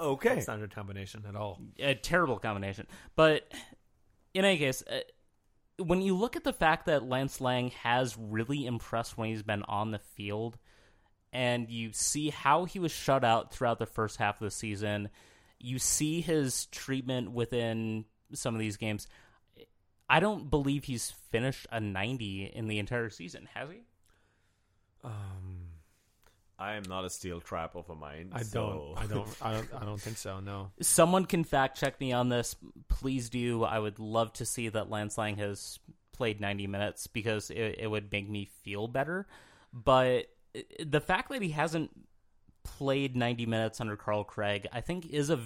okay. 0.00 0.38
It's 0.38 0.48
not 0.48 0.60
a 0.60 0.66
combination 0.66 1.22
at 1.28 1.36
all. 1.36 1.60
A 1.78 1.94
terrible 1.94 2.40
combination. 2.40 2.88
But 3.14 3.52
in 4.34 4.44
any 4.44 4.58
case, 4.58 4.82
uh, 4.90 4.98
when 5.80 6.02
you 6.02 6.16
look 6.16 6.34
at 6.34 6.42
the 6.42 6.52
fact 6.52 6.86
that 6.86 7.04
Lance 7.04 7.40
Laing 7.40 7.70
has 7.84 8.16
really 8.18 8.66
impressed 8.66 9.16
when 9.16 9.28
he's 9.28 9.44
been 9.44 9.62
on 9.62 9.92
the 9.92 10.00
field, 10.00 10.58
and 11.32 11.70
you 11.70 11.92
see 11.92 12.30
how 12.30 12.64
he 12.64 12.80
was 12.80 12.90
shut 12.90 13.22
out 13.22 13.54
throughout 13.54 13.78
the 13.78 13.86
first 13.86 14.16
half 14.16 14.40
of 14.40 14.44
the 14.44 14.50
season, 14.50 15.08
you 15.60 15.78
see 15.78 16.20
his 16.20 16.66
treatment 16.66 17.30
within 17.30 18.06
some 18.32 18.56
of 18.56 18.58
these 18.58 18.76
games. 18.76 19.06
I 20.08 20.20
don't 20.20 20.50
believe 20.50 20.84
he's 20.84 21.10
finished 21.30 21.66
a 21.70 21.80
90 21.80 22.52
in 22.54 22.68
the 22.68 22.78
entire 22.78 23.10
season, 23.10 23.48
has 23.54 23.68
he? 23.70 23.80
Um, 25.04 25.68
I 26.58 26.74
am 26.74 26.82
not 26.88 27.04
a 27.04 27.10
steel 27.10 27.40
trap 27.40 27.76
of 27.76 27.88
a 27.90 27.94
mind. 27.94 28.32
I 28.34 28.42
so- 28.42 28.94
don't. 28.96 29.04
I 29.04 29.06
don't. 29.06 29.28
I 29.42 29.52
don't. 29.52 29.68
I 29.82 29.84
don't 29.84 30.00
think 30.00 30.16
so. 30.16 30.40
No. 30.40 30.70
Someone 30.80 31.24
can 31.24 31.44
fact 31.44 31.78
check 31.78 32.00
me 32.00 32.12
on 32.12 32.28
this. 32.28 32.56
Please 32.88 33.28
do. 33.28 33.64
I 33.64 33.78
would 33.78 33.98
love 33.98 34.32
to 34.34 34.46
see 34.46 34.68
that 34.70 34.90
Lance 34.90 35.16
Laing 35.18 35.36
has 35.36 35.78
played 36.12 36.40
90 36.40 36.66
minutes 36.66 37.06
because 37.06 37.50
it, 37.50 37.76
it 37.78 37.86
would 37.86 38.10
make 38.10 38.28
me 38.28 38.48
feel 38.62 38.88
better. 38.88 39.26
But 39.72 40.26
uh, 40.56 40.60
the 40.84 41.00
fact 41.00 41.30
that 41.30 41.42
he 41.42 41.50
hasn't 41.50 41.90
played 42.64 43.16
90 43.16 43.46
minutes 43.46 43.80
under 43.80 43.96
Carl 43.96 44.24
Craig, 44.24 44.66
I 44.72 44.80
think, 44.80 45.06
is 45.06 45.30
a 45.30 45.38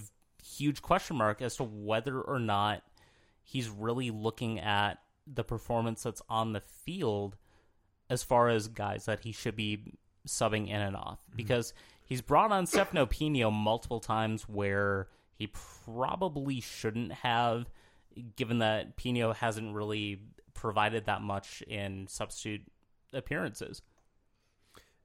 huge 0.43 0.81
question 0.81 1.17
mark 1.17 1.43
as 1.43 1.57
to 1.57 1.65
whether 1.65 2.21
or 2.21 2.39
not 2.39 2.83
he's 3.43 3.69
really 3.69 4.11
looking 4.11 4.59
at 4.61 4.99
the 5.27 5.45
performance 5.45 6.03
that's 6.03 6.23
on 6.29 6.53
the 6.53 6.61
field 6.61 7.37
as 8.11 8.23
far 8.23 8.49
as 8.49 8.69
guys 8.69 9.07
that 9.07 9.21
he 9.21 9.33
should 9.33 9.57
be 9.57 9.95
subbing 10.27 10.69
in 10.69 10.81
and 10.81 10.97
off 10.97 11.19
because 11.35 11.73
he's 12.05 12.21
brought 12.21 12.53
on 12.53 12.67
Stefano 12.67 13.07
Pinho 13.07 13.53
multiple 13.53 14.01
times 14.01 14.49
where 14.49 15.09
he 15.35 15.49
probably 15.85 16.61
shouldn't 16.61 17.13
have 17.13 17.71
given 18.37 18.59
that 18.59 18.97
Pinho 18.97 19.35
hasn't 19.35 19.75
really 19.75 20.21
provided 20.55 21.07
that 21.07 21.23
much 21.23 21.63
in 21.63 22.07
substitute 22.07 22.63
appearances. 23.13 23.83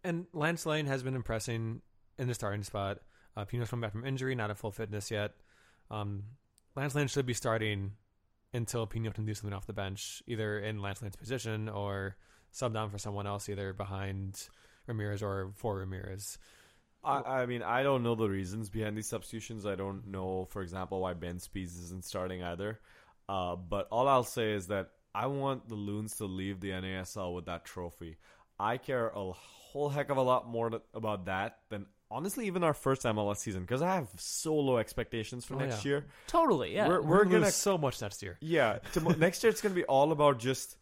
And 0.03 0.27
Lance 0.33 0.65
Laing 0.65 0.85
has 0.85 1.03
been 1.03 1.15
impressing 1.15 1.81
in 2.17 2.27
the 2.27 2.33
starting 2.33 2.63
spot. 2.63 2.99
Uh, 3.35 3.45
Pinho's 3.45 3.69
come 3.69 3.81
back 3.81 3.91
from 3.91 4.05
injury, 4.05 4.35
not 4.35 4.49
at 4.49 4.57
full 4.57 4.71
fitness 4.71 5.09
yet. 5.09 5.33
Um, 5.89 6.23
Lance 6.75 6.95
Laing 6.95 7.07
should 7.07 7.25
be 7.25 7.33
starting 7.33 7.93
until 8.53 8.87
Pinho 8.87 9.13
can 9.13 9.25
do 9.25 9.33
something 9.33 9.55
off 9.55 9.67
the 9.67 9.73
bench, 9.73 10.23
either 10.27 10.59
in 10.59 10.81
Lance 10.81 11.01
Laing's 11.01 11.15
position 11.15 11.69
or 11.69 12.15
sub 12.51 12.73
down 12.73 12.89
for 12.89 12.97
someone 12.97 13.27
else, 13.27 13.49
either 13.49 13.73
behind 13.73 14.47
Ramirez 14.87 15.21
or 15.21 15.51
for 15.55 15.77
Ramirez. 15.77 16.37
I, 17.03 17.41
I 17.41 17.45
mean, 17.45 17.63
I 17.63 17.83
don't 17.83 18.03
know 18.03 18.15
the 18.15 18.29
reasons 18.29 18.69
behind 18.69 18.97
these 18.97 19.07
substitutions. 19.07 19.65
I 19.65 19.75
don't 19.75 20.07
know, 20.07 20.45
for 20.49 20.61
example, 20.61 21.01
why 21.01 21.13
Ben 21.13 21.37
Speas 21.37 21.79
isn't 21.83 22.05
starting 22.05 22.43
either. 22.43 22.79
Uh, 23.29 23.55
but 23.55 23.87
all 23.91 24.07
I'll 24.07 24.23
say 24.23 24.53
is 24.53 24.67
that 24.67 24.89
I 25.13 25.27
want 25.27 25.67
the 25.67 25.75
Loons 25.75 26.17
to 26.17 26.25
leave 26.25 26.59
the 26.59 26.71
NASL 26.71 27.33
with 27.33 27.45
that 27.45 27.65
trophy. 27.65 28.17
I 28.59 28.77
care 28.77 29.09
a 29.09 29.31
whole 29.31 29.89
heck 29.89 30.09
of 30.09 30.17
a 30.17 30.21
lot 30.21 30.47
more 30.47 30.81
about 30.93 31.25
that 31.25 31.59
than 31.69 31.85
honestly 32.09 32.47
even 32.47 32.63
our 32.63 32.73
first 32.73 33.03
MLS 33.03 33.37
season 33.37 33.61
because 33.61 33.81
I 33.81 33.95
have 33.95 34.09
so 34.17 34.55
low 34.55 34.77
expectations 34.77 35.45
for 35.45 35.55
Oh, 35.55 35.59
next 35.59 35.83
yeah. 35.83 35.89
year. 35.89 36.05
Totally, 36.27 36.73
yeah. 36.73 36.87
We're- 36.87 37.01
We're, 37.01 37.23
gonna 37.23 37.39
gonna- 37.39 37.51
so 37.51 37.77
much 37.77 38.01
next 38.01 38.23
year. 38.23 38.37
Yeah, 38.41 38.79
to, 38.93 38.99
next 39.17 39.43
year 39.43 39.51
it's 39.51 39.61
gonna 39.61 39.75
be 39.75 39.83
all 39.85 40.11
about 40.11 40.39
just, 40.39 40.77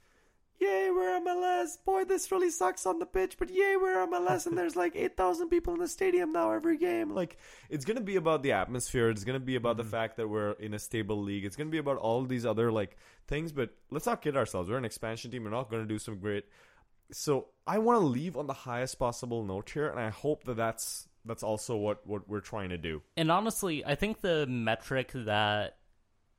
yay, 0.59 0.89
we're 0.91 1.19
MLS. 1.19 1.77
Boy, 1.83 2.03
this 2.03 2.31
really 2.31 2.51
sucks 2.51 2.85
on 2.85 2.99
the 2.99 3.05
pitch, 3.05 3.37
but 3.39 3.49
yay, 3.49 3.75
we're 3.75 4.05
MLS, 4.07 4.45
and 4.45 4.57
there's 4.57 4.75
like 4.75 4.95
eight 4.95 5.17
thousand 5.17 5.49
people 5.49 5.73
in 5.73 5.79
the 5.79 5.87
stadium 5.87 6.31
now 6.31 6.51
every 6.51 6.77
game. 6.77 7.13
Like, 7.13 7.37
it's 7.69 7.85
gonna 7.85 8.01
be 8.01 8.17
about 8.17 8.43
the 8.43 8.51
atmosphere. 8.51 9.09
It's 9.09 9.23
gonna 9.23 9.39
be 9.39 9.55
about 9.55 9.77
the 9.77 9.83
mm-hmm. 9.83 9.91
fact 9.91 10.17
that 10.17 10.27
we're 10.27 10.51
in 10.51 10.73
a 10.73 10.79
stable 10.79 11.21
league. 11.21 11.45
It's 11.45 11.55
gonna 11.55 11.69
be 11.71 11.79
about 11.79 11.97
all 11.97 12.23
these 12.23 12.45
other 12.45 12.71
like 12.71 12.97
things. 13.27 13.51
But 13.51 13.71
let's 13.89 14.05
not 14.05 14.21
kid 14.21 14.37
ourselves. 14.37 14.69
We're 14.69 14.77
an 14.77 14.85
expansion 14.85 15.31
team. 15.31 15.43
We're 15.43 15.49
not 15.49 15.71
gonna 15.71 15.85
do 15.85 15.99
some 15.99 16.19
great. 16.19 16.45
So 17.11 17.47
I 17.67 17.77
want 17.79 18.01
to 18.01 18.05
leave 18.05 18.35
on 18.35 18.47
the 18.47 18.53
highest 18.53 18.97
possible 18.97 19.43
note 19.43 19.69
here, 19.69 19.87
and 19.89 19.99
I 19.99 20.09
hope 20.09 20.43
that 20.45 20.57
that's 20.57 21.07
that's 21.25 21.43
also 21.43 21.75
what 21.75 22.05
what 22.05 22.27
we're 22.27 22.39
trying 22.39 22.69
to 22.69 22.77
do. 22.77 23.01
And 23.17 23.31
honestly, 23.31 23.83
I 23.85 23.95
think 23.95 24.21
the 24.21 24.45
metric 24.47 25.11
that 25.13 25.77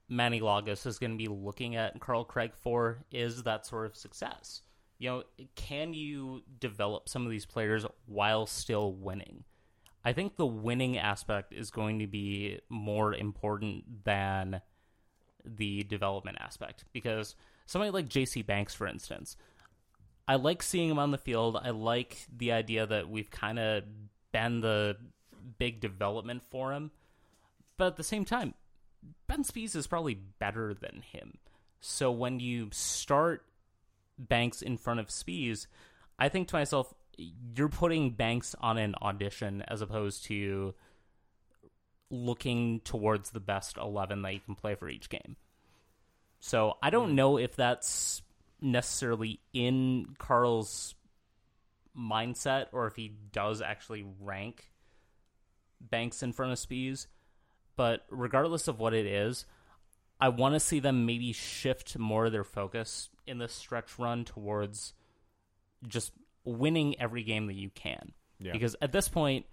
Manny 0.09 0.41
Lagos 0.41 0.87
is 0.87 0.99
going 0.99 1.13
to 1.13 1.17
be 1.17 1.29
looking 1.29 1.77
at 1.77 1.99
Carl 2.01 2.25
Craig 2.25 2.53
for 2.55 3.05
is 3.11 3.43
that 3.43 3.67
sort 3.67 3.87
of 3.87 3.97
success. 3.97 4.63
You 4.99 5.11
know, 5.11 5.23
can 5.55 5.93
you 5.93 6.43
develop 6.59 7.09
some 7.09 7.25
of 7.25 7.31
these 7.31 7.45
players 7.45 7.85
while 8.07 8.47
still 8.47 8.93
winning? 8.93 9.45
I 10.05 10.13
think 10.13 10.37
the 10.37 10.47
winning 10.47 10.97
aspect 10.99 11.53
is 11.53 11.71
going 11.71 11.99
to 11.99 12.07
be 12.07 12.61
more 12.69 13.13
important 13.13 14.05
than 14.05 14.61
the 15.45 15.83
development 15.83 16.39
aspect 16.41 16.85
because 16.93 17.35
somebody 17.67 17.91
like 17.91 18.09
JC 18.09 18.47
Banks, 18.47 18.73
for 18.73 18.87
instance, 18.87 19.37
I 20.29 20.37
like 20.37 20.63
seeing 20.63 20.89
him 20.89 20.99
on 20.99 21.11
the 21.11 21.19
field. 21.19 21.59
I 21.61 21.71
like 21.71 22.27
the 22.35 22.53
idea 22.53 22.87
that 22.87 23.09
we've 23.09 23.31
kind 23.31 23.59
of 23.59 23.85
been 24.37 24.61
the 24.61 24.97
big 25.59 25.81
development 25.81 26.43
for 26.51 26.73
him. 26.73 26.91
But 27.79 27.87
at 27.89 27.97
the 27.97 28.05
same 28.05 28.27
time, 28.27 28.53
Ben 29.27 29.45
Speas 29.45 29.75
is 29.75 29.87
probably 29.87 30.15
better 30.15 30.75
than 30.75 31.03
him. 31.11 31.39
So 31.81 32.11
when 32.11 32.41
you 32.41 32.69
start 32.73 33.45
Banks 34.19 34.61
in 34.61 34.77
front 34.77 35.01
of 35.01 35.09
Speas, 35.09 35.67
I 36.19 36.29
think 36.29 36.49
to 36.49 36.57
myself, 36.57 36.93
you're 37.17 37.69
putting 37.71 38.11
Banks 38.11 38.55
on 38.61 38.77
an 38.77 38.95
audition 39.01 39.63
as 39.69 39.81
opposed 39.81 40.25
to 40.25 40.75
looking 42.11 42.81
towards 42.81 43.31
the 43.31 43.41
best 43.41 43.79
11 43.79 44.21
that 44.23 44.35
you 44.35 44.41
can 44.41 44.55
play 44.55 44.75
for 44.75 44.89
each 44.89 45.09
game. 45.09 45.37
So 46.41 46.77
I 46.83 46.91
don't 46.91 47.11
hmm. 47.11 47.17
know 47.17 47.39
if 47.39 47.57
that's 47.57 48.21
necessarily 48.61 49.41
in 49.55 50.15
Carl's 50.19 50.95
mindset 51.99 52.67
or 52.73 52.87
if 52.87 52.97
he 52.97 53.13
does 53.33 53.61
actually 53.63 54.05
rank 54.21 54.71
Banks 55.81 56.23
in 56.23 56.33
front 56.33 56.53
of 56.53 56.59
Speas. 56.59 57.07
But 57.77 58.05
regardless 58.11 58.69
of 58.69 58.79
what 58.81 58.95
it 58.95 59.07
is, 59.07 59.45
I 60.21 60.31
want 60.31 60.55
to 60.55 60.61
see 60.61 60.81
them 60.81 61.05
maybe 61.05 61.33
shift 61.33 61.99
more 61.99 62.27
of 62.27 62.33
their 62.33 62.45
focus 62.45 63.11
in 63.27 63.39
this 63.39 63.53
stretch 63.53 63.99
run 63.99 64.25
towards 64.25 64.95
just 65.87 66.13
winning 66.45 66.99
every 67.01 67.23
game 67.23 67.47
that 67.49 67.57
you 67.57 67.71
can. 67.71 68.13
Yeah. 68.41 68.53
Because 68.53 68.77
at 68.81 68.93
this 68.93 69.09
point, 69.09 69.47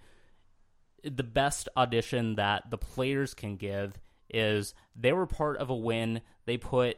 the 1.03 1.23
best 1.23 1.67
audition 1.75 2.35
that 2.35 2.69
the 2.69 2.77
players 2.77 3.33
can 3.33 3.57
give 3.57 3.99
is 4.29 4.73
they 4.95 5.11
were 5.11 5.25
part 5.25 5.57
of 5.57 5.69
a 5.69 5.75
win. 5.75 6.21
They 6.45 6.57
put 6.57 6.97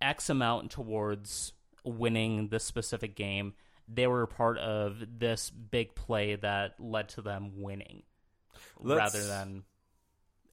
X 0.00 0.30
amount 0.30 0.70
towards 0.70 1.52
winning 1.84 2.48
this 2.48 2.64
specific 2.64 3.16
game. 3.16 3.54
They 3.88 4.06
were 4.06 4.26
part 4.26 4.58
of 4.58 4.96
this 5.18 5.50
big 5.50 5.94
play 5.94 6.36
that 6.36 6.74
led 6.80 7.10
to 7.10 7.22
them 7.22 7.60
winning 7.62 8.02
Let's- 8.80 9.14
rather 9.14 9.26
than 9.26 9.62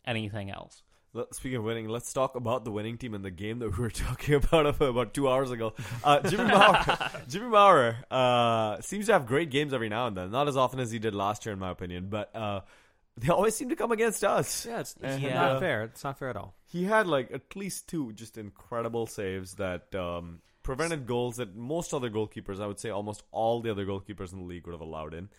anything 0.06 0.50
else. 0.52 0.84
Let, 1.16 1.36
speaking 1.36 1.60
of 1.60 1.64
winning, 1.64 1.88
let's 1.90 2.12
talk 2.12 2.34
about 2.34 2.66
the 2.66 2.72
winning 2.72 2.98
team 2.98 3.14
and 3.14 3.24
the 3.24 3.30
game 3.30 3.60
that 3.60 3.78
we 3.78 3.84
were 3.84 3.92
talking 3.92 4.34
about 4.34 4.66
about 4.82 5.14
two 5.14 5.30
hours 5.30 5.52
ago. 5.52 5.74
Uh, 6.04 6.22
Jimmy 6.22 6.46
Maurer, 6.52 6.98
Jimmy 7.30 7.48
Maurer 7.50 7.98
uh, 8.10 8.82
seems 8.82 9.06
to 9.06 9.14
have 9.14 9.28
great 9.28 9.52
games 9.52 9.74
every 9.76 9.90
now 9.90 10.08
and 10.08 10.18
then. 10.18 10.32
Not 10.32 10.48
as 10.48 10.58
often 10.58 10.80
as 10.80 10.90
he 10.90 10.98
did 10.98 11.14
last 11.14 11.46
year, 11.46 11.54
in 11.54 11.60
my 11.60 11.70
opinion, 11.70 12.08
but 12.10 12.36
uh, 12.36 12.62
they 13.16 13.30
always 13.30 13.56
seem 13.56 13.70
to 13.70 13.76
come 13.76 13.92
against 13.92 14.24
us. 14.24 14.66
Yeah, 14.66 14.80
it's, 14.80 14.96
And, 15.04 15.14
it's 15.14 15.22
Yeah. 15.24 15.36
not 15.36 15.60
fair. 15.60 15.84
It's 15.84 16.04
not 16.04 16.18
fair 16.18 16.30
at 16.30 16.36
all. 16.36 16.56
He 16.66 16.86
had 16.86 17.06
like 17.06 17.32
at 17.32 17.56
least 17.56 17.88
two 17.88 18.12
just 18.14 18.40
incredible 18.40 19.06
saves 19.06 19.54
that 19.56 19.94
um, 19.94 20.40
prevented 20.64 21.06
goals 21.06 21.36
that 21.38 21.56
most 21.56 21.94
other 21.94 22.10
goalkeepers, 22.10 22.60
I 22.62 22.68
would 22.68 22.80
say 22.80 22.90
almost 22.90 23.24
all 23.32 23.62
the 23.62 23.70
other 23.72 23.86
goalkeepers 23.86 24.32
in 24.34 24.40
the 24.40 24.46
league 24.46 24.66
would 24.66 24.74
have 24.74 24.82
allowed 24.82 25.14
in. 25.14 25.30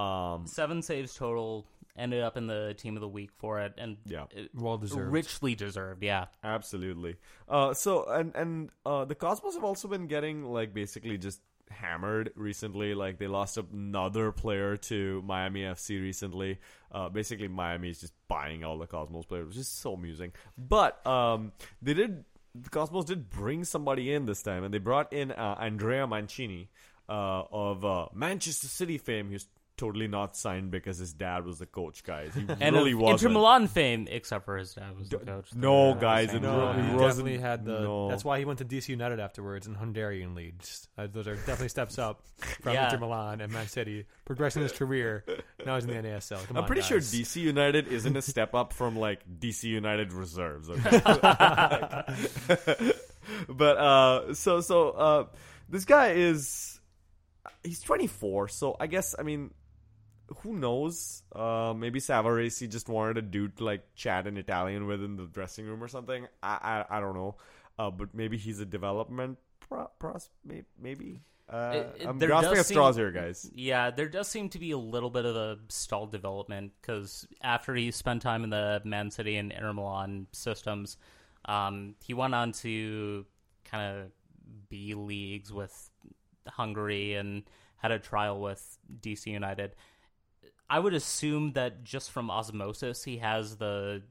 Um, 0.00 0.46
Seven 0.46 0.82
saves 0.82 1.14
total, 1.14 1.66
ended 1.96 2.22
up 2.22 2.36
in 2.36 2.46
the 2.46 2.74
team 2.76 2.96
of 2.96 3.00
the 3.00 3.08
week 3.08 3.30
for 3.38 3.60
it, 3.60 3.72
and 3.78 3.96
Yeah. 4.04 4.26
it- 4.30 4.50
Well 4.54 4.76
deserved. 4.76 5.10
richly 5.10 5.54
deserved. 5.54 6.02
Yeah, 6.02 6.26
Absolutely. 6.44 7.16
Uh, 7.48 7.72
so 7.72 8.04
and 8.10 8.34
and 8.36 8.70
uh, 8.84 9.06
the 9.06 9.14
Cosmos 9.14 9.54
have 9.54 9.64
also 9.64 9.88
been 9.88 10.06
getting 10.06 10.44
like 10.44 10.74
basically 10.74 11.16
just 11.16 11.40
hammered 11.70 12.30
recently. 12.36 12.94
Like 12.94 13.18
they 13.18 13.26
lost 13.26 13.56
another 13.56 14.30
player 14.32 14.76
to 14.76 15.22
Miami 15.22 15.62
FC 15.62 15.98
recently. 16.00 16.58
Uh, 16.92 17.08
basically 17.08 17.48
Miami 17.48 17.88
is 17.88 18.00
just 18.00 18.12
buying 18.28 18.62
all 18.64 18.76
the 18.78 18.86
Cosmos 18.86 19.24
players, 19.24 19.48
which 19.48 19.56
is 19.56 19.68
so 19.68 19.94
amusing. 19.94 20.32
But 20.58 21.04
um, 21.06 21.52
they 21.80 21.94
did. 21.94 22.24
The 22.62 22.70
Cosmos 22.70 23.04
did 23.04 23.30
bring 23.30 23.64
somebody 23.64 24.12
in 24.12 24.26
this 24.26 24.42
time, 24.42 24.64
and 24.64 24.72
they 24.72 24.78
brought 24.78 25.12
in 25.12 25.32
uh, 25.32 25.56
Andrea 25.58 26.06
Mancini 26.06 26.68
uh, 27.08 27.42
of 27.50 27.84
uh, 27.84 28.06
Manchester 28.14 28.68
City 28.68 28.98
fame. 28.98 29.30
Who's 29.30 29.46
totally 29.76 30.08
not 30.08 30.36
signed 30.36 30.70
because 30.70 30.98
his 30.98 31.12
dad 31.12 31.44
was 31.44 31.58
the 31.58 31.66
coach, 31.66 32.02
guys. 32.04 32.34
He 32.34 32.40
and 32.60 32.74
really 32.74 32.92
of 32.92 32.98
wasn't. 33.00 33.20
Inter 33.22 33.34
Milan 33.34 33.66
fame, 33.68 34.08
except 34.10 34.44
for 34.44 34.56
his 34.56 34.74
dad 34.74 34.98
was 34.98 35.08
the 35.08 35.18
coach. 35.18 35.54
no, 35.54 35.92
They're 35.92 36.00
guys, 36.00 36.30
the 36.30 36.38
it 36.38 36.42
same 36.42 36.50
ro- 36.50 36.72
he 36.72 36.98
definitely 36.98 37.38
had 37.38 37.64
the. 37.64 37.80
no. 37.80 38.08
That's 38.08 38.24
why 38.24 38.38
he 38.38 38.44
went 38.44 38.58
to 38.60 38.64
DC 38.64 38.88
United 38.88 39.20
afterwards 39.20 39.66
in 39.66 39.74
Hungarian 39.74 40.34
leagues. 40.34 40.88
Uh, 40.96 41.06
those 41.10 41.26
are 41.28 41.34
definitely 41.36 41.68
steps 41.68 41.98
up 41.98 42.22
from 42.62 42.72
Yeah. 42.74 42.86
Inter 42.86 42.98
Milan 42.98 43.40
and 43.40 43.52
Man 43.52 43.66
City, 43.68 44.06
progressing 44.24 44.62
his 44.62 44.72
career. 44.72 45.24
Now 45.64 45.74
he's 45.74 45.84
in 45.84 45.90
the 45.90 46.08
NASL. 46.08 46.46
Come 46.46 46.56
I'm 46.56 46.62
on, 46.62 46.66
pretty 46.66 46.82
sure. 46.82 46.98
DC 46.98 47.36
United 47.36 47.88
isn't 47.88 48.16
a 48.16 48.22
step 48.22 48.54
up 48.54 48.72
from 48.72 48.96
like 48.98 49.20
DC 49.40 49.64
United 49.64 50.12
reserves. 50.12 50.70
Okay? 50.70 51.00
but 53.48 53.76
uh, 53.76 54.34
so 54.34 54.60
so 54.60 54.90
uh, 54.90 55.24
this 55.68 55.84
guy 55.84 56.12
is 56.12 56.80
he's 57.62 57.80
24. 57.80 58.48
So 58.48 58.76
I 58.78 58.86
guess 58.86 59.14
I 59.18 59.22
mean, 59.22 59.52
who 60.42 60.54
knows? 60.56 61.22
Uh, 61.34 61.74
maybe 61.76 62.00
Savarese 62.00 62.68
just 62.70 62.88
wanted 62.88 63.18
a 63.18 63.22
dude 63.22 63.56
to 63.58 63.64
like 63.64 63.94
chat 63.94 64.26
in 64.26 64.36
Italian 64.36 64.86
with 64.86 65.02
in 65.02 65.16
the 65.16 65.26
dressing 65.26 65.66
room 65.66 65.82
or 65.82 65.88
something. 65.88 66.26
I 66.42 66.84
I, 66.90 66.98
I 66.98 67.00
don't 67.00 67.14
know. 67.14 67.36
Uh, 67.78 67.90
but 67.90 68.14
maybe 68.14 68.36
he's 68.38 68.58
a 68.60 68.64
development 68.66 69.38
pro- 69.60 69.90
pros. 69.98 70.30
Maybe. 70.78 71.20
Uh, 71.48 71.72
It- 71.74 72.02
it- 72.02 72.06
I'm 72.08 72.18
grasping 72.18 72.58
at 72.58 72.66
straws 72.66 72.96
here, 72.96 73.12
guys. 73.12 73.48
Yeah, 73.54 73.90
there 73.90 74.08
does 74.08 74.26
seem 74.28 74.48
to 74.48 74.58
be 74.58 74.72
a 74.72 74.78
little 74.78 75.10
bit 75.10 75.24
of 75.26 75.36
a 75.36 75.58
stalled 75.68 76.10
development 76.10 76.72
because 76.80 77.26
after 77.42 77.74
he 77.74 77.90
spent 77.92 78.22
time 78.22 78.42
in 78.44 78.50
the 78.50 78.80
Man 78.84 79.10
City 79.12 79.36
and 79.36 79.52
Inter 79.52 79.72
Milan 79.72 80.26
systems, 80.32 80.96
um, 81.44 81.94
he 82.02 82.14
went 82.14 82.34
on 82.34 82.50
to 82.52 83.26
kind 83.64 83.96
of 84.00 84.10
B 84.68 84.94
leagues 84.94 85.52
with 85.52 85.90
Hungary 86.48 87.14
and 87.14 87.42
had 87.76 87.90
a 87.92 87.98
trial 87.98 88.40
with 88.40 88.78
DC 89.00 89.30
United. 89.30 89.74
I 90.68 90.78
would 90.80 90.94
assume 90.94 91.52
that 91.52 91.84
just 91.84 92.10
from 92.10 92.30
osmosis, 92.30 93.04
he 93.04 93.18
has 93.18 93.56
the 93.56 94.02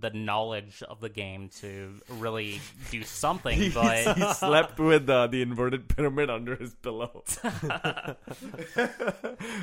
the 0.00 0.10
knowledge 0.10 0.82
of 0.88 1.00
the 1.00 1.08
game 1.08 1.48
to 1.60 1.94
really 2.18 2.60
do 2.90 3.02
something. 3.04 3.70
but 3.72 4.16
he 4.16 4.32
slept 4.34 4.78
with 4.78 5.08
uh, 5.08 5.26
the 5.28 5.42
inverted 5.42 5.88
pyramid 5.88 6.28
under 6.30 6.56
his 6.56 6.74
pillow. 6.74 7.22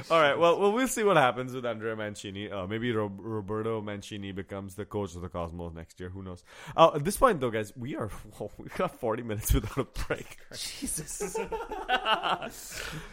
All 0.09 0.19
right. 0.19 0.37
Well, 0.37 0.59
well, 0.59 0.71
we'll 0.71 0.87
see 0.87 1.03
what 1.03 1.17
happens 1.17 1.53
with 1.53 1.65
Andrea 1.65 1.95
Mancini. 1.95 2.49
Uh, 2.49 2.67
maybe 2.67 2.91
Ro- 2.91 3.11
Roberto 3.15 3.81
Mancini 3.81 4.31
becomes 4.31 4.75
the 4.75 4.85
coach 4.85 5.15
of 5.15 5.21
the 5.21 5.29
Cosmos 5.29 5.73
next 5.73 5.99
year. 5.99 6.09
Who 6.09 6.23
knows? 6.23 6.43
Uh, 6.75 6.91
at 6.95 7.03
this 7.03 7.17
point, 7.17 7.39
though, 7.39 7.51
guys, 7.51 7.73
we 7.75 7.95
are 7.95 8.07
whoa, 8.37 8.51
we 8.57 8.67
got 8.77 8.99
40 8.99 9.23
minutes 9.23 9.53
without 9.53 9.77
a 9.77 9.83
break. 10.05 10.37
Jesus. 10.55 11.37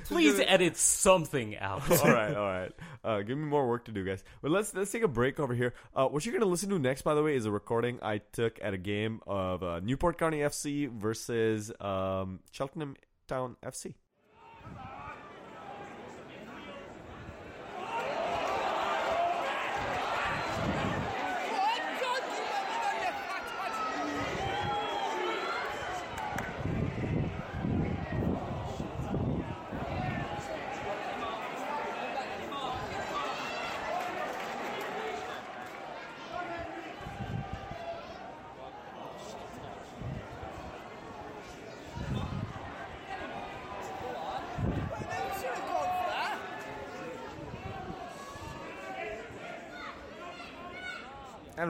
Please 0.05 0.41
edit 0.41 0.77
something 0.77 1.57
out. 1.59 1.89
all 1.91 2.11
right, 2.13 2.35
all 2.37 2.47
right. 2.47 2.73
Uh, 3.03 3.19
give 3.23 3.37
me 3.39 3.45
more 3.45 3.69
work 3.69 3.85
to 3.87 3.93
do, 3.93 4.05
guys. 4.05 4.23
But 4.43 4.51
let's 4.51 4.75
let's 4.75 4.91
take 4.93 5.03
a 5.03 5.09
break 5.09 5.41
over 5.41 5.55
here. 5.55 5.75
Uh, 5.95 6.07
what 6.07 6.25
you're 6.25 6.33
gonna 6.39 6.51
listen 6.51 6.69
to 6.71 6.79
next, 6.79 7.00
by 7.03 7.15
the 7.15 7.23
way, 7.23 7.37
is 7.37 7.47
a 7.47 7.51
recording 7.51 7.99
I 8.03 8.19
took 8.19 8.59
at 8.63 8.75
a 8.75 8.79
game 8.79 9.21
of 9.27 9.63
uh, 9.63 9.81
Newport 9.81 10.19
County 10.19 10.39
FC 10.39 10.91
versus 10.91 11.73
um, 11.81 12.41
Cheltenham 12.51 12.97
Town 13.29 13.57
FC. 13.63 13.95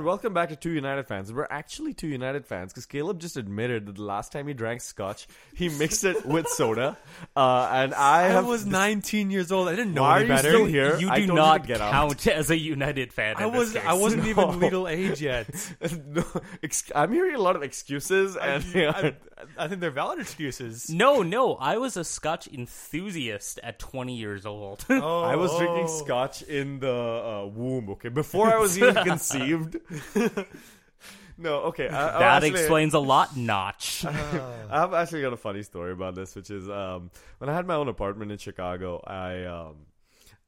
And 0.01 0.07
welcome 0.07 0.33
back 0.33 0.49
to 0.49 0.57
Two 0.57 0.71
United 0.71 1.07
fans. 1.07 1.31
We're 1.31 1.47
actually 1.51 1.93
two 1.93 2.07
United 2.07 2.47
fans 2.47 2.73
because 2.73 2.87
Caleb 2.87 3.21
just 3.21 3.37
admitted 3.37 3.85
that 3.85 3.97
the 3.97 4.03
last 4.03 4.33
time 4.33 4.49
he 4.49 4.55
drank 4.55 4.81
scotch, 4.81 5.29
he 5.55 5.69
mixed 5.69 6.05
it 6.05 6.25
with 6.25 6.49
soda. 6.49 6.97
Uh, 7.37 7.69
and 7.71 7.93
I, 7.93 8.21
I 8.21 8.29
have 8.29 8.47
was 8.47 8.65
19 8.65 9.31
years 9.31 9.53
old. 9.53 9.69
I 9.69 9.73
didn't 9.77 9.93
know 9.93 10.01
Why 10.01 10.21
any 10.21 10.25
are 10.25 10.29
you 10.29 10.35
better. 10.37 10.49
still 10.53 10.65
here? 10.65 10.97
You 10.99 11.11
I 11.11 11.21
do 11.21 11.27
told 11.27 11.27
you 11.27 11.27
to 11.27 11.35
not 11.35 11.67
get 11.67 11.81
out. 11.83 11.93
count 11.93 12.27
as 12.29 12.49
a 12.51 12.57
United 12.57 13.13
fan. 13.13 13.35
I 13.37 13.45
in 13.45 13.53
this 13.53 13.59
was. 13.59 13.73
case. 13.75 13.83
I 13.87 13.93
wasn't 13.93 14.23
No. 14.25 14.31
even 14.31 14.59
legal 14.61 14.89
age 14.89 15.21
yet. 15.21 15.49
no, 16.07 16.25
ex- 16.63 16.91
I'm 16.95 17.13
hearing 17.13 17.35
a 17.35 17.39
lot 17.39 17.55
of 17.57 17.63
excuses, 17.63 18.37
and 18.37 18.65
I, 18.75 19.17
I 19.59 19.69
think 19.69 19.83
they're 19.83 19.91
valid 19.91 20.19
excuses. 20.19 20.89
No, 20.89 21.23
no. 21.23 21.57
I 21.57 21.77
was 21.77 21.99
a 21.99 22.05
Scotch 22.05 22.49
enthusiast 22.49 23.61
at 23.63 23.79
20 23.79 24.17
years 24.17 24.47
old. 24.47 24.85
Oh, 24.89 25.23
I 25.23 25.37
was 25.37 25.55
drinking 25.59 25.85
oh. 25.89 26.05
scotch 26.05 26.43
in 26.43 26.81
the 26.81 26.91
uh, 26.91 27.47
womb. 27.47 27.91
Okay, 27.91 28.09
before 28.09 28.51
I 28.51 28.59
was 28.59 28.79
even 28.79 28.95
conceived. 29.05 29.77
no, 31.39 31.55
okay. 31.65 31.89
I, 31.89 32.19
that 32.19 32.23
actually- 32.23 32.51
explains 32.51 32.95
a 32.95 32.99
lot, 32.99 33.37
Notch. 33.37 34.05
I've 34.71 34.95
actually 34.95 35.23
got 35.23 35.33
a 35.33 35.37
funny 35.39 35.63
story 35.63 35.93
about 35.93 36.15
this, 36.15 36.35
which 36.35 36.51
is 36.51 36.69
um, 36.69 37.11
when 37.39 37.51
I 37.51 37.55
had 37.55 37.67
my 37.67 37.75
own 37.75 37.89
apartment 37.89 38.33
in 38.33 38.39
Chicago, 38.39 39.03
I 39.07 39.45
um, 39.45 39.77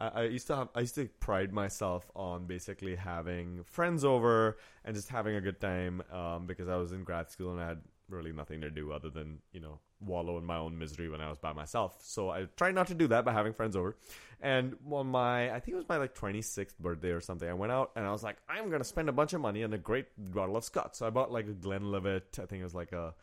I, 0.00 0.08
I 0.08 0.22
used 0.24 0.46
to 0.48 0.56
have 0.56 0.68
I 0.74 0.80
used 0.80 0.96
to 0.96 1.08
pride 1.20 1.52
myself 1.52 2.10
on 2.16 2.46
basically 2.46 2.96
having 2.96 3.62
friends 3.64 4.04
over 4.04 4.58
and 4.84 4.94
just 4.96 5.08
having 5.08 5.36
a 5.36 5.40
good 5.40 5.60
time 5.60 6.02
um, 6.12 6.46
because 6.46 6.68
I 6.68 6.76
was 6.76 6.92
in 6.92 7.04
grad 7.04 7.30
school 7.30 7.52
and 7.52 7.60
I 7.60 7.68
had 7.68 7.80
really 8.08 8.32
nothing 8.32 8.60
to 8.60 8.70
do 8.70 8.92
other 8.92 9.10
than 9.10 9.38
you 9.52 9.60
know 9.60 9.78
wallow 10.00 10.36
in 10.38 10.44
my 10.44 10.56
own 10.56 10.78
misery 10.78 11.08
when 11.08 11.20
I 11.20 11.28
was 11.28 11.38
by 11.38 11.52
myself. 11.52 11.98
So 12.02 12.30
I 12.30 12.46
tried 12.56 12.74
not 12.74 12.88
to 12.88 12.94
do 12.94 13.08
that 13.08 13.24
by 13.24 13.32
having 13.32 13.52
friends 13.52 13.76
over. 13.76 13.96
And 14.40 14.76
on 14.90 15.06
my 15.06 15.50
I 15.50 15.60
think 15.60 15.74
it 15.74 15.76
was 15.76 15.88
my 15.88 15.98
like 15.98 16.14
26th 16.14 16.78
birthday 16.78 17.10
or 17.10 17.20
something, 17.20 17.48
I 17.48 17.54
went 17.54 17.72
out 17.72 17.92
and 17.96 18.06
I 18.06 18.12
was 18.12 18.22
like, 18.22 18.36
I'm 18.48 18.70
gonna 18.70 18.84
spend 18.84 19.08
a 19.08 19.12
bunch 19.12 19.32
of 19.32 19.40
money 19.40 19.64
on 19.64 19.72
a 19.72 19.78
great 19.78 20.06
bottle 20.18 20.56
of 20.56 20.64
scotch. 20.64 20.94
So 20.94 21.06
I 21.06 21.10
bought 21.10 21.30
like 21.32 21.46
a 21.46 21.52
Glenlivet. 21.52 22.38
I 22.40 22.46
think 22.46 22.60
it 22.60 22.64
was 22.64 22.74
like 22.74 22.92
a 22.92 23.14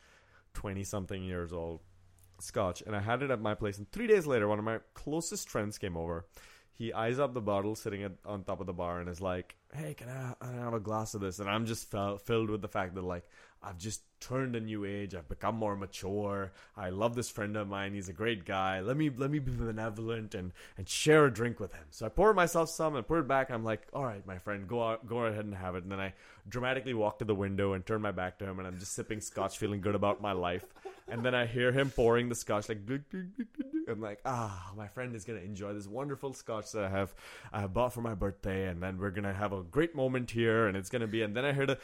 20 0.53 0.83
something 0.83 1.23
years 1.23 1.53
old 1.53 1.81
scotch 2.41 2.81
and 2.85 2.95
I 2.95 3.01
had 3.01 3.21
it 3.21 3.31
at 3.31 3.41
my 3.41 3.53
place 3.53 3.77
and 3.77 3.91
3 3.91 4.07
days 4.07 4.25
later 4.25 4.47
one 4.47 4.59
of 4.59 4.65
my 4.65 4.79
closest 4.93 5.49
friends 5.49 5.77
came 5.77 5.97
over 5.97 6.25
he 6.73 6.93
eyes 6.93 7.19
up 7.19 7.33
the 7.33 7.41
bottle 7.41 7.75
sitting 7.75 8.03
at, 8.03 8.13
on 8.25 8.43
top 8.43 8.61
of 8.61 8.65
the 8.65 8.73
bar 8.73 8.99
and 8.99 9.09
is 9.09 9.19
like 9.19 9.55
hey 9.73 9.93
can 9.93 10.07
I, 10.09 10.33
I 10.41 10.51
have 10.53 10.73
a 10.73 10.79
glass 10.79 11.13
of 11.13 11.21
this 11.21 11.39
and 11.39 11.49
I'm 11.49 11.65
just 11.65 11.91
fel- 11.91 12.17
filled 12.17 12.49
with 12.49 12.61
the 12.61 12.67
fact 12.67 12.95
that 12.95 13.03
like 13.03 13.25
I've 13.61 13.77
just 13.77 14.01
turned 14.19 14.55
a 14.55 14.59
new 14.59 14.85
age. 14.85 15.15
I've 15.15 15.27
become 15.27 15.55
more 15.55 15.75
mature. 15.75 16.51
I 16.75 16.89
love 16.89 17.15
this 17.15 17.29
friend 17.29 17.55
of 17.55 17.67
mine. 17.67 17.93
He's 17.93 18.09
a 18.09 18.13
great 18.13 18.45
guy. 18.45 18.79
Let 18.81 18.97
me 18.97 19.09
let 19.09 19.31
me 19.31 19.39
be 19.39 19.51
benevolent 19.51 20.35
and 20.35 20.51
and 20.77 20.87
share 20.87 21.25
a 21.25 21.33
drink 21.33 21.59
with 21.59 21.73
him. 21.73 21.85
So 21.91 22.05
I 22.05 22.09
pour 22.09 22.33
myself 22.33 22.69
some 22.69 22.95
and 22.95 23.07
put 23.07 23.19
it 23.19 23.27
back. 23.27 23.49
I'm 23.49 23.63
like 23.63 23.87
all 23.93 24.03
right 24.03 24.25
my 24.25 24.37
friend 24.37 24.67
go 24.67 24.83
out, 24.83 25.07
go 25.07 25.25
ahead 25.25 25.45
and 25.45 25.55
have 25.55 25.75
it. 25.75 25.83
And 25.83 25.91
then 25.91 25.99
I 25.99 26.13
dramatically 26.47 26.93
walk 26.93 27.19
to 27.19 27.25
the 27.25 27.35
window 27.35 27.73
and 27.73 27.85
turn 27.85 28.01
my 28.01 28.11
back 28.11 28.39
to 28.39 28.45
him 28.45 28.59
and 28.59 28.67
I'm 28.67 28.79
just 28.79 28.93
sipping 28.93 29.21
scotch 29.21 29.57
feeling 29.57 29.81
good 29.81 29.95
about 29.95 30.21
my 30.21 30.31
life. 30.31 30.65
And 31.07 31.25
then 31.25 31.33
I 31.33 31.45
hear 31.45 31.71
him 31.71 31.89
pouring 31.89 32.29
the 32.29 32.35
scotch 32.35 32.69
like. 32.69 32.79
I'm 33.87 34.01
like 34.01 34.19
ah 34.25 34.71
my 34.77 34.87
friend 34.87 35.15
is 35.15 35.25
gonna 35.25 35.39
enjoy 35.39 35.73
this 35.73 35.87
wonderful 35.87 36.33
scotch 36.33 36.71
that 36.73 36.83
I 36.83 36.89
have 36.89 37.13
I 37.51 37.61
have 37.61 37.73
bought 37.73 37.93
for 37.93 38.01
my 38.01 38.13
birthday 38.13 38.67
and 38.67 38.83
then 38.83 38.99
we're 38.99 39.09
gonna 39.09 39.33
have 39.33 39.51
a 39.51 39.63
great 39.63 39.95
moment 39.95 40.29
here 40.29 40.67
and 40.67 40.77
it's 40.77 40.89
gonna 40.89 41.07
be 41.07 41.23
and 41.23 41.35
then 41.35 41.45
I 41.45 41.53
heard 41.53 41.71
a 41.71 41.77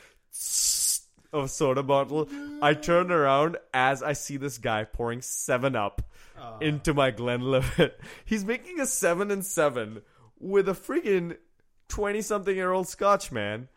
of 1.36 1.52
soda 1.52 1.84
bottle 1.84 2.30
I 2.62 2.74
turn 2.74 3.12
around 3.12 3.58
as 3.74 4.02
I 4.02 4.14
see 4.14 4.38
this 4.38 4.58
guy 4.58 4.84
pouring 4.84 5.22
seven 5.22 5.76
up 5.76 6.02
ah. 6.40 6.58
into 6.60 6.94
my 6.94 7.12
Glenlivet 7.12 8.00
he's 8.26 8.46
making 8.46 8.80
a 8.80 8.86
seven 8.86 9.32
and 9.32 9.46
seven 9.46 10.02
with 10.40 10.70
a 10.70 10.74
freaking 10.74 11.38
20 11.90 12.22
something 12.22 12.56
year 12.56 12.72
old 12.72 12.88
scotch 12.88 13.32
man. 13.32 13.68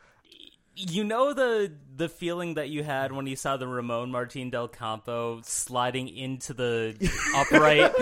You 0.74 1.02
know 1.02 1.32
the 1.32 1.72
the 1.96 2.08
feeling 2.08 2.54
that 2.54 2.68
you 2.68 2.84
had 2.84 3.10
when 3.12 3.26
you 3.26 3.34
saw 3.34 3.56
the 3.56 3.66
Ramon 3.66 4.12
Martin 4.12 4.50
del 4.50 4.68
Campo 4.68 5.40
sliding 5.42 6.08
into 6.08 6.54
the 6.54 6.94
upright. 7.34 7.92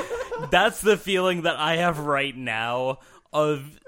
That's 0.51 0.83
the 0.83 0.99
feeling 0.99 1.43
that 1.43 1.57
I 1.57 1.77
have 1.77 2.01
right 2.01 2.37
now 2.37 2.99
of 3.33 3.79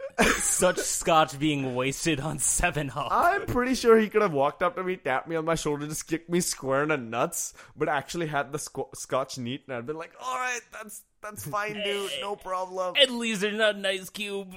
such 0.40 0.78
scotch 0.78 1.38
being 1.38 1.74
wasted 1.74 2.20
on 2.20 2.38
Seven 2.38 2.90
Up. 2.94 3.08
I'm 3.10 3.46
pretty 3.46 3.74
sure 3.74 3.98
he 3.98 4.08
could 4.08 4.22
have 4.22 4.32
walked 4.32 4.62
up 4.62 4.76
to 4.76 4.82
me, 4.84 4.96
tapped 4.96 5.28
me 5.28 5.36
on 5.36 5.44
my 5.44 5.54
shoulder, 5.54 5.86
just 5.86 6.06
kicked 6.08 6.28
me 6.28 6.40
square 6.40 6.82
in 6.82 6.88
the 6.88 6.96
nuts, 6.96 7.54
but 7.76 7.88
actually 7.88 8.26
had 8.26 8.52
the 8.52 8.58
squ- 8.58 8.94
scotch 8.96 9.38
neat, 9.38 9.62
and 9.68 9.76
I'd 9.76 9.86
been 9.86 9.96
like, 9.96 10.12
"All 10.20 10.34
right, 10.36 10.60
that's 10.72 11.02
that's 11.22 11.46
fine, 11.46 11.74
dude, 11.84 12.10
no 12.20 12.36
problem." 12.36 12.94
At 13.00 13.10
least 13.10 13.40
there's 13.42 13.56
not 13.56 13.76
an 13.76 13.86
ice 13.86 14.10
cube. 14.10 14.54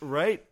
right? 0.00 0.44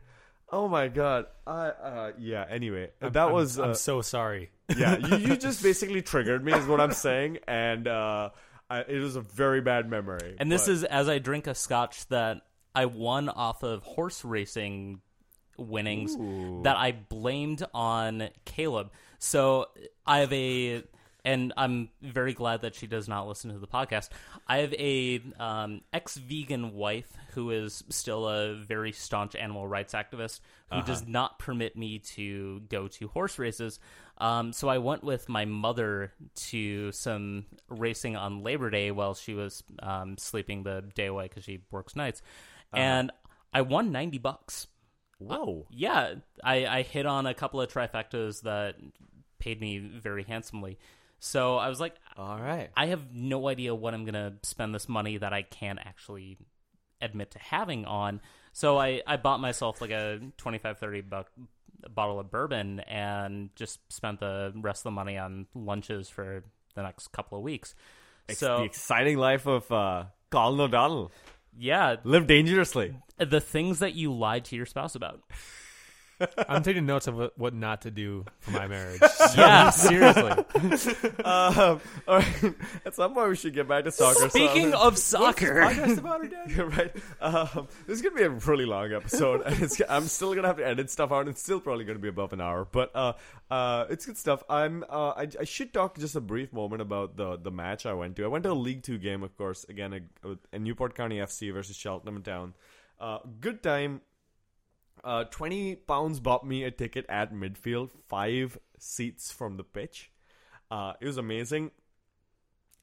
Oh 0.52 0.66
my 0.68 0.88
god. 0.88 1.26
I 1.46 1.68
uh 1.68 2.12
yeah. 2.18 2.44
Anyway, 2.50 2.90
that 3.00 3.16
I'm- 3.16 3.32
was 3.32 3.58
I'm 3.58 3.70
uh, 3.70 3.74
so 3.74 4.02
sorry. 4.02 4.50
yeah. 4.76 4.96
You, 4.98 5.16
you 5.16 5.36
just 5.38 5.62
basically 5.62 6.02
triggered 6.02 6.44
me, 6.44 6.52
is 6.52 6.66
what 6.66 6.80
I'm 6.80 6.92
saying, 6.92 7.38
and 7.46 7.86
uh, 7.86 8.30
I, 8.68 8.80
it 8.80 8.98
was 8.98 9.14
a 9.16 9.20
very 9.20 9.60
bad 9.60 9.88
memory. 9.88 10.36
And 10.38 10.50
this 10.50 10.66
but- 10.66 10.72
is 10.72 10.84
as 10.84 11.08
I 11.08 11.18
drink 11.18 11.46
a 11.46 11.54
scotch 11.54 12.06
that 12.08 12.42
I 12.74 12.86
won 12.86 13.28
off 13.28 13.62
of 13.62 13.82
horse 13.82 14.24
racing 14.24 15.00
winnings 15.56 16.16
that 16.64 16.76
I 16.76 16.92
blamed 16.92 17.62
on 17.74 18.28
Caleb. 18.44 18.90
So 19.18 19.66
I 20.06 20.20
have 20.20 20.32
a, 20.32 20.82
and 21.24 21.52
I'm 21.56 21.90
very 22.00 22.32
glad 22.32 22.62
that 22.62 22.74
she 22.74 22.86
does 22.86 23.08
not 23.08 23.28
listen 23.28 23.52
to 23.52 23.58
the 23.58 23.66
podcast. 23.66 24.08
I 24.46 24.58
have 24.58 24.72
a 24.74 25.20
um, 25.38 25.82
ex-vegan 25.92 26.74
wife 26.74 27.12
who 27.34 27.50
is 27.50 27.84
still 27.90 28.26
a 28.26 28.54
very 28.54 28.92
staunch 28.92 29.36
animal 29.36 29.66
rights 29.68 29.92
activist 29.92 30.40
who 30.72 30.82
does 30.82 31.06
not 31.06 31.38
permit 31.38 31.76
me 31.76 31.98
to 31.98 32.60
go 32.68 32.86
to 32.88 33.08
horse 33.08 33.38
races. 33.38 33.80
Um, 34.18 34.52
so 34.52 34.68
I 34.68 34.78
went 34.78 35.02
with 35.02 35.28
my 35.28 35.44
mother 35.44 36.12
to 36.50 36.92
some 36.92 37.46
racing 37.68 38.16
on 38.16 38.42
Labor 38.42 38.70
Day 38.70 38.90
while 38.90 39.14
she 39.14 39.34
was 39.34 39.62
um, 39.82 40.16
sleeping 40.16 40.62
the 40.62 40.84
day 40.94 41.06
away 41.06 41.24
because 41.24 41.44
she 41.44 41.60
works 41.70 41.96
nights, 41.96 42.22
and 42.72 43.10
I 43.52 43.62
won 43.62 43.92
ninety 43.92 44.18
bucks. 44.18 44.66
whoa. 45.18 45.66
Yeah, 45.70 46.14
I, 46.42 46.66
I 46.66 46.82
hit 46.82 47.06
on 47.06 47.26
a 47.26 47.34
couple 47.34 47.60
of 47.60 47.72
trifectas 47.72 48.42
that 48.42 48.76
paid 49.38 49.60
me 49.60 49.78
very 49.78 50.24
handsomely. 50.24 50.78
So 51.18 51.56
I 51.56 51.68
was 51.68 51.80
like, 51.80 51.94
All 52.16 52.38
right. 52.40 52.70
I 52.76 52.86
have 52.86 53.14
no 53.14 53.48
idea 53.48 53.74
what 53.74 53.92
I'm 53.94 54.04
gonna 54.04 54.34
spend 54.42 54.74
this 54.74 54.88
money 54.88 55.18
that 55.18 55.32
I 55.32 55.42
can't 55.42 55.78
actually 55.78 56.38
admit 57.00 57.32
to 57.32 57.38
having 57.38 57.84
on. 57.84 58.20
So 58.52 58.78
I, 58.78 59.02
I 59.06 59.16
bought 59.16 59.40
myself 59.40 59.80
like 59.80 59.90
a 59.90 60.20
25, 60.38 60.78
30 60.78 61.00
buck 61.02 61.30
bottle 61.88 62.20
of 62.20 62.30
bourbon 62.30 62.80
and 62.80 63.50
just 63.54 63.80
spent 63.92 64.20
the 64.20 64.52
rest 64.56 64.80
of 64.80 64.84
the 64.84 64.90
money 64.92 65.16
on 65.16 65.46
lunches 65.54 66.08
for 66.08 66.44
the 66.74 66.82
next 66.82 67.08
couple 67.08 67.38
of 67.38 67.44
weeks. 67.44 67.74
the 68.26 68.34
So 68.34 68.62
exciting 68.62 69.18
life 69.18 69.46
of 69.46 69.70
uh, 69.70 70.04
Colin 70.30 70.60
O'Donnell. 70.60 71.12
Yeah, 71.58 71.96
Live 72.04 72.26
dangerously. 72.26 72.96
the 73.18 73.40
things 73.40 73.78
that 73.80 73.94
you 73.94 74.12
lied 74.12 74.44
to 74.46 74.56
your 74.56 74.66
spouse 74.66 74.94
about. 74.94 75.22
I'm 76.48 76.62
taking 76.62 76.86
notes 76.86 77.06
of 77.06 77.16
what, 77.16 77.38
what 77.38 77.54
not 77.54 77.82
to 77.82 77.90
do 77.90 78.24
for 78.40 78.50
my 78.52 78.66
marriage. 78.66 79.00
Yeah. 79.36 79.70
seriously. 79.70 80.30
um, 81.24 81.80
all 82.08 82.18
right. 82.18 82.54
At 82.84 82.94
some 82.94 83.14
point, 83.14 83.28
we 83.30 83.36
should 83.36 83.54
get 83.54 83.68
back 83.68 83.84
to 83.84 83.92
soccer. 83.92 84.28
Speaking 84.28 84.72
So- 84.72 84.80
of 84.80 84.98
soccer, 84.98 85.54
Podcast 85.62 85.98
about 85.98 86.24
it, 86.24 86.30
Dad? 86.32 86.50
You're 86.50 86.68
right. 86.68 86.94
Um, 87.20 87.68
this 87.86 87.96
is 87.96 88.02
gonna 88.02 88.16
be 88.16 88.22
a 88.22 88.30
really 88.30 88.64
long 88.66 88.92
episode. 88.92 89.42
and 89.46 89.62
it's, 89.62 89.80
I'm 89.88 90.04
still 90.04 90.34
gonna 90.34 90.48
have 90.48 90.56
to 90.56 90.66
edit 90.66 90.90
stuff 90.90 91.12
out. 91.12 91.28
It's 91.28 91.42
still 91.42 91.60
probably 91.60 91.84
gonna 91.84 91.98
be 91.98 92.08
above 92.08 92.32
an 92.32 92.40
hour, 92.40 92.66
but 92.70 92.90
uh, 92.94 93.12
uh, 93.50 93.86
it's 93.90 94.06
good 94.06 94.18
stuff. 94.18 94.42
I'm. 94.48 94.84
Uh, 94.88 95.10
I, 95.10 95.28
I 95.40 95.44
should 95.44 95.72
talk 95.72 95.98
just 95.98 96.16
a 96.16 96.20
brief 96.20 96.52
moment 96.52 96.82
about 96.82 97.16
the 97.16 97.36
the 97.36 97.50
match 97.50 97.86
I 97.86 97.92
went 97.92 98.16
to. 98.16 98.24
I 98.24 98.28
went 98.28 98.44
to 98.44 98.50
a 98.50 98.54
League 98.54 98.82
Two 98.82 98.98
game, 98.98 99.22
of 99.22 99.36
course. 99.36 99.64
Again, 99.68 100.08
a, 100.24 100.36
a 100.52 100.58
Newport 100.58 100.94
County 100.94 101.16
FC 101.18 101.52
versus 101.52 101.76
Cheltenham 101.76 102.22
Town. 102.22 102.54
Uh, 102.98 103.18
good 103.40 103.62
time. 103.62 104.00
Uh, 105.02 105.24
twenty 105.24 105.76
pounds 105.76 106.20
bought 106.20 106.46
me 106.46 106.64
a 106.64 106.70
ticket 106.70 107.06
at 107.08 107.32
midfield, 107.32 107.90
five 108.08 108.58
seats 108.78 109.32
from 109.32 109.56
the 109.56 109.64
pitch. 109.64 110.10
Uh, 110.70 110.92
it 111.00 111.06
was 111.06 111.16
amazing. 111.16 111.70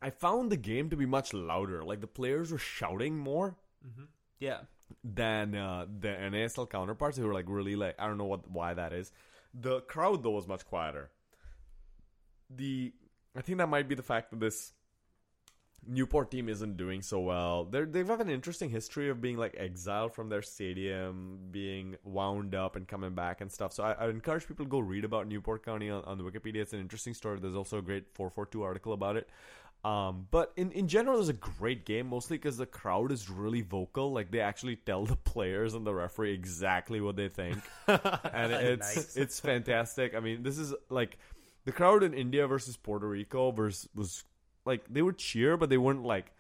I 0.02 0.10
found 0.10 0.52
the 0.52 0.58
game 0.58 0.90
to 0.90 0.96
be 0.96 1.06
much 1.06 1.34
louder. 1.34 1.84
Like 1.84 2.02
the 2.02 2.08
players 2.08 2.52
were 2.52 2.58
shouting 2.58 3.18
more 3.18 3.58
yeah, 4.40 4.60
than 5.04 5.56
uh, 5.56 5.86
the 6.00 6.10
NASL 6.10 6.70
counterparts 6.70 7.18
who 7.18 7.26
were 7.26 7.34
like 7.34 7.46
really 7.48 7.76
like 7.76 7.96
I 8.00 8.08
don't 8.08 8.18
know 8.18 8.26
what 8.26 8.50
why 8.50 8.74
that 8.74 8.94
is. 8.94 9.12
The 9.54 9.82
crowd 9.82 10.24
though 10.24 10.32
was 10.32 10.48
much 10.48 10.66
quieter. 10.66 11.10
The 12.50 12.94
I 13.36 13.42
think 13.42 13.58
that 13.58 13.70
might 13.70 13.88
be 13.88 13.96
the 13.96 14.04
fact 14.04 14.32
that 14.32 14.40
this 14.40 14.74
Newport 15.88 16.30
team 16.32 16.50
isn't 16.50 16.78
doing 16.78 17.02
so 17.02 17.20
well. 17.20 17.64
They 17.66 17.86
they 17.86 18.00
have 18.00 18.10
had 18.10 18.22
an 18.22 18.30
interesting 18.30 18.70
history 18.70 19.10
of 19.10 19.22
being 19.22 19.38
like 19.38 19.56
exiled 19.58 20.14
from 20.14 20.30
their 20.30 20.42
stadium, 20.42 21.40
being 21.52 21.96
wound 22.04 22.54
up 22.56 22.76
and 22.76 22.88
coming 22.88 23.16
back 23.16 23.42
and 23.42 23.52
stuff. 23.52 23.74
So 23.74 23.84
I, 23.84 23.94
I 23.94 24.10
encourage 24.10 24.48
people 24.48 24.66
to 24.66 24.70
go 24.70 24.80
read 24.80 25.06
about 25.06 25.28
Newport 25.28 25.66
County 25.66 25.90
on, 25.90 26.04
on 26.06 26.18
the 26.18 26.24
Wikipedia. 26.24 26.58
It's 26.58 26.74
an 26.74 26.80
interesting 26.80 27.14
story. 27.14 27.40
There's 27.40 27.56
also 27.56 27.78
a 27.78 27.82
great 27.82 28.06
442 28.14 28.64
article 28.64 28.94
about 28.94 29.16
it. 29.18 29.30
Um, 29.86 30.28
but 30.32 30.52
in, 30.58 30.72
in 30.72 30.88
general, 30.88 31.16
it 31.16 31.20
was 31.20 31.30
a 31.30 31.34
great 31.34 31.86
game, 31.86 32.08
mostly 32.08 32.38
because 32.38 32.58
the 32.58 32.66
crowd 32.66 33.12
is 33.12 33.30
really 33.30 33.62
vocal. 33.62 34.12
Like 34.12 34.32
they 34.32 34.42
actually 34.42 34.76
tell 34.76 35.06
the 35.06 35.16
players 35.16 35.74
and 35.76 35.86
the 35.86 35.94
referee 35.94 36.34
exactly 36.34 37.00
what 37.00 37.16
they 37.16 37.30
think, 37.30 37.60
and 37.88 38.52
it's 38.52 38.96
Nice. 38.96 39.16
it's 39.16 39.40
fantastic. 39.40 40.16
I 40.16 40.20
mean, 40.20 40.44
this 40.44 40.58
is 40.58 40.74
like 40.90 41.18
the 41.66 41.72
crowd 41.72 42.04
in 42.04 42.14
India 42.14 42.48
versus 42.48 42.76
Puerto 42.76 43.08
Rico 43.08 43.52
was 43.52 43.88
was 43.96 44.24
like 44.68 44.86
they 44.90 45.02
would 45.02 45.18
cheer, 45.18 45.58
but 45.58 45.70
they 45.70 45.78
wouldn't 45.78 46.06
like 46.06 46.32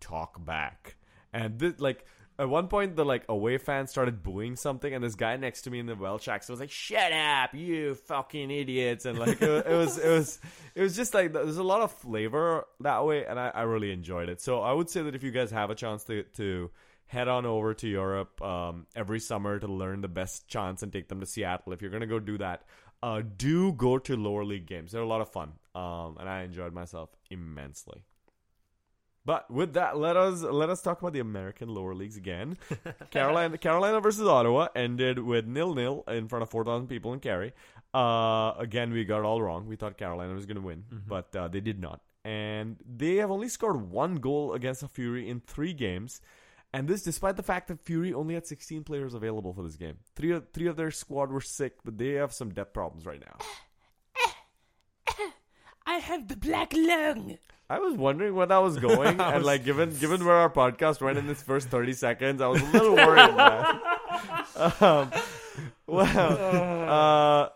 talk 0.00 0.44
back. 0.44 0.96
And 1.32 1.58
this, 1.58 1.78
like 1.78 2.04
at 2.38 2.48
one 2.48 2.68
point, 2.68 2.96
the 2.96 3.04
like 3.04 3.24
away 3.28 3.56
fans 3.58 3.90
started 3.90 4.22
booing 4.22 4.56
something, 4.56 4.92
and 4.92 5.02
this 5.02 5.14
guy 5.14 5.36
next 5.36 5.62
to 5.62 5.70
me 5.70 5.78
in 5.78 5.86
the 5.86 5.94
Welsh 5.94 6.28
accent 6.28 6.54
was 6.54 6.60
like, 6.60 6.70
"Shut 6.70 7.12
up, 7.12 7.54
you 7.54 7.94
fucking 7.94 8.50
idiots!" 8.50 9.06
And 9.06 9.18
like 9.18 9.40
it, 9.40 9.66
it 9.66 9.72
was, 9.72 9.98
it 9.98 10.08
was, 10.08 10.40
it 10.74 10.82
was 10.82 10.96
just 10.96 11.14
like 11.14 11.32
there's 11.32 11.56
a 11.56 11.62
lot 11.62 11.80
of 11.80 11.92
flavor 11.92 12.66
that 12.80 13.04
way, 13.04 13.24
and 13.24 13.38
I, 13.40 13.50
I 13.54 13.62
really 13.62 13.90
enjoyed 13.90 14.28
it. 14.28 14.42
So 14.42 14.60
I 14.60 14.72
would 14.72 14.90
say 14.90 15.02
that 15.02 15.14
if 15.14 15.22
you 15.22 15.30
guys 15.30 15.50
have 15.50 15.70
a 15.70 15.74
chance 15.74 16.04
to 16.04 16.24
to 16.34 16.70
head 17.06 17.28
on 17.28 17.46
over 17.46 17.72
to 17.72 17.88
Europe 17.88 18.42
um, 18.42 18.86
every 18.96 19.20
summer 19.20 19.58
to 19.58 19.66
learn 19.68 20.00
the 20.00 20.08
best 20.08 20.48
chants 20.48 20.82
and 20.82 20.92
take 20.92 21.08
them 21.08 21.20
to 21.20 21.26
Seattle, 21.26 21.72
if 21.72 21.80
you're 21.80 21.90
gonna 21.90 22.06
go 22.06 22.18
do 22.18 22.36
that, 22.38 22.64
uh, 23.02 23.22
do 23.36 23.72
go 23.72 23.98
to 23.98 24.16
lower 24.16 24.44
league 24.44 24.66
games. 24.66 24.92
They're 24.92 25.02
a 25.02 25.06
lot 25.06 25.20
of 25.20 25.30
fun, 25.30 25.52
um, 25.74 26.16
and 26.18 26.28
I 26.28 26.42
enjoyed 26.42 26.72
myself 26.72 27.10
immensely. 27.30 28.04
But 29.26 29.50
with 29.50 29.74
that, 29.74 29.98
let 29.98 30.16
us 30.16 30.42
let 30.42 30.70
us 30.70 30.80
talk 30.82 31.00
about 31.00 31.12
the 31.12 31.18
American 31.18 31.68
lower 31.68 31.96
leagues 31.96 32.16
again. 32.16 32.56
Carolina 33.10 33.58
Carolina 33.58 34.00
versus 34.00 34.26
Ottawa 34.26 34.68
ended 34.76 35.18
with 35.18 35.46
nil 35.46 35.74
nil 35.74 36.04
in 36.06 36.28
front 36.28 36.44
of 36.44 36.50
four 36.50 36.64
thousand 36.64 36.86
people 36.86 37.12
in 37.12 37.18
Cary. 37.18 37.52
Uh, 37.92 38.52
again, 38.56 38.92
we 38.92 39.04
got 39.04 39.18
it 39.18 39.24
all 39.24 39.42
wrong. 39.42 39.66
We 39.66 39.74
thought 39.74 39.98
Carolina 39.98 40.32
was 40.32 40.46
going 40.46 40.56
to 40.56 40.62
win, 40.62 40.84
but 41.08 41.34
uh, 41.34 41.48
they 41.48 41.60
did 41.60 41.80
not, 41.80 42.02
and 42.24 42.76
they 42.86 43.16
have 43.16 43.32
only 43.32 43.48
scored 43.48 43.90
one 43.90 44.16
goal 44.16 44.52
against 44.52 44.82
the 44.82 44.88
Fury 44.88 45.28
in 45.28 45.40
three 45.40 45.72
games. 45.72 46.20
And 46.76 46.86
this, 46.86 47.02
despite 47.02 47.36
the 47.36 47.42
fact 47.42 47.68
that 47.68 47.80
Fury 47.86 48.12
only 48.12 48.34
had 48.34 48.46
16 48.46 48.84
players 48.84 49.14
available 49.14 49.54
for 49.54 49.62
this 49.62 49.76
game. 49.76 49.96
Three 50.14 50.32
of, 50.32 50.50
three 50.52 50.66
of 50.66 50.76
their 50.76 50.90
squad 50.90 51.30
were 51.30 51.40
sick, 51.40 51.76
but 51.82 51.96
they 51.96 52.10
have 52.10 52.34
some 52.34 52.52
depth 52.52 52.74
problems 52.74 53.06
right 53.06 53.18
now. 53.18 53.38
I 55.86 55.94
have 55.94 56.28
the 56.28 56.36
black 56.36 56.74
lung. 56.74 57.38
I 57.70 57.78
was 57.78 57.94
wondering 57.94 58.34
where 58.34 58.44
that 58.44 58.58
was 58.58 58.76
going, 58.90 59.18
and 59.18 59.42
like 59.42 59.64
given 59.64 59.96
given 59.96 60.22
where 60.22 60.36
our 60.36 60.50
podcast 60.50 61.00
went 61.00 61.16
in 61.16 61.30
its 61.30 61.42
first 61.42 61.68
thirty 61.68 61.94
seconds, 61.94 62.42
I 62.42 62.48
was 62.48 62.60
a 62.60 62.66
little 62.66 62.94
worried. 62.94 63.34
man. 63.34 63.80
um, 64.80 65.10
well, 65.86 66.90
uh, 66.90 67.48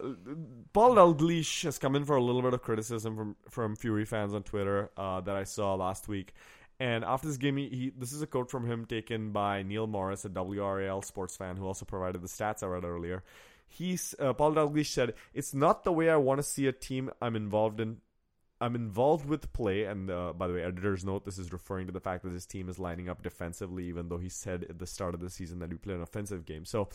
Paul 0.73 0.95
Dalglish 0.95 1.65
has 1.65 1.79
come 1.79 1.95
in 1.95 2.07
for 2.07 2.17
a 2.17 2.23
little 2.23 2.41
bit 2.41 2.55
of 2.55 2.63
criticism 2.63 3.17
from 3.17 3.37
from 3.51 3.77
Fury 3.77 4.07
fans 4.07 4.33
on 4.33 4.45
Twitter 4.45 4.91
uh, 4.97 5.21
that 5.21 5.37
I 5.37 5.45
saw 5.45 5.75
last 5.75 6.09
week. 6.09 6.33
And 6.81 7.05
after 7.05 7.29
this 7.29 7.37
game, 7.37 7.59
he, 7.59 7.69
he 7.69 7.93
this 7.97 8.13
is 8.13 8.23
a 8.23 8.27
quote 8.27 8.51
from 8.51 8.67
him 8.67 8.87
taken 8.87 9.33
by 9.33 9.63
Neil 9.63 9.87
Morris, 9.87 10.25
a 10.25 10.31
WRAL 10.31 11.05
sports 11.05 11.37
fan 11.37 11.57
who 11.57 11.67
also 11.67 11.85
provided 11.85 12.23
the 12.23 12.29
stats 12.29 12.63
I 12.63 12.67
read 12.67 12.85
earlier. 12.85 13.23
He's 13.69 14.15
uh, 14.19 14.33
Paul 14.33 14.55
Dalglish 14.55 14.87
said, 14.87 15.15
"It's 15.35 15.53
not 15.53 15.85
the 15.85 15.93
way 15.93 16.09
I 16.09 16.17
want 16.17 16.39
to 16.39 16.43
see 16.43 16.67
a 16.67 16.73
team 16.73 17.11
I'm 17.21 17.37
involved 17.37 17.81
in 17.81 17.99
I'm 18.63 18.75
involved 18.75 19.27
with 19.27 19.53
play, 19.53 19.85
and 19.85 20.11
uh, 20.11 20.33
by 20.33 20.47
the 20.47 20.55
way, 20.55 20.63
editor's 20.63 21.05
note: 21.05 21.25
this 21.25 21.39
is 21.39 21.53
referring 21.53 21.87
to 21.87 21.93
the 21.93 22.01
fact 22.01 22.25
that 22.25 22.33
his 22.33 22.45
team 22.47 22.69
is 22.69 22.79
lining 22.79 23.09
up 23.09 23.23
defensively, 23.23 23.85
even 23.87 24.09
though 24.09 24.19
he 24.19 24.29
said 24.29 24.67
at 24.69 24.79
the 24.79 24.87
start 24.87 25.15
of 25.15 25.21
the 25.21 25.31
season 25.31 25.59
that 25.61 25.71
we 25.71 25.77
play 25.77 25.95
an 25.95 26.03
offensive 26.03 26.45
game. 26.45 26.65
So, 26.65 26.89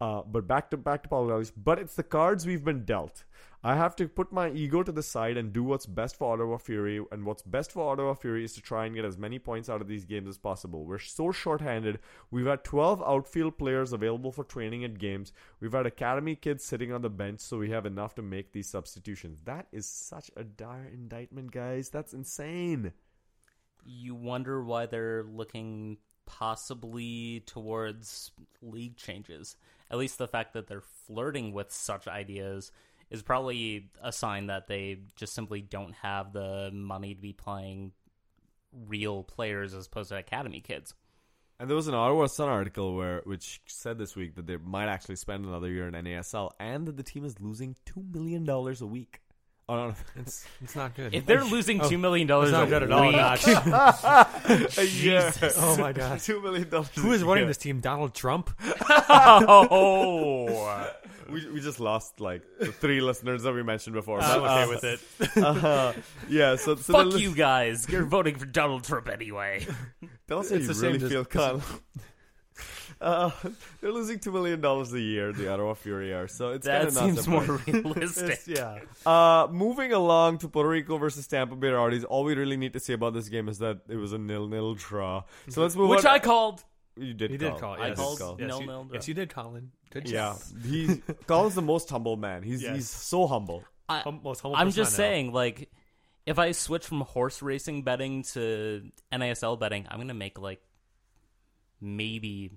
uh, 0.00 0.22
but 0.22 0.46
back 0.46 0.70
to 0.70 0.76
back 0.76 1.02
to 1.02 1.08
Paul 1.08 1.28
Dalglish. 1.28 1.52
But 1.56 1.78
it's 1.78 1.94
the 1.94 2.02
cards 2.02 2.46
we've 2.46 2.64
been 2.64 2.84
dealt. 2.84 3.24
I 3.62 3.76
have 3.76 3.94
to 3.96 4.08
put 4.08 4.32
my 4.32 4.50
ego 4.50 4.82
to 4.82 4.90
the 4.90 5.02
side 5.02 5.36
and 5.36 5.52
do 5.52 5.62
what's 5.62 5.84
best 5.84 6.16
for 6.16 6.32
Ottawa 6.32 6.56
Fury. 6.56 7.04
And 7.12 7.26
what's 7.26 7.42
best 7.42 7.72
for 7.72 7.92
Ottawa 7.92 8.14
Fury 8.14 8.42
is 8.42 8.54
to 8.54 8.62
try 8.62 8.86
and 8.86 8.94
get 8.94 9.04
as 9.04 9.18
many 9.18 9.38
points 9.38 9.68
out 9.68 9.82
of 9.82 9.88
these 9.88 10.06
games 10.06 10.28
as 10.28 10.38
possible. 10.38 10.86
We're 10.86 10.98
so 10.98 11.30
short-handed. 11.30 11.98
We've 12.30 12.46
had 12.46 12.64
12 12.64 13.02
outfield 13.02 13.58
players 13.58 13.92
available 13.92 14.32
for 14.32 14.44
training 14.44 14.84
at 14.84 14.98
games. 14.98 15.34
We've 15.60 15.72
had 15.72 15.84
academy 15.84 16.36
kids 16.36 16.64
sitting 16.64 16.90
on 16.90 17.02
the 17.02 17.10
bench, 17.10 17.40
so 17.40 17.58
we 17.58 17.68
have 17.70 17.84
enough 17.84 18.14
to 18.14 18.22
make 18.22 18.52
these 18.52 18.70
substitutions. 18.70 19.42
That 19.42 19.66
is 19.72 19.86
such 19.86 20.30
a 20.38 20.44
dire 20.44 20.88
indictment, 20.90 21.52
guys. 21.52 21.90
That's 21.90 22.14
insane. 22.14 22.92
You 23.84 24.14
wonder 24.14 24.64
why 24.64 24.86
they're 24.86 25.24
looking 25.24 25.98
possibly 26.24 27.42
towards 27.44 28.30
league 28.62 28.96
changes. 28.96 29.56
At 29.90 29.98
least 29.98 30.18
the 30.18 30.28
fact 30.28 30.54
that 30.54 30.66
they're 30.66 30.82
flirting 31.06 31.52
with 31.52 31.72
such 31.72 32.06
ideas 32.06 32.70
is 33.10 33.22
probably 33.22 33.90
a 34.02 34.12
sign 34.12 34.46
that 34.46 34.68
they 34.68 34.98
just 35.16 35.34
simply 35.34 35.60
don't 35.60 35.94
have 35.94 36.32
the 36.32 36.70
money 36.72 37.14
to 37.14 37.20
be 37.20 37.32
playing 37.32 37.92
real 38.86 39.24
players 39.24 39.74
as 39.74 39.86
opposed 39.86 40.10
to 40.10 40.16
academy 40.16 40.60
kids. 40.60 40.94
And 41.58 41.68
there 41.68 41.76
was 41.76 41.88
an 41.88 41.94
Ottawa 41.94 42.26
Sun 42.26 42.48
article 42.48 42.94
where 42.94 43.20
which 43.24 43.60
said 43.66 43.98
this 43.98 44.16
week 44.16 44.36
that 44.36 44.46
they 44.46 44.56
might 44.56 44.88
actually 44.88 45.16
spend 45.16 45.44
another 45.44 45.68
year 45.68 45.88
in 45.88 45.94
NASL 45.94 46.52
and 46.58 46.86
that 46.86 46.96
the 46.96 47.02
team 47.02 47.24
is 47.24 47.40
losing 47.40 47.76
two 47.84 48.02
million 48.10 48.44
dollars 48.44 48.80
a 48.80 48.86
week. 48.86 49.20
Oh, 49.70 49.76
no, 49.76 49.86
no. 49.90 49.94
It's 50.16 50.44
it's 50.64 50.74
not 50.74 50.96
good. 50.96 51.14
If 51.14 51.26
they're 51.26 51.44
losing 51.44 51.80
two 51.80 51.96
million 51.96 52.26
dollars 52.26 52.48
it's 52.48 52.56
a 52.56 52.60
not 52.60 52.68
good 52.68 52.82
at 52.82 52.90
all. 52.90 53.06
week, 53.06 53.14
Not. 53.16 53.46
oh 55.58 55.76
my 55.78 55.92
god. 55.92 56.18
two 56.18 56.42
million 56.42 56.68
dollars. 56.68 56.88
Who 56.96 57.12
is 57.12 57.22
running 57.22 57.46
this 57.46 57.56
team? 57.56 57.78
Donald 57.78 58.12
Trump? 58.12 58.50
oh, 58.90 60.90
We, 61.30 61.48
we 61.50 61.60
just 61.60 61.78
lost 61.78 62.20
like 62.20 62.42
the 62.58 62.72
three 62.72 63.00
listeners 63.00 63.44
that 63.44 63.54
we 63.54 63.62
mentioned 63.62 63.94
before. 63.94 64.20
I'm 64.20 64.42
okay 64.42 64.62
uh, 64.64 64.68
with 64.68 64.82
it. 64.84 65.00
uh, 65.44 65.92
yeah, 66.28 66.56
so, 66.56 66.74
so 66.74 66.92
fuck 66.92 67.10
they're- 67.10 67.20
you 67.20 67.32
guys! 67.34 67.88
You're 67.88 68.04
voting 68.04 68.34
for 68.34 68.46
Donald 68.46 68.82
Trump 68.82 69.08
anyway. 69.08 69.64
Tell 70.26 70.40
us 70.40 70.50
how 70.50 70.56
It's 70.56 70.62
you 70.62 70.68
the 70.68 70.74
same 70.74 70.92
really 70.94 71.04
as- 71.04 71.10
feel, 71.12 71.24
Kyle. 71.24 71.62
Uh, 73.00 73.30
they're 73.80 73.92
losing 73.92 74.18
two 74.18 74.30
million 74.30 74.60
dollars 74.60 74.92
a 74.92 75.00
year. 75.00 75.32
The 75.32 75.50
Ottawa 75.52 75.74
Fury 75.74 76.12
are 76.12 76.28
so 76.28 76.50
it's 76.50 76.66
That 76.66 76.82
kind 76.84 76.88
of 76.88 76.94
not 76.94 77.00
That 77.06 77.14
seems 77.14 77.28
more 77.28 77.42
realistic. 77.66 78.40
yeah. 78.46 78.78
Uh, 79.06 79.48
moving 79.50 79.92
along 79.92 80.38
to 80.38 80.48
Puerto 80.48 80.68
Rico 80.68 80.98
versus 80.98 81.26
Tampa 81.26 81.56
Bay 81.56 81.68
Rowdies. 81.70 82.04
All 82.04 82.24
we 82.24 82.34
really 82.34 82.56
need 82.58 82.74
to 82.74 82.80
say 82.80 82.92
about 82.92 83.14
this 83.14 83.28
game 83.28 83.48
is 83.48 83.58
that 83.60 83.78
it 83.88 83.96
was 83.96 84.12
a 84.12 84.18
nil-nil 84.18 84.74
draw. 84.74 85.22
So 85.48 85.62
let's 85.62 85.74
move 85.76 85.88
Which 85.88 86.04
on. 86.04 86.14
I 86.14 86.18
called. 86.18 86.62
you 86.96 87.14
did 87.14 87.30
He 87.30 87.38
call. 87.38 87.50
did 87.52 87.60
call. 87.60 87.72
I 87.80 87.90
called 87.94 88.18
call. 88.18 88.36
Yes, 88.38 88.48
nil 88.48 88.60
you, 88.60 88.66
nil. 88.66 88.88
yes, 88.92 89.08
you 89.08 89.14
did, 89.14 89.30
Colin. 89.32 89.70
Good 89.90 90.08
Yeah, 90.08 90.34
job. 90.34 90.38
he 90.66 91.02
Colin's 91.26 91.54
the 91.54 91.62
most 91.62 91.88
humble 91.88 92.16
man. 92.18 92.42
He's 92.42 92.62
Yes. 92.62 92.74
he's 92.76 92.90
so 92.90 93.26
humble. 93.26 93.64
I, 93.88 94.00
Hum- 94.00 94.20
most 94.22 94.40
humble 94.42 94.56
I'm 94.56 94.70
just 94.70 94.92
I 94.92 95.02
know. 95.02 95.08
saying, 95.08 95.32
like, 95.32 95.70
if 96.26 96.38
I 96.38 96.52
switch 96.52 96.86
from 96.86 97.00
horse 97.00 97.40
racing 97.40 97.82
betting 97.82 98.24
to 98.34 98.82
NASL 99.10 99.58
betting, 99.58 99.86
I'm 99.90 99.98
gonna 99.98 100.12
make 100.14 100.38
like 100.38 100.60
maybe 101.80 102.52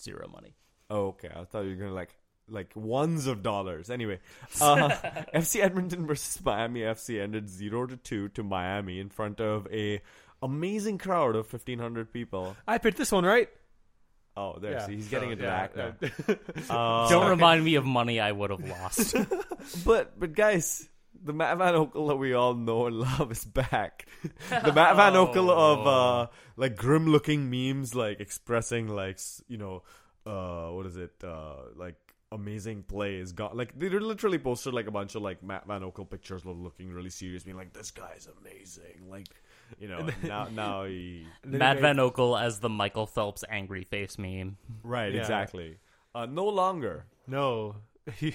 zero 0.00 0.28
money. 0.32 0.54
Oh, 0.90 1.08
okay. 1.08 1.30
I 1.34 1.44
thought 1.44 1.64
you 1.64 1.70
were 1.70 1.76
gonna 1.76 1.94
like 1.94 2.14
like 2.50 2.74
ones 2.74 3.26
of 3.26 3.42
dollars. 3.42 3.90
Anyway, 3.90 4.20
uh, 4.60 4.88
FC 5.34 5.60
Edmonton 5.60 6.06
versus 6.06 6.42
Miami 6.44 6.80
FC 6.80 7.20
ended 7.20 7.48
zero 7.48 7.86
to 7.86 7.96
two 7.96 8.28
to 8.30 8.42
Miami 8.42 9.00
in 9.00 9.10
front 9.10 9.40
of 9.40 9.66
a 9.72 10.00
amazing 10.42 10.98
crowd 10.98 11.36
of 11.36 11.46
fifteen 11.46 11.78
hundred 11.78 12.12
people. 12.12 12.56
I 12.66 12.78
picked 12.78 12.98
this 12.98 13.12
one 13.12 13.24
right. 13.24 13.48
Oh, 14.38 14.56
there. 14.60 14.72
Yeah, 14.72 14.86
see, 14.86 14.94
he's 14.94 15.06
so, 15.06 15.10
getting 15.10 15.32
into 15.32 15.44
yeah, 15.44 15.66
that 15.66 16.00
now. 16.00 16.36
Uh, 17.04 17.08
Don't 17.08 17.28
remind 17.28 17.64
me 17.64 17.74
of 17.74 17.84
money 17.84 18.20
I 18.20 18.30
would 18.30 18.50
have 18.50 18.64
lost. 18.64 19.16
But 19.84 20.18
but 20.18 20.32
guys, 20.32 20.88
the 21.24 21.32
Matt 21.32 21.58
Van 21.58 21.74
Oekel 21.74 22.08
that 22.08 22.16
we 22.16 22.32
all 22.32 22.54
know 22.54 22.86
and 22.86 22.96
love 23.00 23.30
is 23.32 23.44
back. 23.44 24.06
the 24.50 24.72
Matt 24.72 24.96
Van 24.96 25.12
Oekel 25.14 25.50
of 25.50 25.86
uh 25.86 26.26
like 26.56 26.76
grim 26.76 27.06
looking 27.08 27.50
memes 27.50 27.94
like 27.94 28.20
expressing 28.20 28.88
like 28.88 29.18
you 29.48 29.58
know 29.58 29.82
uh 30.26 30.68
what 30.68 30.86
is 30.86 30.96
it 30.96 31.12
uh 31.24 31.54
like 31.76 31.96
amazing 32.30 32.82
plays. 32.82 33.28
is 33.28 33.32
gone 33.32 33.56
like 33.56 33.78
they 33.78 33.88
literally 33.88 34.38
posted 34.38 34.74
like 34.74 34.86
a 34.86 34.90
bunch 34.90 35.14
of 35.14 35.22
like 35.22 35.42
Matt 35.42 35.66
Van 35.66 35.80
Oekel 35.82 36.08
pictures 36.10 36.44
looking 36.44 36.92
really 36.92 37.10
serious 37.10 37.42
being 37.42 37.56
like 37.56 37.72
this 37.72 37.90
guy's 37.90 38.28
amazing 38.40 39.08
like 39.10 39.26
you 39.78 39.88
know 39.88 40.06
now 40.22 40.48
now 40.52 40.84
he 40.86 41.26
And 41.42 41.52
then 41.54 41.58
Matt 41.58 41.76
he 41.76 41.82
Van 41.82 41.96
made- 41.96 42.02
Okel 42.12 42.40
as 42.40 42.58
the 42.60 42.68
Michael 42.68 43.06
Phelps 43.06 43.44
angry 43.48 43.84
face 43.84 44.18
meme. 44.18 44.56
right 44.82 45.12
Yeah. 45.12 45.20
exactly 45.20 45.78
uh 46.14 46.26
no 46.26 46.46
longer 46.48 47.06
No, 47.26 47.76
he 48.16 48.34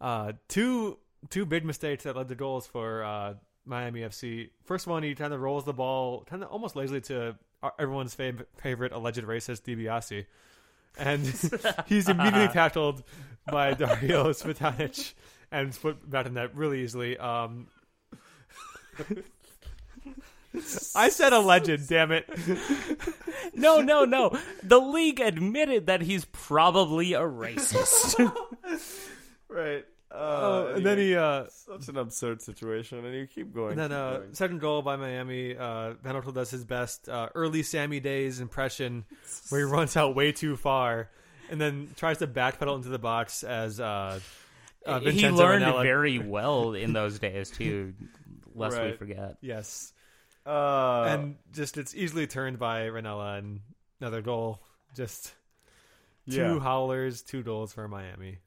uh, 0.00 0.32
two 0.48 0.98
two 1.30 1.46
big 1.46 1.64
mistakes 1.64 2.04
that 2.04 2.16
led 2.16 2.28
to 2.28 2.34
goals 2.34 2.66
for 2.66 3.04
uh, 3.04 3.34
Miami 3.64 4.00
FC. 4.00 4.50
First 4.64 4.86
one, 4.86 5.02
he 5.02 5.14
kind 5.14 5.32
of 5.32 5.40
rolls 5.40 5.64
the 5.64 5.72
ball, 5.72 6.24
kind 6.28 6.42
of 6.42 6.50
almost 6.50 6.76
lazily 6.76 7.00
to 7.02 7.36
uh, 7.62 7.70
everyone's 7.78 8.14
fav- 8.14 8.46
favorite 8.56 8.92
alleged 8.92 9.22
racist 9.22 9.62
DiBiase, 9.62 10.26
and 10.98 11.22
he's 11.86 12.08
immediately 12.08 12.48
tackled 12.48 13.02
by 13.50 13.74
Dario 13.74 14.24
Cvitanich 14.30 15.14
and 15.50 15.78
put 15.80 16.08
back 16.08 16.26
in 16.26 16.34
net 16.34 16.54
really 16.54 16.82
easily. 16.82 17.18
Um, 17.18 17.68
I 20.94 21.10
said 21.10 21.34
a 21.34 21.40
legend, 21.40 21.86
damn 21.86 22.12
it. 22.12 22.26
No, 23.52 23.82
no, 23.82 24.06
no. 24.06 24.38
The 24.62 24.78
league 24.80 25.20
admitted 25.20 25.86
that 25.86 26.00
he's 26.00 26.24
probably 26.24 27.12
a 27.12 27.20
racist. 27.20 28.32
right 29.48 29.84
uh, 30.10 30.14
Uh, 30.14 30.72
and 30.76 30.86
then 30.86 30.98
he 30.98 31.16
uh, 31.16 31.44
such 31.48 31.88
an 31.88 31.96
absurd 31.96 32.40
situation 32.42 33.04
and 33.04 33.14
you 33.14 33.26
keep 33.26 33.52
going 33.52 33.72
And 33.72 33.80
then 33.80 33.90
keep 33.90 33.96
uh, 33.98 34.16
going. 34.18 34.34
second 34.34 34.60
goal 34.60 34.82
by 34.82 34.96
Miami. 34.96 35.56
Uh, 35.56 35.94
Van 36.02 36.14
Oekel 36.14 36.32
does 36.34 36.50
his 36.50 36.64
best 36.64 37.08
uh, 37.08 37.28
early 37.34 37.62
Sammy 37.62 38.00
Days 38.00 38.40
impression, 38.40 39.04
where 39.50 39.60
he 39.66 39.70
runs 39.70 39.96
out 39.96 40.14
way 40.14 40.32
too 40.32 40.56
far, 40.56 41.10
and 41.50 41.60
then 41.60 41.88
tries 41.96 42.18
to 42.18 42.26
backpedal 42.26 42.76
into 42.76 42.88
the 42.88 42.98
box 42.98 43.42
as 43.42 43.80
uh, 43.80 44.20
uh, 44.86 45.00
he 45.00 45.28
learned 45.28 45.64
Rennella- 45.64 45.82
very 45.82 46.18
well 46.18 46.74
in 46.74 46.92
those 46.92 47.18
days 47.18 47.50
too. 47.50 47.94
Lest 48.54 48.80
we 48.80 48.92
forget. 48.92 49.36
Yes, 49.42 49.92
uh, 50.46 51.02
and 51.08 51.36
just 51.52 51.76
it's 51.76 51.94
easily 51.94 52.26
turned 52.26 52.58
by 52.58 52.82
Rennella 52.86 53.38
and 53.38 53.60
another 54.00 54.22
goal. 54.22 54.62
Just 54.96 55.34
two 56.30 56.36
Yeah. 56.36 56.58
howlers, 56.60 57.20
two 57.22 57.42
goals 57.42 57.72
for 57.74 57.86
Miami. 57.86 58.38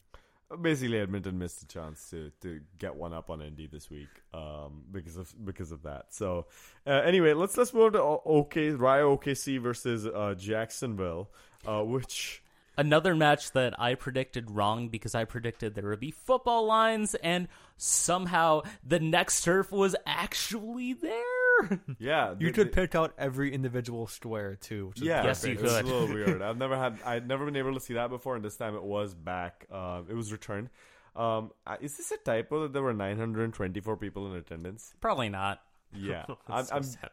Basically 0.62 0.98
Edmonton 0.98 1.38
missed 1.38 1.62
a 1.62 1.68
chance 1.68 2.10
to, 2.10 2.32
to 2.42 2.60
get 2.80 2.96
one 2.96 3.14
up 3.14 3.30
on 3.30 3.42
Indy 3.42 3.68
this 3.68 3.90
week 3.90 4.10
um, 4.34 4.84
because 4.92 5.16
of 5.16 5.34
because 5.46 5.72
of 5.72 5.84
that. 5.84 6.08
So 6.10 6.48
uh, 6.88 6.92
anyway, 6.92 7.34
let's 7.34 7.56
let's 7.56 7.74
move 7.74 7.94
to 7.94 8.02
OK 8.02 8.72
Rayo 8.72 9.16
OKC 9.16 9.62
versus 9.62 10.08
uh, 10.08 10.34
Jacksonville, 10.38 11.30
uh, 11.68 11.84
which 11.84 12.42
Another 12.80 13.14
match 13.14 13.52
that 13.52 13.78
I 13.78 13.96
predicted 13.96 14.50
wrong 14.50 14.88
because 14.88 15.14
I 15.14 15.26
predicted 15.26 15.76
there 15.76 15.90
would 15.90 16.00
be 16.00 16.12
football 16.12 16.66
lines, 16.66 17.14
and 17.14 17.50
somehow 17.76 18.62
the 18.88 19.02
next 19.02 19.42
turf 19.44 19.70
was 19.70 19.98
actually 20.06 20.94
there. 20.94 21.39
yeah 22.00 22.32
You 22.40 22.48
they- 22.48 22.52
could 22.54 22.68
they- 22.68 22.72
pick 22.82 22.96
out 22.96 23.14
every 23.18 23.54
individual 23.54 24.08
square 24.08 24.56
too. 24.56 24.88
Which 24.88 24.98
is 25.00 25.04
yeah 25.08 25.24
Yes, 25.24 25.44
you 25.46 25.54
it 25.54 25.62
was 25.62 25.72
could. 25.74 25.86
a 25.86 25.88
little 25.88 26.08
weird. 26.14 26.42
I've 26.42 26.58
never 26.58 26.78
had 26.78 27.00
I'd 27.06 27.28
never 27.28 27.46
been 27.46 27.56
able 27.56 27.74
to 27.74 27.80
see 27.80 27.94
that 27.96 28.10
before, 28.10 28.36
and 28.36 28.44
this 28.46 28.56
time 28.58 28.76
it 28.76 28.84
was 28.84 29.14
back. 29.14 29.66
Um, 29.72 30.08
it 30.10 30.14
was 30.16 30.32
returned. 30.32 30.70
Um, 31.16 31.52
uh, 31.68 31.76
is 31.82 31.98
this 31.98 32.12
a 32.12 32.18
typo 32.18 32.62
that 32.64 32.74
there 32.74 32.84
were 32.84 32.94
924 32.94 33.98
people 33.98 34.28
in 34.32 34.38
attendance? 34.38 34.94
Probably 35.02 35.28
not. 35.30 35.62
Yeah, 35.94 36.26
I'm. 36.48 36.66
So 36.66 36.76
I'm 36.76 36.84
sad. 36.84 37.10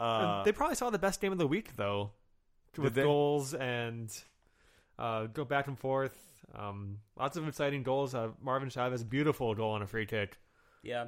uh, 0.00 0.42
they 0.44 0.52
probably 0.52 0.76
saw 0.76 0.90
the 0.90 0.98
best 0.98 1.20
game 1.20 1.32
of 1.32 1.38
the 1.38 1.46
week 1.46 1.76
though, 1.76 2.10
with 2.76 2.94
they? 2.94 3.02
goals 3.02 3.54
and 3.54 4.10
uh, 4.98 5.26
go 5.26 5.44
back 5.44 5.68
and 5.68 5.78
forth. 5.78 6.16
Um, 6.54 6.98
lots 7.18 7.36
of 7.36 7.46
exciting 7.48 7.82
goals. 7.82 8.14
Uh, 8.14 8.28
Marvin 8.42 8.70
Chavez, 8.70 9.04
beautiful 9.04 9.54
goal 9.54 9.72
on 9.72 9.82
a 9.82 9.86
free 9.86 10.06
kick. 10.06 10.38
Yeah. 10.82 11.06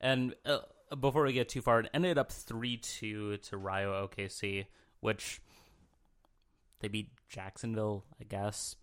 And 0.00 0.34
uh, 0.44 0.58
before 1.00 1.24
we 1.24 1.32
get 1.32 1.48
too 1.48 1.62
far, 1.62 1.80
it 1.80 1.90
ended 1.92 2.18
up 2.18 2.30
3 2.32 2.76
2 2.76 3.36
to 3.38 3.56
Rayo 3.56 4.06
OKC, 4.08 4.66
which 5.00 5.40
they 6.80 6.88
beat 6.88 7.10
Jacksonville, 7.28 8.04
I 8.20 8.24
guess. 8.24 8.76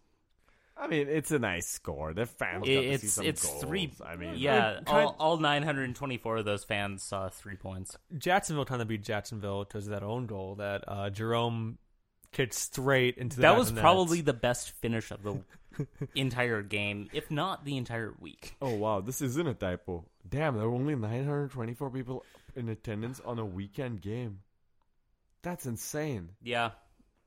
I 0.77 0.87
mean, 0.87 1.07
it's 1.07 1.31
a 1.31 1.39
nice 1.39 1.67
score. 1.67 2.13
The 2.13 2.25
fans 2.25 2.59
got 2.59 2.65
to 2.65 2.71
see 2.73 2.89
It's 2.89 3.13
some 3.13 3.25
it's 3.25 3.45
goals. 3.45 3.63
three. 3.63 3.93
I 4.05 4.17
mean, 4.17 4.33
yeah, 4.35 4.71
it 4.71 4.85
kind- 4.85 5.05
all, 5.07 5.15
all 5.19 5.37
924 5.37 6.37
of 6.37 6.45
those 6.45 6.65
fans 6.65 7.01
saw 7.01 7.29
three 7.29 7.55
points. 7.55 7.97
Jacksonville 8.17 8.65
kind 8.65 8.81
of 8.81 8.89
beat 8.89 9.01
Jacksonville 9.01 9.63
because 9.63 9.85
of 9.87 9.91
that 9.91 10.03
own 10.03 10.25
goal 10.25 10.55
that 10.55 10.83
uh, 10.87 11.09
Jerome 11.09 11.77
kicked 12.35 12.53
straight 12.53 13.17
into 13.17 13.37
the 13.37 13.41
That 13.41 13.51
back 13.51 13.57
was 13.57 13.69
of 13.69 13.75
the 13.75 13.81
net. 13.81 13.83
probably 13.83 14.21
the 14.21 14.33
best 14.33 14.69
finish 14.71 15.09
of 15.11 15.23
the 15.23 15.39
entire 16.15 16.61
game, 16.61 17.09
if 17.13 17.31
not 17.31 17.65
the 17.65 17.77
entire 17.77 18.13
week. 18.19 18.55
Oh 18.61 18.75
wow, 18.75 19.01
this 19.01 19.21
isn't 19.21 19.47
a 19.47 19.53
typo. 19.53 20.05
Damn, 20.27 20.57
there 20.57 20.69
were 20.69 20.75
only 20.75 20.95
924 20.95 21.89
people 21.89 22.23
in 22.55 22.69
attendance 22.69 23.19
on 23.25 23.39
a 23.39 23.45
weekend 23.45 24.01
game. 24.01 24.39
That's 25.41 25.65
insane. 25.65 26.29
Yeah. 26.41 26.71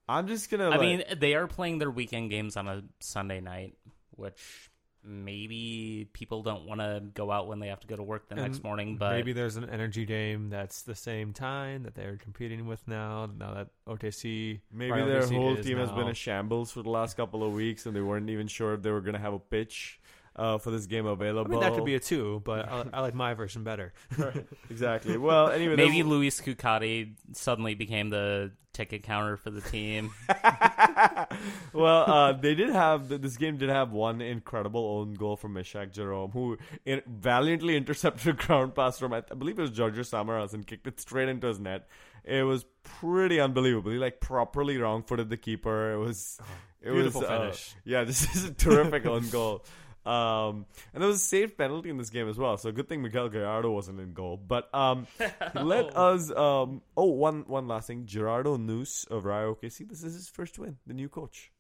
I'm 0.09 0.27
just 0.27 0.51
gonna. 0.51 0.67
I 0.67 0.77
like- 0.77 0.81
mean, 0.81 1.05
they 1.19 1.35
are 1.35 1.47
playing 1.47 1.79
their 1.79 1.91
weekend 1.91 2.31
games 2.31 2.57
on 2.57 2.67
a 2.69 2.83
Sunday 3.01 3.41
night, 3.41 3.75
which 4.13 4.71
maybe 5.05 6.09
people 6.13 6.43
don't 6.43 6.67
want 6.67 6.81
to 6.81 7.03
go 7.15 7.31
out 7.31 7.47
when 7.49 7.61
they 7.61 7.69
have 7.69 7.81
to 7.81 7.87
go 7.87 7.97
to 7.97 8.03
work 8.03 8.29
the 8.29 8.35
And 8.35 8.45
next 8.45 8.63
morning, 8.63 8.97
but 8.97 9.13
maybe 9.13 9.33
there's 9.33 9.57
an 9.57 9.69
energy 9.69 10.05
game 10.05 10.51
that's 10.51 10.83
the 10.83 10.95
same 10.95 11.33
time 11.33 11.85
that 11.85 11.95
they're 11.95 12.17
competing 12.17 12.67
with 12.67 12.87
now. 12.87 13.27
Now 13.39 13.55
that 13.55 13.69
OKC, 13.87 14.61
maybe 14.73 14.97
their 15.03 15.23
OKC 15.23 15.35
whole 15.35 15.57
is 15.57 15.67
team 15.67 15.79
has 15.79 15.91
been 15.91 16.05
now- 16.07 16.11
a 16.11 16.15
shambles 16.15 16.71
for 16.71 16.83
the 16.83 16.91
last 16.91 17.17
couple 17.17 17.43
of 17.45 17.53
weeks, 17.53 17.87
and 17.87 17.95
they 17.97 18.01
weren't 18.01 18.31
even 18.31 18.47
sure 18.49 18.75
if 18.75 18.83
they 18.83 18.91
were 18.91 19.01
gonna 19.01 19.19
have 19.19 19.35
a 19.35 19.39
pitch 19.39 20.01
uh, 20.39 20.59
for 20.59 20.71
this 20.71 20.87
game 20.87 21.05
available. 21.07 21.51
I 21.51 21.51
mean, 21.51 21.61
that 21.61 21.75
could 21.75 21.85
be 21.85 21.97
a 21.97 22.01
two, 22.01 22.41
but 22.45 22.69
I, 22.69 22.85
I 22.93 23.01
like 23.01 23.15
my 23.15 23.35
version 23.35 23.65
better. 23.65 23.93
exactly. 24.71 25.19
Well, 25.19 25.49
anyway, 25.51 25.77
Maybe 25.77 26.03
there- 26.03 26.11
Luis 26.11 26.41
Cucati 26.41 27.15
suddenly 27.33 27.75
became 27.75 28.09
the 28.11 28.53
ticket 28.73 29.03
counter 29.03 29.37
for 29.37 29.51
the 29.51 29.61
team. 29.61 30.13
well, 31.73 32.05
uh, 32.09 32.33
they 32.33 32.55
did 32.55 32.71
have 32.71 33.09
this 33.09 33.37
game 33.37 33.57
did 33.57 33.69
have 33.69 33.91
one 33.91 34.21
incredible 34.21 34.99
own 34.99 35.15
goal 35.15 35.37
from 35.37 35.55
Meshach 35.55 35.91
Jerome, 35.93 36.31
who 36.31 36.57
in, 36.87 37.03
valiantly 37.07 37.77
intercepted 37.77 38.29
a 38.29 38.33
ground 38.35 38.77
pass 38.77 38.99
from 38.99 39.13
I, 39.13 39.25
I 39.31 39.35
believe 39.35 39.59
it 39.59 39.63
was 39.63 39.73
Georgios 39.73 40.11
Samaras 40.11 40.55
and 40.55 40.65
kicked 40.65 40.87
it 40.87 41.01
straight 41.01 41.29
into 41.29 41.49
his 41.49 41.59
net. 41.59 41.89
It 42.25 42.45
was 42.45 42.65
pretty 42.85 43.41
unbelievable. 43.41 43.91
He 43.91 43.99
like 43.99 44.21
properly 44.21 44.79
wrong 44.79 45.03
footed 45.03 45.31
the 45.31 45.37
keeper. 45.37 45.95
It 45.95 45.99
was 45.99 46.39
it 46.81 46.93
Beautiful 46.93 47.23
was 47.23 47.31
uh, 47.31 47.57
yeah, 47.85 48.05
this 48.05 48.37
is 48.37 48.45
a 48.45 48.53
terrific 48.53 49.05
own 49.07 49.29
goal. 49.31 49.65
Um, 50.09 50.65
and 50.95 51.03
there 51.03 51.09
was 51.09 51.17
a 51.17 51.25
saved 51.25 51.59
penalty 51.59 51.91
in 51.91 51.99
this 51.99 52.11
game 52.11 52.29
as 52.29 52.39
well. 52.39 52.57
So 52.57 52.73
good 52.73 52.89
thing 52.89 53.03
Miguel 53.03 53.29
Gallardo 53.29 53.71
wasn't 53.71 54.01
in 54.01 54.15
goal. 54.15 54.37
But 54.39 54.73
um, 54.75 55.07
let 55.55 55.97
us 55.97 56.31
um. 56.31 56.83
Oh, 56.97 57.07
one 57.13 57.45
one 57.47 57.69
last 57.69 57.89
thing. 57.89 58.07
Gerardo 58.07 58.57
Nus 58.57 59.05
of 59.11 59.25
Rayo 59.25 59.55
OKC. 59.55 59.89
This 59.89 60.03
is 60.03 60.15
his 60.15 60.29
first 60.29 60.59
win. 60.59 60.79
The 60.87 60.95
new 60.95 61.09
coach. 61.09 61.51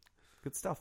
Good 0.42 0.57
stuff. 0.57 0.80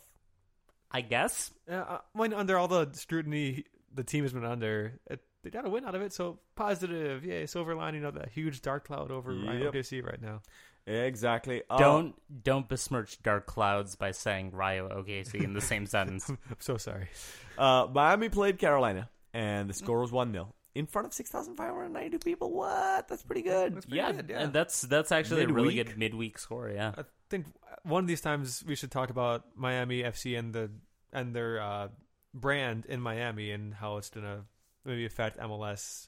I 0.92 1.02
guess. 1.02 1.52
Yeah, 1.68 1.82
uh, 1.82 1.98
when 2.14 2.34
under 2.34 2.58
all 2.58 2.68
the 2.70 2.90
scrutiny 2.94 3.66
the 3.94 4.04
team 4.04 4.24
has 4.24 4.32
been 4.32 4.46
under, 4.46 5.00
it, 5.10 5.20
they 5.44 5.50
got 5.50 5.66
a 5.66 5.70
win 5.70 5.84
out 5.84 5.96
of 5.96 6.02
it. 6.02 6.14
So 6.14 6.40
positive, 6.56 7.26
yay! 7.26 7.46
Silver 7.46 7.76
lining 7.76 8.06
of 8.06 8.14
that 8.14 8.30
huge 8.30 8.62
dark 8.62 8.88
cloud 8.88 9.12
over 9.12 9.32
Rayo 9.32 9.66
Yep. 9.66 9.74
OKC 9.74 10.06
right 10.06 10.22
now. 10.22 10.42
Exactly. 10.88 11.64
Uh, 11.70 11.78
Don't 11.78 12.16
don't 12.44 12.68
besmirch 12.68 13.22
dark 13.22 13.46
clouds 13.46 13.96
by 13.96 14.12
saying 14.12 14.52
Rayo 14.52 14.88
OKC 14.90 15.44
in 15.44 15.54
the 15.54 15.62
same 15.62 15.86
sentence. 15.96 16.30
I'm 16.30 16.38
so 16.60 16.78
sorry. 16.78 17.10
Uh, 17.58 17.88
Miami 17.94 18.30
played 18.30 18.58
Carolina, 18.58 19.10
and 19.34 19.70
the 19.70 19.74
score 19.74 20.00
was 20.00 20.12
one 20.12 20.32
0 20.32 20.54
in 20.76 20.86
front 20.86 21.08
of 21.08 21.14
six 21.14 21.30
thousand 21.30 21.56
five 21.58 21.74
hundred 21.74 21.90
ninety 21.90 22.18
people. 22.20 22.54
What? 22.54 23.08
That's 23.08 23.24
pretty 23.24 23.42
good. 23.42 23.76
That's 23.76 23.86
pretty 23.86 23.98
yeah, 23.98 24.12
good, 24.14 24.30
yeah. 24.30 24.40
and 24.44 24.54
that's 24.54 24.82
that's 24.84 25.12
actually 25.12 25.44
a 25.44 25.48
really 25.48 25.76
good 25.76 25.98
midweek 25.98 26.38
score. 26.38 26.70
Yeah, 26.70 26.94
I 26.98 27.04
think 27.30 27.48
one 27.84 28.04
of 28.04 28.08
these 28.08 28.22
times 28.22 28.64
we 28.66 28.76
should 28.76 28.92
talk 28.92 29.10
about 29.10 29.44
Miami 29.56 30.04
FC 30.04 30.38
and 30.38 30.54
the 30.54 30.72
and 31.12 31.36
their 31.36 31.60
uh, 31.62 31.88
brand 32.34 32.86
in 32.86 33.02
Miami 33.02 33.52
and 33.52 33.74
how 33.74 33.98
it's 33.98 34.10
gonna 34.10 34.46
maybe 34.86 35.06
affect 35.06 35.40
MLS 35.40 36.08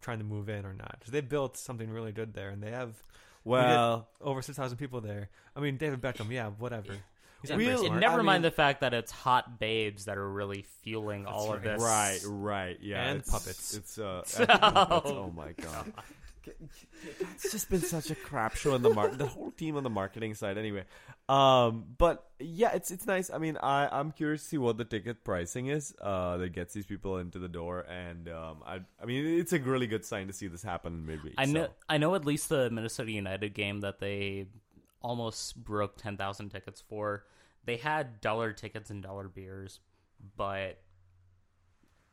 trying 0.00 0.18
to 0.18 0.24
move 0.24 0.48
in 0.48 0.64
or 0.64 0.72
not. 0.74 0.98
'Cause 1.00 1.10
they 1.10 1.20
built 1.20 1.56
something 1.56 1.90
really 1.90 2.12
good 2.12 2.34
there, 2.34 2.48
and 2.50 2.62
they 2.62 2.70
have 2.70 3.02
Well, 3.44 4.08
over 4.20 4.42
six 4.42 4.56
thousand 4.56 4.78
people 4.78 5.00
there. 5.00 5.28
I 5.56 5.60
mean, 5.60 5.76
David 5.76 6.00
Beckham, 6.00 6.30
yeah, 6.30 6.48
whatever. 6.50 6.94
He's 7.42 7.50
And 7.50 7.58
not 7.58 7.64
very 7.64 7.74
Real- 7.76 7.84
smart. 7.86 8.00
never 8.00 8.20
I 8.20 8.22
mind 8.22 8.42
mean- 8.44 8.50
the 8.50 8.54
fact 8.54 8.80
that 8.82 8.94
it's 8.94 9.10
hot 9.10 9.58
babes 9.58 10.04
that 10.04 10.16
are 10.16 10.28
really 10.30 10.62
fueling 10.82 11.26
all 11.26 11.52
of 11.52 11.64
right. 11.64 11.76
this. 11.76 11.82
right, 11.82 12.20
right, 12.26 12.78
yeah, 12.80 13.02
And 13.08 13.18
it's- 13.18 13.30
puppets. 13.30 13.74
It's 13.74 13.98
uh, 13.98 14.22
and 14.38 14.48
puppets. 14.48 15.10
oh 15.10 15.32
my 15.34 15.52
god. 15.60 15.92
It's 16.46 17.50
just 17.50 17.70
been 17.70 17.80
such 17.80 18.10
a 18.10 18.14
crap 18.14 18.56
show 18.56 18.74
in 18.74 18.82
the 18.82 18.90
market. 18.90 19.18
The 19.18 19.26
whole 19.26 19.50
team 19.50 19.76
on 19.76 19.82
the 19.82 19.90
marketing 19.90 20.34
side, 20.34 20.58
anyway. 20.58 20.84
Um, 21.28 21.84
but 21.98 22.30
yeah, 22.38 22.72
it's 22.72 22.90
it's 22.90 23.06
nice. 23.06 23.30
I 23.30 23.38
mean, 23.38 23.56
I 23.56 23.88
I'm 23.90 24.12
curious 24.12 24.42
to 24.42 24.48
see 24.48 24.58
what 24.58 24.76
the 24.76 24.84
ticket 24.84 25.24
pricing 25.24 25.68
is. 25.68 25.94
Uh, 26.00 26.36
that 26.38 26.52
gets 26.52 26.74
these 26.74 26.86
people 26.86 27.18
into 27.18 27.38
the 27.38 27.48
door, 27.48 27.80
and 27.80 28.28
um, 28.28 28.62
I 28.66 28.80
I 29.00 29.06
mean, 29.06 29.38
it's 29.38 29.52
a 29.52 29.58
really 29.58 29.86
good 29.86 30.04
sign 30.04 30.26
to 30.26 30.32
see 30.32 30.48
this 30.48 30.62
happen 30.62 30.94
in 30.94 31.06
midweek. 31.06 31.34
I 31.38 31.46
know 31.46 31.66
so. 31.66 31.72
I 31.88 31.98
know 31.98 32.14
at 32.14 32.24
least 32.24 32.48
the 32.48 32.70
Minnesota 32.70 33.12
United 33.12 33.54
game 33.54 33.80
that 33.80 34.00
they 34.00 34.46
almost 35.00 35.62
broke 35.62 35.96
ten 35.96 36.16
thousand 36.16 36.50
tickets 36.50 36.82
for. 36.88 37.24
They 37.64 37.76
had 37.76 38.20
dollar 38.20 38.52
tickets 38.52 38.90
and 38.90 39.02
dollar 39.02 39.28
beers, 39.28 39.80
but 40.36 40.78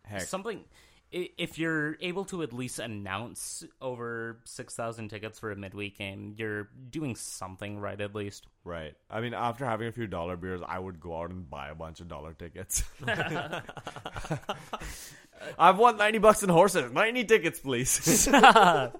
Heck, 0.03 0.21
something 0.21 0.63
if 1.11 1.57
you're 1.57 1.97
able 2.01 2.25
to 2.25 2.43
at 2.43 2.53
least 2.53 2.79
announce 2.79 3.63
over 3.81 4.39
6000 4.45 5.09
tickets 5.09 5.39
for 5.39 5.51
a 5.51 5.55
midweek 5.55 5.97
game 5.97 6.35
you're 6.37 6.69
doing 6.89 7.15
something 7.15 7.79
right 7.79 7.99
at 8.01 8.13
least 8.13 8.47
Right. 8.69 8.93
I 9.09 9.19
mean, 9.21 9.33
after 9.33 9.65
having 9.65 9.87
a 9.87 9.91
few 9.91 10.05
dollar 10.05 10.37
beers, 10.37 10.61
I 10.65 10.77
would 10.77 10.99
go 10.99 11.19
out 11.19 11.31
and 11.31 11.49
buy 11.49 11.69
a 11.69 11.75
bunch 11.75 12.01
of 12.01 12.07
dollar 12.07 12.33
tickets. 12.33 12.83
I've 15.57 15.79
won 15.79 15.97
ninety 15.97 16.19
bucks 16.19 16.43
in 16.43 16.49
horses. 16.49 16.91
Ninety 16.91 17.23
tickets, 17.23 17.59
please. 17.59 18.27
uh, 18.33 18.91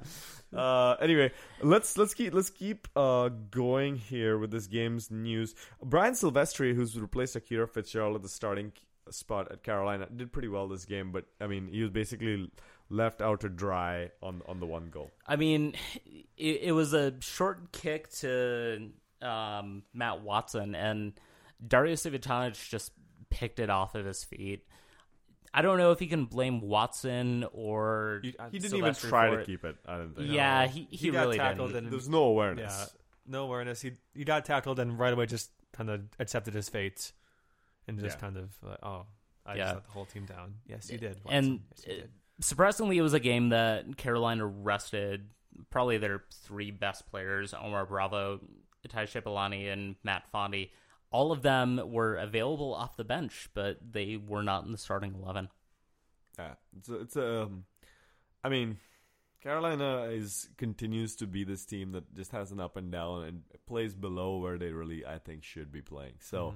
anyway, 1.00 1.32
let's 1.62 1.98
let's 1.98 2.16
keep 2.16 2.34
let's 2.34 2.50
keep 2.50 2.88
uh, 2.96 3.30
going 3.52 3.98
here 3.98 4.40
with 4.40 4.50
this 4.50 4.66
game's 4.66 5.12
news. 5.12 5.54
Brian 5.84 6.16
Sylvestre, 6.16 6.74
who's 6.74 6.98
replaced 6.98 7.36
Akira 7.36 7.68
Fitzgerald 7.68 8.16
at 8.16 8.24
the 8.24 8.30
starting 8.30 8.72
spot 9.12 9.52
at 9.52 9.64
Carolina, 9.64 10.08
did 10.16 10.32
pretty 10.32 10.48
well 10.48 10.68
this 10.68 10.86
game, 10.86 11.12
but 11.12 11.26
I 11.42 11.48
mean, 11.48 11.68
he 11.68 11.82
was 11.82 11.92
basically 11.92 12.50
left 12.90 13.22
out 13.22 13.42
to 13.42 13.50
dry 13.50 14.10
on 14.24 14.42
on 14.48 14.60
the 14.60 14.66
one 14.66 14.90
goal. 14.90 15.12
i 15.28 15.36
mean 15.36 15.76
it, 16.38 16.60
it 16.64 16.72
was 16.72 16.92
a 16.94 17.14
short 17.20 17.72
kick 17.72 18.10
to 18.12 18.90
um, 19.22 19.84
matt 19.94 20.22
watson 20.22 20.74
and 20.74 21.14
Dario 21.68 21.94
Cvitanich 21.94 22.68
just 22.70 22.92
picked 23.30 23.60
it 23.60 23.70
off 23.70 23.94
of 23.94 24.06
his 24.06 24.24
feet 24.24 24.66
i 25.54 25.62
don't 25.62 25.78
know 25.78 25.92
if 25.92 26.00
he 26.00 26.08
can 26.08 26.26
blame 26.26 26.62
watson 26.62 27.46
or 27.54 28.22
You- 28.24 28.34
I- 28.40 28.50
He 28.50 28.58
didn't 28.58 28.72
Sylvestre 28.72 29.06
even 29.08 29.10
try 29.12 29.30
to 29.30 29.38
it. 29.42 29.46
keep 29.46 29.64
it. 29.66 29.76
I 29.86 29.98
don't 29.98 30.16
think. 30.16 30.32
yeah 30.32 30.66
he, 30.66 30.88
he, 30.90 30.98
He 30.98 31.12
got 31.12 31.22
really 31.26 31.38
tackled 31.38 31.70
didn't 31.74 31.84
and- 31.86 31.94
There's 31.94 32.10
no 32.10 32.24
awareness. 32.24 32.74
Yeah, 32.76 32.86
no 33.28 33.44
awareness. 33.44 33.82
He 33.82 33.92
he 34.16 34.24
got 34.24 34.46
tackled 34.46 34.80
and 34.80 34.98
right 34.98 35.14
away 35.14 35.28
just 35.28 35.52
kind 35.74 35.92
of 35.92 36.02
accepted 36.18 36.56
his 36.56 36.70
fate 36.70 37.12
and 37.90 38.00
just 38.00 38.18
Yeah. 38.18 38.22
kind 38.22 38.38
of 38.38 38.56
like, 38.64 38.80
oh, 38.84 39.06
I 39.46 39.56
Yeah. 39.56 39.64
just 39.64 39.76
let 39.76 39.84
the 39.86 39.92
whole 39.92 40.06
team 40.06 40.26
down. 40.26 40.56
Yes, 40.66 40.90
you 40.92 40.98
did. 40.98 41.20
And, 41.28 41.62
yes, 41.76 41.86
you 41.88 41.94
did. 41.96 42.12
surprisingly, 42.42 42.98
it 42.98 43.02
was 43.02 43.14
a 43.14 43.20
game 43.20 43.50
that 43.50 43.98
Carolina 43.98 44.46
rested 44.46 45.30
probably 45.70 45.98
their 45.98 46.24
three 46.32 46.72
best 46.72 47.08
players: 47.10 47.54
Omar 47.54 47.86
Bravo, 47.86 48.40
Itai 48.88 49.04
Shipalane, 49.06 49.72
and 49.74 49.96
Matt 50.04 50.32
Fondy. 50.34 50.72
All 51.12 51.32
of 51.32 51.42
them 51.42 51.82
were 51.92 52.16
available 52.18 52.74
off 52.74 52.96
the 52.96 53.04
bench, 53.04 53.50
but 53.56 53.80
they 53.92 54.16
were 54.16 54.44
not 54.44 54.64
in 54.66 54.72
the 54.72 54.78
starting 54.78 55.16
eleven. 55.16 55.50
Yeah, 56.38 56.54
it's 56.78 56.88
a, 56.90 57.00
it's 57.02 57.16
a, 57.16 57.42
um, 57.44 57.66
I 58.44 58.50
mean, 58.50 58.78
Carolina 59.42 60.04
is 60.04 60.50
continues 60.58 61.16
to 61.18 61.28
be 61.28 61.44
this 61.44 61.66
team 61.66 61.94
that 61.94 62.14
just 62.14 62.32
has 62.32 62.52
an 62.52 62.60
up 62.60 62.78
and 62.78 62.92
down 62.92 63.24
and 63.24 63.44
plays 63.66 63.96
below 63.96 64.38
where 64.38 64.58
they 64.58 64.72
really 64.72 65.06
I 65.06 65.18
think 65.18 65.44
should 65.44 65.72
be 65.72 65.82
playing. 65.82 66.14
So, 66.20 66.54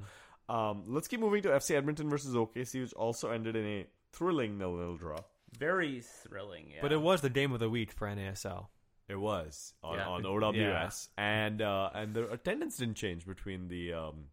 um, 0.49 0.83
let's 0.87 1.07
keep 1.07 1.19
moving 1.19 1.41
to 1.43 1.49
FC 1.49 1.75
Edmonton 1.75 2.09
versus 2.09 2.35
OKC, 2.35 2.81
which 2.81 2.93
also 2.93 3.29
ended 3.31 3.55
in 3.55 3.65
a 3.65 3.85
thrilling 4.11 4.57
nil-nil 4.57 4.97
draw. 4.97 5.19
Very 5.57 6.01
thrilling, 6.01 6.71
yeah. 6.71 6.79
but 6.81 6.91
it 6.91 7.01
was 7.01 7.21
the 7.21 7.29
game 7.29 7.51
of 7.51 7.59
the 7.59 7.69
week 7.69 7.91
for 7.91 8.07
NASL. 8.07 8.67
It 9.07 9.15
was 9.15 9.73
on, 9.83 9.97
Yeah. 9.97 10.07
on 10.07 10.25
OWS, 10.25 11.09
and 11.17 11.61
uh, 11.61 11.89
and 11.93 12.15
the 12.15 12.31
attendance 12.31 12.77
didn't 12.77 12.95
change 12.95 13.25
between 13.25 13.67
the 13.67 13.93
um, 13.93 14.25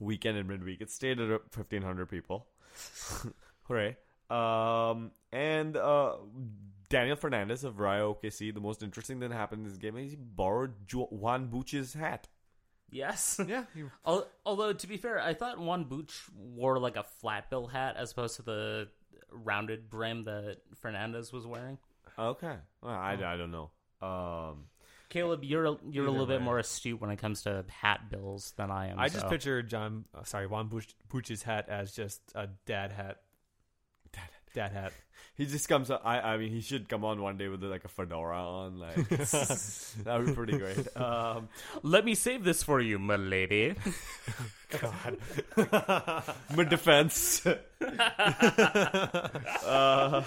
weekend 0.00 0.36
and 0.36 0.48
midweek. 0.48 0.80
It 0.80 0.90
stayed 0.90 1.20
at 1.20 1.40
fifteen 1.52 1.82
hundred 1.82 2.10
people. 2.10 2.48
Hooray! 3.62 3.96
Um, 4.28 5.12
and 5.32 5.76
uh, 5.76 6.16
Daniel 6.88 7.16
Fernandez 7.16 7.64
of 7.64 7.78
Rayo 7.78 8.14
OKC. 8.14 8.52
The 8.52 8.60
most 8.60 8.82
interesting 8.82 9.20
thing 9.20 9.30
that 9.30 9.34
happened 9.36 9.64
in 9.64 9.68
this 9.68 9.78
game 9.78 9.96
is 9.96 10.10
he 10.10 10.16
borrowed 10.16 10.74
Juan 10.92 11.46
Buch's 11.46 11.94
hat. 11.94 12.28
Yes. 12.90 13.40
Yeah, 13.46 13.64
you- 13.74 13.90
Although 14.44 14.72
to 14.72 14.86
be 14.86 14.96
fair, 14.96 15.20
I 15.20 15.34
thought 15.34 15.58
Juan 15.58 15.84
Booch 15.84 16.22
wore 16.36 16.78
like 16.78 16.96
a 16.96 17.04
flat 17.04 17.50
bill 17.50 17.66
hat 17.66 17.96
as 17.96 18.12
opposed 18.12 18.36
to 18.36 18.42
the 18.42 18.88
rounded 19.30 19.90
brim 19.90 20.24
that 20.24 20.58
Fernandez 20.80 21.32
was 21.32 21.46
wearing. 21.46 21.78
Okay, 22.18 22.54
well, 22.82 22.94
I, 22.94 23.12
I 23.12 23.36
don't 23.36 23.52
know. 23.52 23.70
Um, 24.00 24.64
Caleb, 25.08 25.42
you're 25.44 25.64
a, 25.64 25.76
you're 25.90 26.06
a 26.06 26.10
little 26.10 26.26
bit 26.26 26.40
way. 26.40 26.44
more 26.44 26.58
astute 26.58 27.00
when 27.00 27.10
it 27.10 27.16
comes 27.16 27.42
to 27.42 27.64
hat 27.68 28.10
bills 28.10 28.52
than 28.56 28.70
I 28.70 28.88
am. 28.88 28.98
I 28.98 29.08
just 29.08 29.20
so. 29.20 29.28
picture 29.28 29.62
John, 29.62 30.04
uh, 30.14 30.24
sorry, 30.24 30.46
Juan 30.46 30.68
Buch, 30.68 30.86
Buch's 31.08 31.42
hat 31.42 31.68
as 31.68 31.92
just 31.92 32.20
a 32.34 32.48
dad 32.66 32.92
hat. 32.92 33.18
dad 34.12 34.20
hat. 34.20 34.32
Dad 34.54 34.72
hat. 34.72 34.92
He 35.38 35.46
just 35.46 35.68
comes. 35.68 35.90
up 35.90 36.02
I 36.04 36.20
I 36.20 36.36
mean, 36.36 36.50
he 36.50 36.60
should 36.60 36.88
come 36.88 37.04
on 37.04 37.22
one 37.22 37.38
day 37.38 37.48
with 37.48 37.62
like 37.62 37.84
a 37.84 37.88
fedora 37.88 38.42
on. 38.42 38.78
Like 38.78 39.08
that 39.08 40.18
would 40.18 40.26
be 40.26 40.32
pretty 40.34 40.58
great. 40.58 40.86
Um, 40.98 41.48
Let 41.82 42.04
me 42.04 42.14
save 42.14 42.44
this 42.44 42.62
for 42.62 42.80
you, 42.80 42.98
my 42.98 43.16
lady. 44.72 45.18
mid 46.56 46.68
defense. 46.68 47.46
uh, 49.64 50.22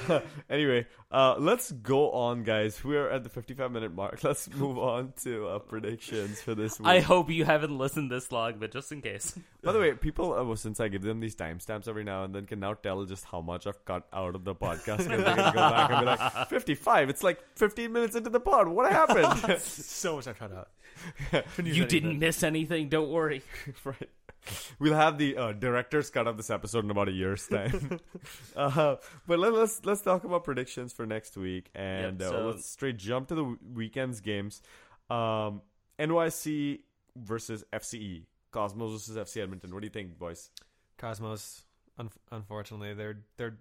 anyway, 0.50 0.88
uh, 1.12 1.36
let's 1.38 1.72
go 1.72 2.12
on, 2.12 2.44
guys. 2.44 2.84
We're 2.84 3.10
at 3.10 3.24
the 3.24 3.30
55 3.30 3.72
minute 3.72 3.94
mark. 3.94 4.24
Let's 4.24 4.50
move 4.54 4.78
on 4.78 5.14
to 5.24 5.48
uh, 5.48 5.60
predictions 5.60 6.42
for 6.42 6.56
this 6.56 6.80
week. 6.80 6.88
I 6.88 7.00
hope 7.02 7.30
you 7.30 7.44
haven't 7.44 7.78
listened 7.78 8.10
this 8.10 8.32
long, 8.32 8.56
but 8.60 8.72
just 8.72 8.92
in 8.94 9.02
case. 9.02 9.38
By 9.64 9.74
the 9.74 9.80
way, 9.80 9.92
people, 9.94 10.34
uh, 10.34 10.44
well, 10.44 10.56
since 10.56 10.80
I 10.80 10.88
give 10.88 11.02
them 11.02 11.20
these 11.20 11.36
timestamps 11.36 11.88
every 11.88 12.04
now 12.06 12.24
and 12.24 12.34
then, 12.34 12.46
can 12.46 12.60
now 12.62 12.74
tell 12.74 13.04
just 13.06 13.26
how 13.26 13.42
much 13.42 13.68
I've 13.68 13.84
cut 13.86 14.08
out 14.14 14.36
of 14.36 14.46
the 14.46 14.56
podcast. 14.56 14.98
'cause 14.98 15.08
they're 15.08 15.18
gonna 15.22 15.52
go 15.54 15.60
back 15.60 15.92
and 15.92 16.00
be 16.00 16.06
like, 16.06 16.48
55. 16.50 17.10
It's 17.10 17.24
like 17.24 17.40
15 17.58 17.92
minutes 17.92 18.16
into 18.16 18.30
the 18.30 18.40
pod. 18.40 18.68
What 18.70 18.92
happened? 18.92 19.60
so 19.62 20.16
much 20.16 20.28
I 20.28 20.34
cut 20.34 20.54
out. 20.54 20.70
You 21.64 21.86
didn't 21.86 22.20
miss 22.20 22.44
anything, 22.44 22.90
don't 22.90 23.10
worry. 23.10 23.42
right. 23.84 24.10
we'll 24.80 24.96
have 24.96 25.18
the 25.18 25.38
uh, 25.38 25.52
director's 25.54 26.10
cut 26.10 26.28
of 26.28 26.38
this 26.38 26.50
episode 26.50 26.84
in 26.84 26.92
about 26.92 27.08
a 27.10 27.12
year's 27.12 27.48
time. 27.48 28.00
uh, 28.56 28.96
but 29.28 29.40
let, 29.40 29.54
us 29.54 29.82
let's 29.84 30.02
talk 30.02 30.24
about 30.24 30.44
predictions 30.44 30.94
for 30.94 31.06
next 31.06 31.38
week, 31.38 31.70
and 31.76 32.20
Yep, 32.20 32.32
uh, 32.34 32.42
let's 32.46 32.66
straight 32.66 32.98
jump 32.98 33.28
to 33.30 33.36
the 33.36 33.42
w- 33.42 33.60
weekend's 33.74 34.20
games. 34.22 34.62
Um, 35.10 35.62
NYC 36.00 36.80
versus 37.16 37.64
FCE, 37.74 38.24
Cosmos 38.52 38.92
versus 38.94 39.18
FC 39.18 39.42
Edmonton. 39.42 39.74
What 39.74 39.82
do 39.82 39.86
you 39.86 39.92
think, 39.92 40.18
boys? 40.18 40.50
Cosmos, 40.98 41.64
un- 41.98 42.10
unfortunately, 42.32 42.94
they're 42.94 43.20
they're 43.38 43.58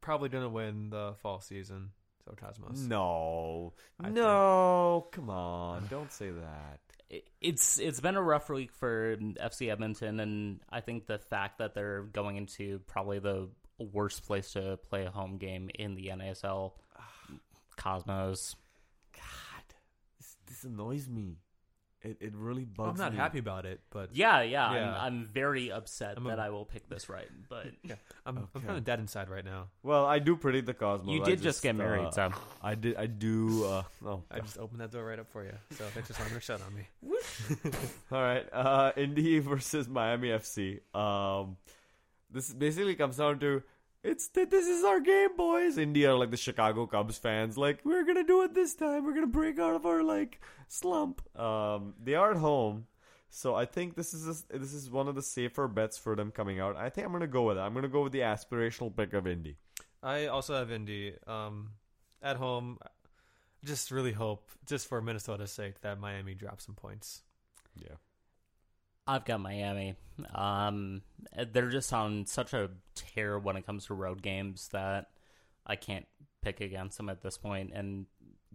probably 0.00 0.28
gonna 0.28 0.48
win 0.48 0.90
the 0.90 1.14
fall 1.18 1.40
season. 1.40 1.90
So 2.24 2.32
Cosmos. 2.36 2.78
No, 2.80 3.74
I 4.00 4.08
no, 4.08 5.06
come 5.12 5.28
on, 5.30 5.86
don't 5.90 6.10
say 6.12 6.30
that. 6.30 6.80
It- 7.10 7.28
It's 7.40 7.78
it's 7.78 8.00
been 8.00 8.16
a 8.16 8.22
rough 8.22 8.48
week 8.48 8.72
for 8.72 9.16
FC 9.16 9.70
Edmonton, 9.70 10.20
and 10.20 10.60
I 10.70 10.80
think 10.80 11.06
the 11.06 11.18
fact 11.18 11.58
that 11.58 11.74
they're 11.74 12.02
going 12.02 12.36
into 12.36 12.78
probably 12.86 13.18
the 13.18 13.48
worst 13.78 14.24
place 14.26 14.52
to 14.52 14.78
play 14.88 15.04
a 15.04 15.10
home 15.10 15.36
game 15.36 15.68
in 15.74 15.94
the 15.96 16.06
NASL, 16.08 16.72
Cosmos. 17.76 18.56
God, 19.12 19.74
this, 20.18 20.36
this 20.46 20.64
annoys 20.64 21.08
me. 21.08 21.36
It 22.04 22.18
it 22.20 22.32
really 22.34 22.66
Well, 22.76 22.88
bugs 22.88 23.00
I'm 23.00 23.06
not 23.06 23.12
me. 23.12 23.18
happy 23.18 23.38
about 23.38 23.64
it, 23.64 23.80
but 23.90 24.14
Yeah, 24.14 24.42
yeah, 24.42 24.74
Yeah. 24.74 24.94
I'm, 24.96 25.00
I'm 25.06 25.24
very 25.24 25.72
upset 25.72 26.18
I'm 26.18 26.26
a- 26.26 26.28
that 26.30 26.38
I 26.38 26.50
will 26.50 26.66
pick 26.66 26.86
this 26.88 27.08
right, 27.08 27.28
but 27.48 27.66
yeah, 27.82 27.94
I'm 28.26 28.36
I'm 28.38 28.48
Okay. 28.54 28.66
kind 28.66 28.76
of 28.78 28.84
dead 28.84 29.00
inside 29.00 29.30
right 29.30 29.44
now. 29.44 29.68
Well, 29.82 30.04
I 30.04 30.18
do 30.18 30.36
predict 30.36 30.66
the 30.66 30.74
Cosmos. 30.74 31.08
you 31.08 31.22
I 31.22 31.24
did 31.24 31.40
just 31.40 31.62
get 31.62 31.74
married, 31.74 32.04
uh, 32.06 32.10
so 32.10 32.32
I 32.62 32.74
did. 32.74 32.96
I 32.96 33.06
do. 33.06 33.64
Uh, 33.64 33.82
oh, 34.04 34.22
I 34.30 34.40
just 34.40 34.58
opened 34.58 34.80
that 34.82 34.90
door 34.92 35.04
right 35.06 35.18
up 35.18 35.30
for 35.32 35.44
you. 35.44 35.52
So 35.72 35.84
thanks 35.94 36.08
for 36.08 36.14
slamming 36.14 36.36
a 36.36 36.40
shut 36.40 36.60
on 36.60 36.74
me. 36.74 36.84
all 38.12 38.20
right. 38.22 38.46
Uh, 38.52 38.92
Indy 38.96 39.38
versus 39.50 39.88
Miami 39.88 40.28
FC. 40.28 40.80
Um, 40.94 41.56
this 42.30 42.52
basically 42.52 42.96
comes 42.96 43.16
down 43.16 43.38
to 43.40 43.62
it's 44.04 44.28
th- 44.28 44.50
this 44.50 44.66
is 44.66 44.84
our 44.84 45.00
game, 45.00 45.36
boys. 45.36 45.78
India 45.78 46.12
are 46.12 46.18
like 46.18 46.30
the 46.30 46.36
Chicago 46.36 46.86
Cubs 46.86 47.18
fans. 47.18 47.56
Like 47.56 47.80
we're 47.84 48.04
gonna 48.04 48.22
do 48.22 48.42
it 48.42 48.54
this 48.54 48.74
time. 48.74 49.04
We're 49.04 49.14
gonna 49.14 49.26
break 49.26 49.58
out 49.58 49.74
of 49.74 49.86
our 49.86 50.02
like 50.02 50.40
slump. 50.68 51.22
Um, 51.38 51.94
they 52.02 52.14
are 52.14 52.32
at 52.32 52.36
home. 52.36 52.86
So 53.30 53.54
I 53.54 53.64
think 53.64 53.96
this 53.96 54.14
is 54.14 54.44
a, 54.50 54.58
this 54.58 54.72
is 54.72 54.90
one 54.90 55.08
of 55.08 55.16
the 55.16 55.22
safer 55.22 55.66
bets 55.66 55.98
for 55.98 56.14
them 56.14 56.30
coming 56.30 56.60
out. 56.60 56.76
I 56.76 56.90
think 56.90 57.06
I'm 57.06 57.12
gonna 57.12 57.26
go 57.26 57.42
with 57.44 57.56
it. 57.56 57.60
I'm 57.60 57.74
gonna 57.74 57.88
go 57.88 58.02
with 58.02 58.12
the 58.12 58.20
aspirational 58.20 58.94
pick 58.94 59.14
of 59.14 59.26
Indy. 59.26 59.56
I 60.02 60.26
also 60.26 60.54
have 60.54 60.70
Indy 60.70 61.14
um, 61.26 61.70
at 62.22 62.36
home. 62.36 62.78
Just 63.64 63.90
really 63.90 64.12
hope, 64.12 64.50
just 64.66 64.86
for 64.86 65.00
Minnesota's 65.00 65.50
sake, 65.50 65.80
that 65.80 65.98
Miami 65.98 66.34
drops 66.34 66.66
some 66.66 66.74
points. 66.74 67.22
Yeah. 67.74 67.96
I've 69.06 69.24
got 69.24 69.40
Miami. 69.40 69.96
Um, 70.34 71.02
they're 71.52 71.70
just 71.70 71.92
on 71.92 72.26
such 72.26 72.52
a 72.54 72.70
tear 72.94 73.38
when 73.38 73.56
it 73.56 73.66
comes 73.66 73.86
to 73.86 73.94
road 73.94 74.22
games 74.22 74.68
that 74.72 75.10
I 75.66 75.76
can't 75.76 76.06
pick 76.42 76.60
against 76.60 76.96
them 76.96 77.08
at 77.08 77.22
this 77.22 77.36
point. 77.36 77.72
And 77.74 78.06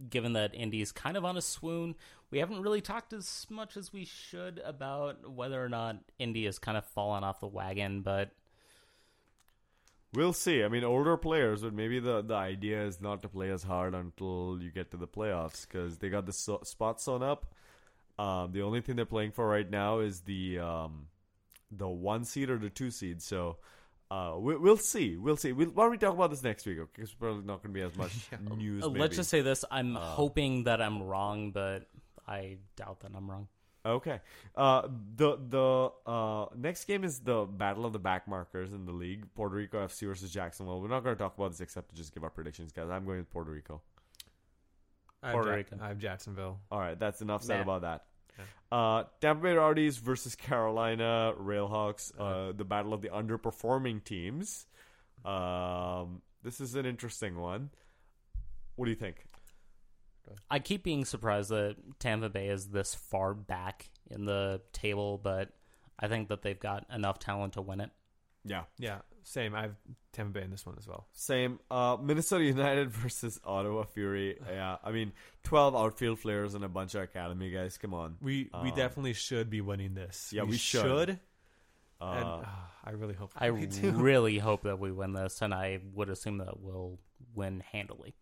given 0.08 0.32
that 0.32 0.54
Indy's 0.54 0.92
kind 0.92 1.16
of 1.16 1.24
on 1.24 1.36
a 1.36 1.42
swoon, 1.42 1.94
we 2.30 2.38
haven't 2.38 2.62
really 2.62 2.80
talked 2.80 3.12
as 3.12 3.46
much 3.50 3.76
as 3.76 3.92
we 3.92 4.04
should 4.04 4.60
about 4.64 5.30
whether 5.30 5.62
or 5.62 5.68
not 5.68 5.98
Indy 6.18 6.46
has 6.46 6.58
kind 6.58 6.78
of 6.78 6.84
fallen 6.84 7.24
off 7.24 7.40
the 7.40 7.46
wagon. 7.46 8.02
But 8.02 8.30
We'll 10.12 10.32
see. 10.32 10.64
I 10.64 10.68
mean, 10.68 10.82
older 10.82 11.16
players, 11.16 11.62
but 11.62 11.72
maybe 11.72 12.00
the, 12.00 12.22
the 12.22 12.34
idea 12.34 12.84
is 12.84 13.00
not 13.00 13.22
to 13.22 13.28
play 13.28 13.50
as 13.50 13.62
hard 13.62 13.94
until 13.94 14.58
you 14.60 14.70
get 14.70 14.90
to 14.90 14.96
the 14.96 15.06
playoffs 15.06 15.66
because 15.68 15.98
they 15.98 16.08
got 16.08 16.26
the 16.26 16.32
so- 16.32 16.62
spot 16.64 17.00
sewn 17.00 17.22
up. 17.22 17.54
Um, 18.20 18.52
the 18.52 18.62
only 18.62 18.80
thing 18.82 18.96
they're 18.96 19.06
playing 19.06 19.32
for 19.32 19.48
right 19.48 19.68
now 19.68 20.00
is 20.00 20.20
the 20.20 20.58
um, 20.58 21.06
the 21.70 21.88
one 21.88 22.24
seed 22.24 22.50
or 22.50 22.58
the 22.58 22.68
two 22.70 22.90
seed. 22.90 23.22
So 23.22 23.56
uh, 24.10 24.34
we, 24.38 24.56
we'll 24.56 24.76
see. 24.76 25.16
We'll 25.16 25.36
see. 25.36 25.52
We'll, 25.52 25.68
why 25.70 25.84
don't 25.84 25.92
we 25.92 25.98
talk 25.98 26.14
about 26.14 26.30
this 26.30 26.42
next 26.42 26.66
week? 26.66 26.78
Okay, 26.78 26.90
because 26.96 27.12
probably 27.14 27.44
not 27.44 27.62
going 27.62 27.72
to 27.74 27.80
be 27.80 27.82
as 27.82 27.96
much 27.96 28.12
news. 28.56 28.84
uh, 28.84 28.88
maybe. 28.88 29.00
let's 29.00 29.16
just 29.16 29.30
say 29.30 29.40
this 29.40 29.64
I'm 29.70 29.94
hoping 29.94 30.64
that 30.64 30.82
I'm 30.82 31.02
wrong, 31.02 31.52
but 31.52 31.86
I 32.28 32.58
doubt 32.76 33.00
that 33.00 33.12
I'm 33.16 33.30
wrong. 33.30 33.48
Okay. 33.86 34.20
Uh, 34.54 34.88
the 35.16 35.38
the 35.48 35.90
uh, 36.10 36.46
next 36.54 36.84
game 36.84 37.04
is 37.04 37.20
the 37.20 37.46
battle 37.46 37.86
of 37.86 37.94
the 37.94 37.98
back 37.98 38.28
markers 38.28 38.74
in 38.74 38.84
the 38.84 38.92
league. 38.92 39.32
Puerto 39.34 39.54
Rico 39.54 39.86
FC 39.86 40.06
versus 40.06 40.30
Jacksonville. 40.30 40.82
We're 40.82 40.88
not 40.88 41.02
going 41.02 41.16
to 41.16 41.18
talk 41.22 41.38
about 41.38 41.52
this 41.52 41.60
except 41.62 41.88
to 41.90 41.96
just 41.96 42.12
give 42.12 42.22
our 42.22 42.28
predictions, 42.30 42.72
guys. 42.72 42.90
I'm 42.90 43.06
going 43.06 43.18
with 43.18 43.30
Puerto 43.30 43.50
Rico. 43.50 43.80
I 45.22 45.28
have, 45.28 45.34
Puerto 45.34 45.50
Ja- 45.50 45.56
Rico. 45.56 45.76
I 45.80 45.88
have 45.88 45.98
Jacksonville. 45.98 46.58
All 46.70 46.78
right, 46.78 46.98
that's 46.98 47.22
enough 47.22 47.42
said 47.42 47.56
Nah. 47.56 47.62
about 47.62 47.82
that. 47.82 48.04
Okay. 48.32 48.48
Uh, 48.72 49.04
Tampa 49.20 49.42
Bay 49.42 49.52
Rowdies 49.54 49.98
versus 49.98 50.34
Carolina 50.36 51.32
Railhawks. 51.38 52.12
Uh, 52.18 52.52
the 52.52 52.64
battle 52.64 52.94
of 52.94 53.02
the 53.02 53.08
underperforming 53.08 54.04
teams. 54.04 54.66
Um, 55.24 56.22
this 56.42 56.60
is 56.60 56.74
an 56.74 56.86
interesting 56.86 57.38
one. 57.38 57.70
What 58.76 58.86
do 58.86 58.90
you 58.90 58.96
think? 58.96 59.26
I 60.48 60.58
keep 60.60 60.84
being 60.84 61.04
surprised 61.04 61.50
that 61.50 61.76
Tampa 61.98 62.28
Bay 62.28 62.48
is 62.48 62.68
this 62.68 62.94
far 62.94 63.34
back 63.34 63.90
in 64.10 64.24
the 64.24 64.60
table, 64.72 65.18
but 65.22 65.50
I 65.98 66.08
think 66.08 66.28
that 66.28 66.42
they've 66.42 66.58
got 66.58 66.86
enough 66.92 67.18
talent 67.18 67.54
to 67.54 67.62
win 67.62 67.80
it. 67.80 67.90
Yeah, 68.44 68.62
Yeah, 68.78 68.98
same. 69.22 69.54
I 69.54 69.62
have 69.62 69.74
Tampa 70.12 70.32
Bay 70.38 70.44
in 70.44 70.50
this 70.50 70.64
one 70.64 70.76
as 70.78 70.86
well. 70.88 71.06
same. 71.12 71.60
Uh, 71.70 71.96
Minnesota 72.02 72.42
United 72.44 72.90
versus 73.02 73.38
Ottawa 73.44 73.84
Fury. 73.84 74.38
Yeah, 74.48 74.76
I 74.82 74.90
mean, 74.92 75.12
twelve 75.42 75.76
outfield 75.76 76.20
players 76.20 76.54
and 76.54 76.64
a 76.64 76.68
bunch 76.68 76.94
of 76.94 77.02
academy 77.02 77.50
guys. 77.50 77.76
Come 77.78 77.92
on. 77.94 78.16
We 78.20 78.48
we 78.62 78.70
Um, 78.70 78.76
definitely 78.76 79.12
should 79.12 79.50
be 79.50 79.60
winning 79.60 79.94
this. 79.94 80.32
Yeah, 80.32 80.44
we 80.44 80.56
should. 80.56 81.10
and 81.10 81.18
Uh, 82.00 82.42
ah, 82.46 82.70
I 82.82 82.92
really 82.92 83.14
hope 83.14 83.32
I 83.36 83.50
we 83.50 83.66
do. 83.66 83.90
really 83.94 84.38
hope 84.38 84.62
that 84.62 84.78
we 84.78 84.90
win 84.90 85.12
this, 85.12 85.42
and 85.42 85.52
I 85.52 85.80
would 85.92 86.08
assume 86.08 86.38
that 86.38 86.58
we'll 86.60 86.98
win 87.34 87.62
handily. 87.72 88.14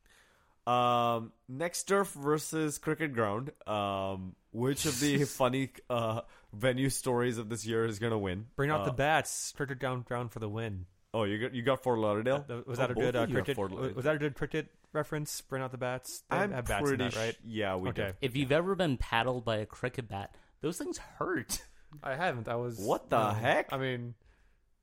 Um, 0.67 1.33
next 1.49 1.85
turf 1.85 2.09
versus 2.13 2.77
cricket 2.79 3.15
ground. 3.15 3.53
Um, 3.67 4.35
which 4.51 4.85
of 4.85 4.99
the 5.01 5.25
funny 5.25 5.71
uh 5.89 6.23
venue 6.53 6.89
stories 6.91 7.39
of 7.39 7.49
this 7.49 7.67
year 7.67 7.85
is 7.85 7.99
gonna 7.99 8.19
win? 8.19 8.47
Bring 8.57 8.71
out 8.71 8.81
Uh, 8.81 8.85
the 8.87 8.93
bats. 8.93 9.53
Cricket 9.57 9.79
down 9.79 10.05
down 10.09 10.29
for 10.29 10.39
the 10.39 10.49
win. 10.49 10.87
Oh, 11.15 11.25
you 11.25 11.39
got 11.39 11.55
you 11.55 11.63
got 11.63 11.83
Fort 11.83 11.99
Lauderdale. 11.99 12.43
Th- 12.43 12.67
Was 12.67 12.79
Oh, 12.79 12.83
that 12.83 12.91
a 12.91 12.95
good 12.95 13.17
uh, 13.17 13.21
you 13.21 13.27
have 13.27 13.45
cricket? 13.45 13.57
Fort 13.57 13.73
Was 13.95 14.05
that 14.05 14.15
a 14.17 14.19
good 14.19 14.35
cricket 14.35 14.69
reference? 14.93 15.41
Bring 15.41 15.63
out 15.63 15.71
the 15.73 15.79
bats. 15.79 16.23
They 16.31 16.37
I'm 16.37 16.53
have 16.53 16.67
bats 16.67 16.83
pretty 16.87 17.03
in 17.05 17.11
that, 17.11 17.17
right? 17.19 17.35
sh- 17.35 17.39
yeah, 17.47 17.77
we 17.77 17.89
Okay. 17.91 18.09
do. 18.09 18.13
If 18.21 18.37
you've 18.37 18.53
ever 18.53 18.75
been 18.75 18.97
paddled 18.99 19.45
by 19.45 19.57
a 19.57 19.67
cricket 19.67 20.09
bat, 20.09 20.35
those 20.61 20.77
things 20.79 20.99
hurt. 20.99 21.63
I 22.03 22.15
haven't. 22.15 22.49
I 22.49 22.57
was. 22.57 22.79
What 22.79 23.09
the 23.09 23.29
no. 23.33 23.39
heck? 23.39 23.73
I 23.73 23.79
mean, 23.79 24.15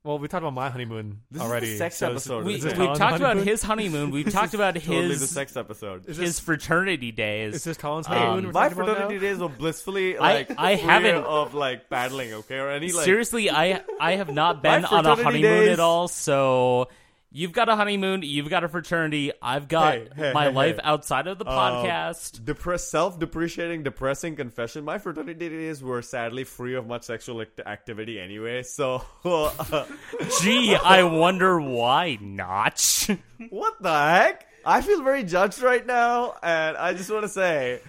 well, 0.05 0.19
we 0.19 0.27
talked 0.27 0.43
about 0.43 0.53
my 0.53 0.69
honeymoon 0.69 1.21
This 1.31 1.41
is 1.41 1.47
the 1.47 1.51
already. 1.51 1.77
sex 1.77 1.97
so 1.97 2.09
episode. 2.11 2.45
We, 2.45 2.55
Is 2.55 2.63
we've 2.63 2.75
Colin's 2.75 2.99
talked 2.99 3.15
about 3.17 3.27
honeymoon? 3.29 3.47
his 3.47 3.63
honeymoon. 3.63 4.11
We've 4.11 4.25
This 4.25 4.33
talked 4.33 4.47
is 4.49 4.53
about 4.53 4.75
totally 4.75 5.07
his 5.09 5.19
the 5.19 5.27
sex 5.27 5.57
episode. 5.57 6.01
Is 6.07 6.17
his 6.17 6.17
this, 6.35 6.39
fraternity 6.39 7.11
days. 7.11 7.55
is 7.55 7.63
this 7.63 7.75
Colin's 7.77 8.07
Um, 8.07 8.13
honeymoon? 8.13 8.45
we're 8.45 8.51
My 8.51 8.69
talking 8.69 8.77
about 8.83 8.87
now? 8.87 8.93
fraternity 8.93 9.19
days 9.19 9.37
were 9.39 9.49
blissfully 9.49 10.17
I- 10.17 10.33
like 10.33 10.51
I 10.59 10.75
free 10.77 10.85
haven't- 10.85 11.23
of 11.25 11.53
like 11.55 11.89
paddling, 11.89 12.33
okay, 12.33 12.57
or 12.59 12.69
any 12.69 12.91
like 12.91 13.03
Seriously, 13.05 13.49
I 13.49 13.81
I 13.99 14.13
have 14.17 14.31
not 14.31 14.57
My 14.63 14.75
been 14.77 14.85
on 14.85 15.05
a 15.05 15.15
fraternity 15.15 15.41
honeymoon 15.43 15.65
days- 15.65 15.73
at 15.73 15.79
all. 15.79 16.07
So 16.07 16.87
you've 17.35 17.51
got 17.51 17.67
a 17.67 17.75
honeymoon, 17.75 18.21
you've 18.23 18.49
got 18.49 18.63
a 18.63 18.69
fraternity. 18.69 19.31
I've 19.41 19.67
got 19.67 19.93
Hey, 19.95 20.07
hey, 20.15 20.33
my 20.33 20.45
hey, 20.45 20.51
life 20.51 20.75
hey. 20.75 20.81
outside 20.83 21.27
of 21.27 21.37
the 21.37 21.45
Uh, 21.45 21.83
podcast. 21.83 22.45
depress 22.45 22.87
self-depreciating, 22.87 23.83
depressing 23.83 24.37
confession. 24.37 24.85
My 24.85 24.97
fraternity 24.97 25.49
days 25.49 25.83
were 25.83 26.01
sadly 26.01 26.45
free 26.45 26.75
of 26.75 26.87
much 26.87 27.03
sexual 27.03 27.43
activity 27.65 28.19
anyway. 28.21 28.63
So, 28.63 29.03
uh, 29.25 29.85
Gee, 30.41 30.75
I 30.75 31.03
wonder 31.03 31.59
why 31.59 32.17
not. 32.21 33.07
what 33.49 33.81
the 33.81 33.91
heck? 33.93 34.47
I 34.67 34.81
feel 34.81 35.03
very 35.03 35.23
judged 35.23 35.61
right 35.61 35.85
now, 35.85 36.35
and 36.41 36.75
I 36.77 36.93
just 36.93 37.11
want 37.11 37.21
to 37.23 37.29
say, 37.29 37.81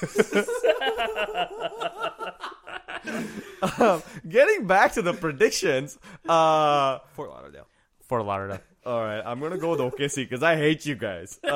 um, 3.80 4.02
getting 4.28 4.66
back 4.66 4.92
to 4.92 5.02
the 5.02 5.12
predictions. 5.12 5.98
Uh, 6.28 6.98
Fort 7.14 7.30
Lauderdale. 7.30 7.66
Fort 8.02 8.24
Lauderdale. 8.24 8.60
All 8.84 9.00
right, 9.00 9.20
I'm 9.24 9.40
gonna 9.40 9.58
go 9.58 9.70
with 9.72 9.80
OKC 9.80 10.16
because 10.16 10.42
I 10.42 10.56
hate 10.56 10.86
you 10.86 10.94
guys. 10.94 11.38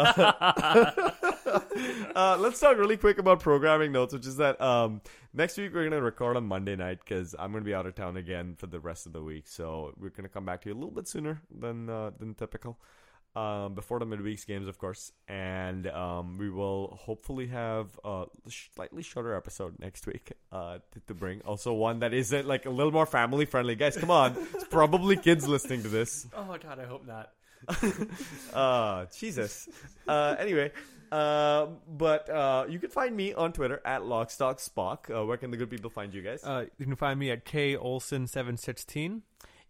Uh, 2.14 2.36
let's 2.38 2.60
talk 2.60 2.78
really 2.78 2.96
quick 2.96 3.18
about 3.18 3.40
programming 3.40 3.90
notes, 3.90 4.14
which 4.14 4.26
is 4.26 4.36
that 4.36 4.60
um, 4.60 5.00
next 5.32 5.56
week 5.58 5.74
we're 5.74 5.82
gonna 5.84 6.00
record 6.00 6.36
on 6.36 6.46
Monday 6.46 6.76
night 6.76 7.00
because 7.00 7.34
I'm 7.38 7.50
gonna 7.52 7.64
be 7.64 7.74
out 7.74 7.86
of 7.86 7.94
town 7.96 8.16
again 8.16 8.54
for 8.56 8.66
the 8.68 8.78
rest 8.78 9.06
of 9.06 9.12
the 9.12 9.22
week. 9.22 9.48
So 9.48 9.92
we're 9.98 10.10
gonna 10.10 10.28
come 10.28 10.44
back 10.44 10.62
to 10.62 10.68
you 10.68 10.74
a 10.74 10.78
little 10.78 10.92
bit 10.92 11.08
sooner 11.08 11.42
than 11.50 11.90
uh, 11.90 12.12
than 12.18 12.34
typical, 12.34 12.78
um, 13.36 13.74
before 13.74 13.98
the 13.98 14.06
midweek's 14.06 14.44
games, 14.44 14.68
of 14.68 14.78
course, 14.78 15.10
and 15.28 15.86
um, 15.88 16.38
we 16.38 16.48
will 16.50 16.98
hopefully 17.02 17.48
have 17.48 17.88
a 18.04 18.24
slightly 18.48 19.02
shorter 19.02 19.34
episode 19.34 19.78
next 19.80 20.06
week 20.06 20.32
uh, 20.52 20.78
to, 20.92 21.00
to 21.08 21.14
bring. 21.14 21.40
Also, 21.42 21.72
one 21.72 21.98
that 22.00 22.14
isn't 22.14 22.46
like 22.46 22.66
a 22.66 22.70
little 22.70 22.92
more 22.92 23.06
family 23.06 23.44
friendly. 23.44 23.74
Guys, 23.74 23.96
come 23.96 24.10
on, 24.10 24.36
it's 24.54 24.64
probably 24.64 25.16
kids 25.16 25.48
listening 25.48 25.82
to 25.82 25.88
this. 25.88 26.26
Oh 26.36 26.44
my 26.44 26.58
god, 26.58 26.78
I 26.78 26.84
hope 26.86 27.06
not. 27.06 27.30
uh 28.52 29.06
Jesus. 29.16 29.68
Uh 30.06 30.36
anyway, 30.38 30.70
Uh, 31.12 31.66
but 31.88 32.28
uh, 32.28 32.64
you 32.68 32.78
can 32.80 32.90
find 32.90 33.14
me 33.16 33.32
on 33.34 33.52
Twitter 33.52 33.80
at 33.84 34.02
LockstockSpock. 34.02 35.08
Uh, 35.14 35.24
where 35.24 35.36
can 35.36 35.50
the 35.52 35.56
good 35.56 35.70
people 35.70 35.88
find 35.90 36.12
you 36.12 36.22
guys? 36.22 36.42
Uh, 36.42 36.64
you 36.78 36.86
can 36.86 36.96
find 36.96 37.18
me 37.20 37.30
at 37.30 37.44
K 37.44 37.76
Olson 37.76 38.26
seven 38.26 38.56
sixteen. 38.56 39.22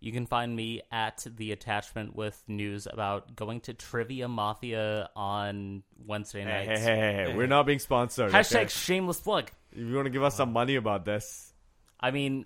You 0.04 0.12
can 0.12 0.26
find 0.26 0.54
me 0.54 0.82
at 0.92 1.26
the 1.34 1.52
attachment 1.52 2.14
with 2.14 2.38
news 2.46 2.86
about 2.86 3.34
going 3.34 3.60
to 3.62 3.72
Trivia 3.72 4.28
Mafia 4.28 5.08
on 5.16 5.82
Wednesday 5.96 6.42
hey, 6.42 6.66
nights. 6.66 6.82
hey, 6.82 6.96
hey, 6.96 7.12
hey, 7.14 7.34
we're 7.34 7.46
not 7.46 7.64
being 7.64 7.78
sponsored. 7.78 8.30
Hashtag 8.30 8.56
okay? 8.56 8.68
shameless 8.68 9.20
plug. 9.20 9.50
If 9.72 9.78
you 9.78 9.94
want 9.94 10.04
to 10.04 10.10
give 10.10 10.22
us 10.22 10.36
some 10.36 10.52
money 10.52 10.74
about 10.74 11.06
this, 11.06 11.54
I 11.98 12.10
mean, 12.10 12.44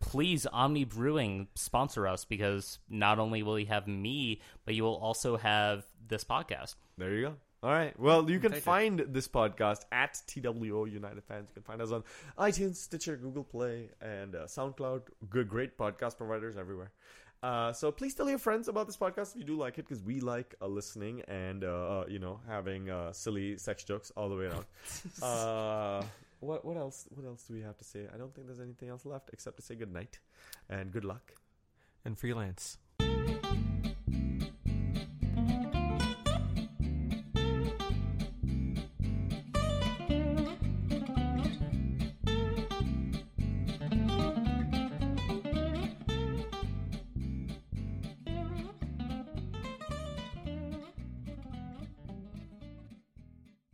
please, 0.00 0.44
Omni 0.44 0.84
Brewing 0.84 1.48
sponsor 1.54 2.06
us 2.06 2.26
because 2.26 2.78
not 2.90 3.18
only 3.18 3.42
will 3.42 3.58
you 3.58 3.64
have 3.68 3.88
me, 3.88 4.42
but 4.66 4.74
you 4.74 4.82
will 4.82 4.96
also 4.96 5.38
have 5.38 5.86
this 6.08 6.24
podcast. 6.24 6.74
there 6.98 7.14
you 7.14 7.22
go. 7.28 7.34
All 7.62 7.70
right. 7.72 7.98
Well, 7.98 8.30
you 8.30 8.38
can 8.38 8.52
Take 8.52 8.58
it. 8.58 8.64
find 8.64 9.00
this 9.08 9.26
podcast 9.26 9.80
at 9.90 10.20
TWO 10.28 10.86
United 10.86 11.24
Fans. 11.24 11.48
You 11.50 11.54
can 11.54 11.62
find 11.64 11.82
us 11.82 11.90
on 11.90 12.04
iTunes, 12.38 12.76
Stitcher, 12.76 13.16
Google 13.16 13.42
Play, 13.42 13.90
and 14.00 14.36
uh, 14.36 14.44
SoundCloud. 14.44 15.02
Good, 15.28 15.48
great 15.48 15.76
podcast 15.76 16.16
providers 16.16 16.56
everywhere. 16.56 16.92
Uh, 17.42 17.72
so 17.72 17.90
please 17.90 18.14
tell 18.14 18.28
your 18.28 18.38
friends 18.38 18.68
about 18.68 18.86
this 18.86 18.96
podcast 18.96 19.32
if 19.32 19.38
you 19.38 19.44
do 19.44 19.56
like 19.56 19.78
it, 19.78 19.88
because 19.88 20.02
we 20.02 20.20
like 20.20 20.54
uh, 20.62 20.66
listening 20.66 21.22
and 21.28 21.64
uh, 21.64 22.00
uh, 22.00 22.04
you 22.08 22.18
know 22.20 22.40
having 22.48 22.90
uh, 22.90 23.12
silly 23.12 23.56
sex 23.58 23.82
jokes 23.84 24.12
all 24.16 24.28
the 24.28 24.36
way 24.36 24.44
around. 24.46 24.64
uh, 25.22 26.02
what 26.40 26.64
what 26.64 26.76
else? 26.76 27.06
What 27.10 27.26
else 27.26 27.42
do 27.44 27.54
we 27.54 27.62
have 27.62 27.76
to 27.78 27.84
say? 27.84 28.06
I 28.12 28.18
don't 28.18 28.32
think 28.34 28.46
there's 28.46 28.60
anything 28.60 28.88
else 28.88 29.04
left 29.04 29.30
except 29.32 29.56
to 29.56 29.62
say 29.62 29.74
good 29.74 29.92
night 29.92 30.18
and 30.68 30.92
good 30.92 31.04
luck. 31.04 31.32
and 32.04 32.16
freelance. 32.18 32.78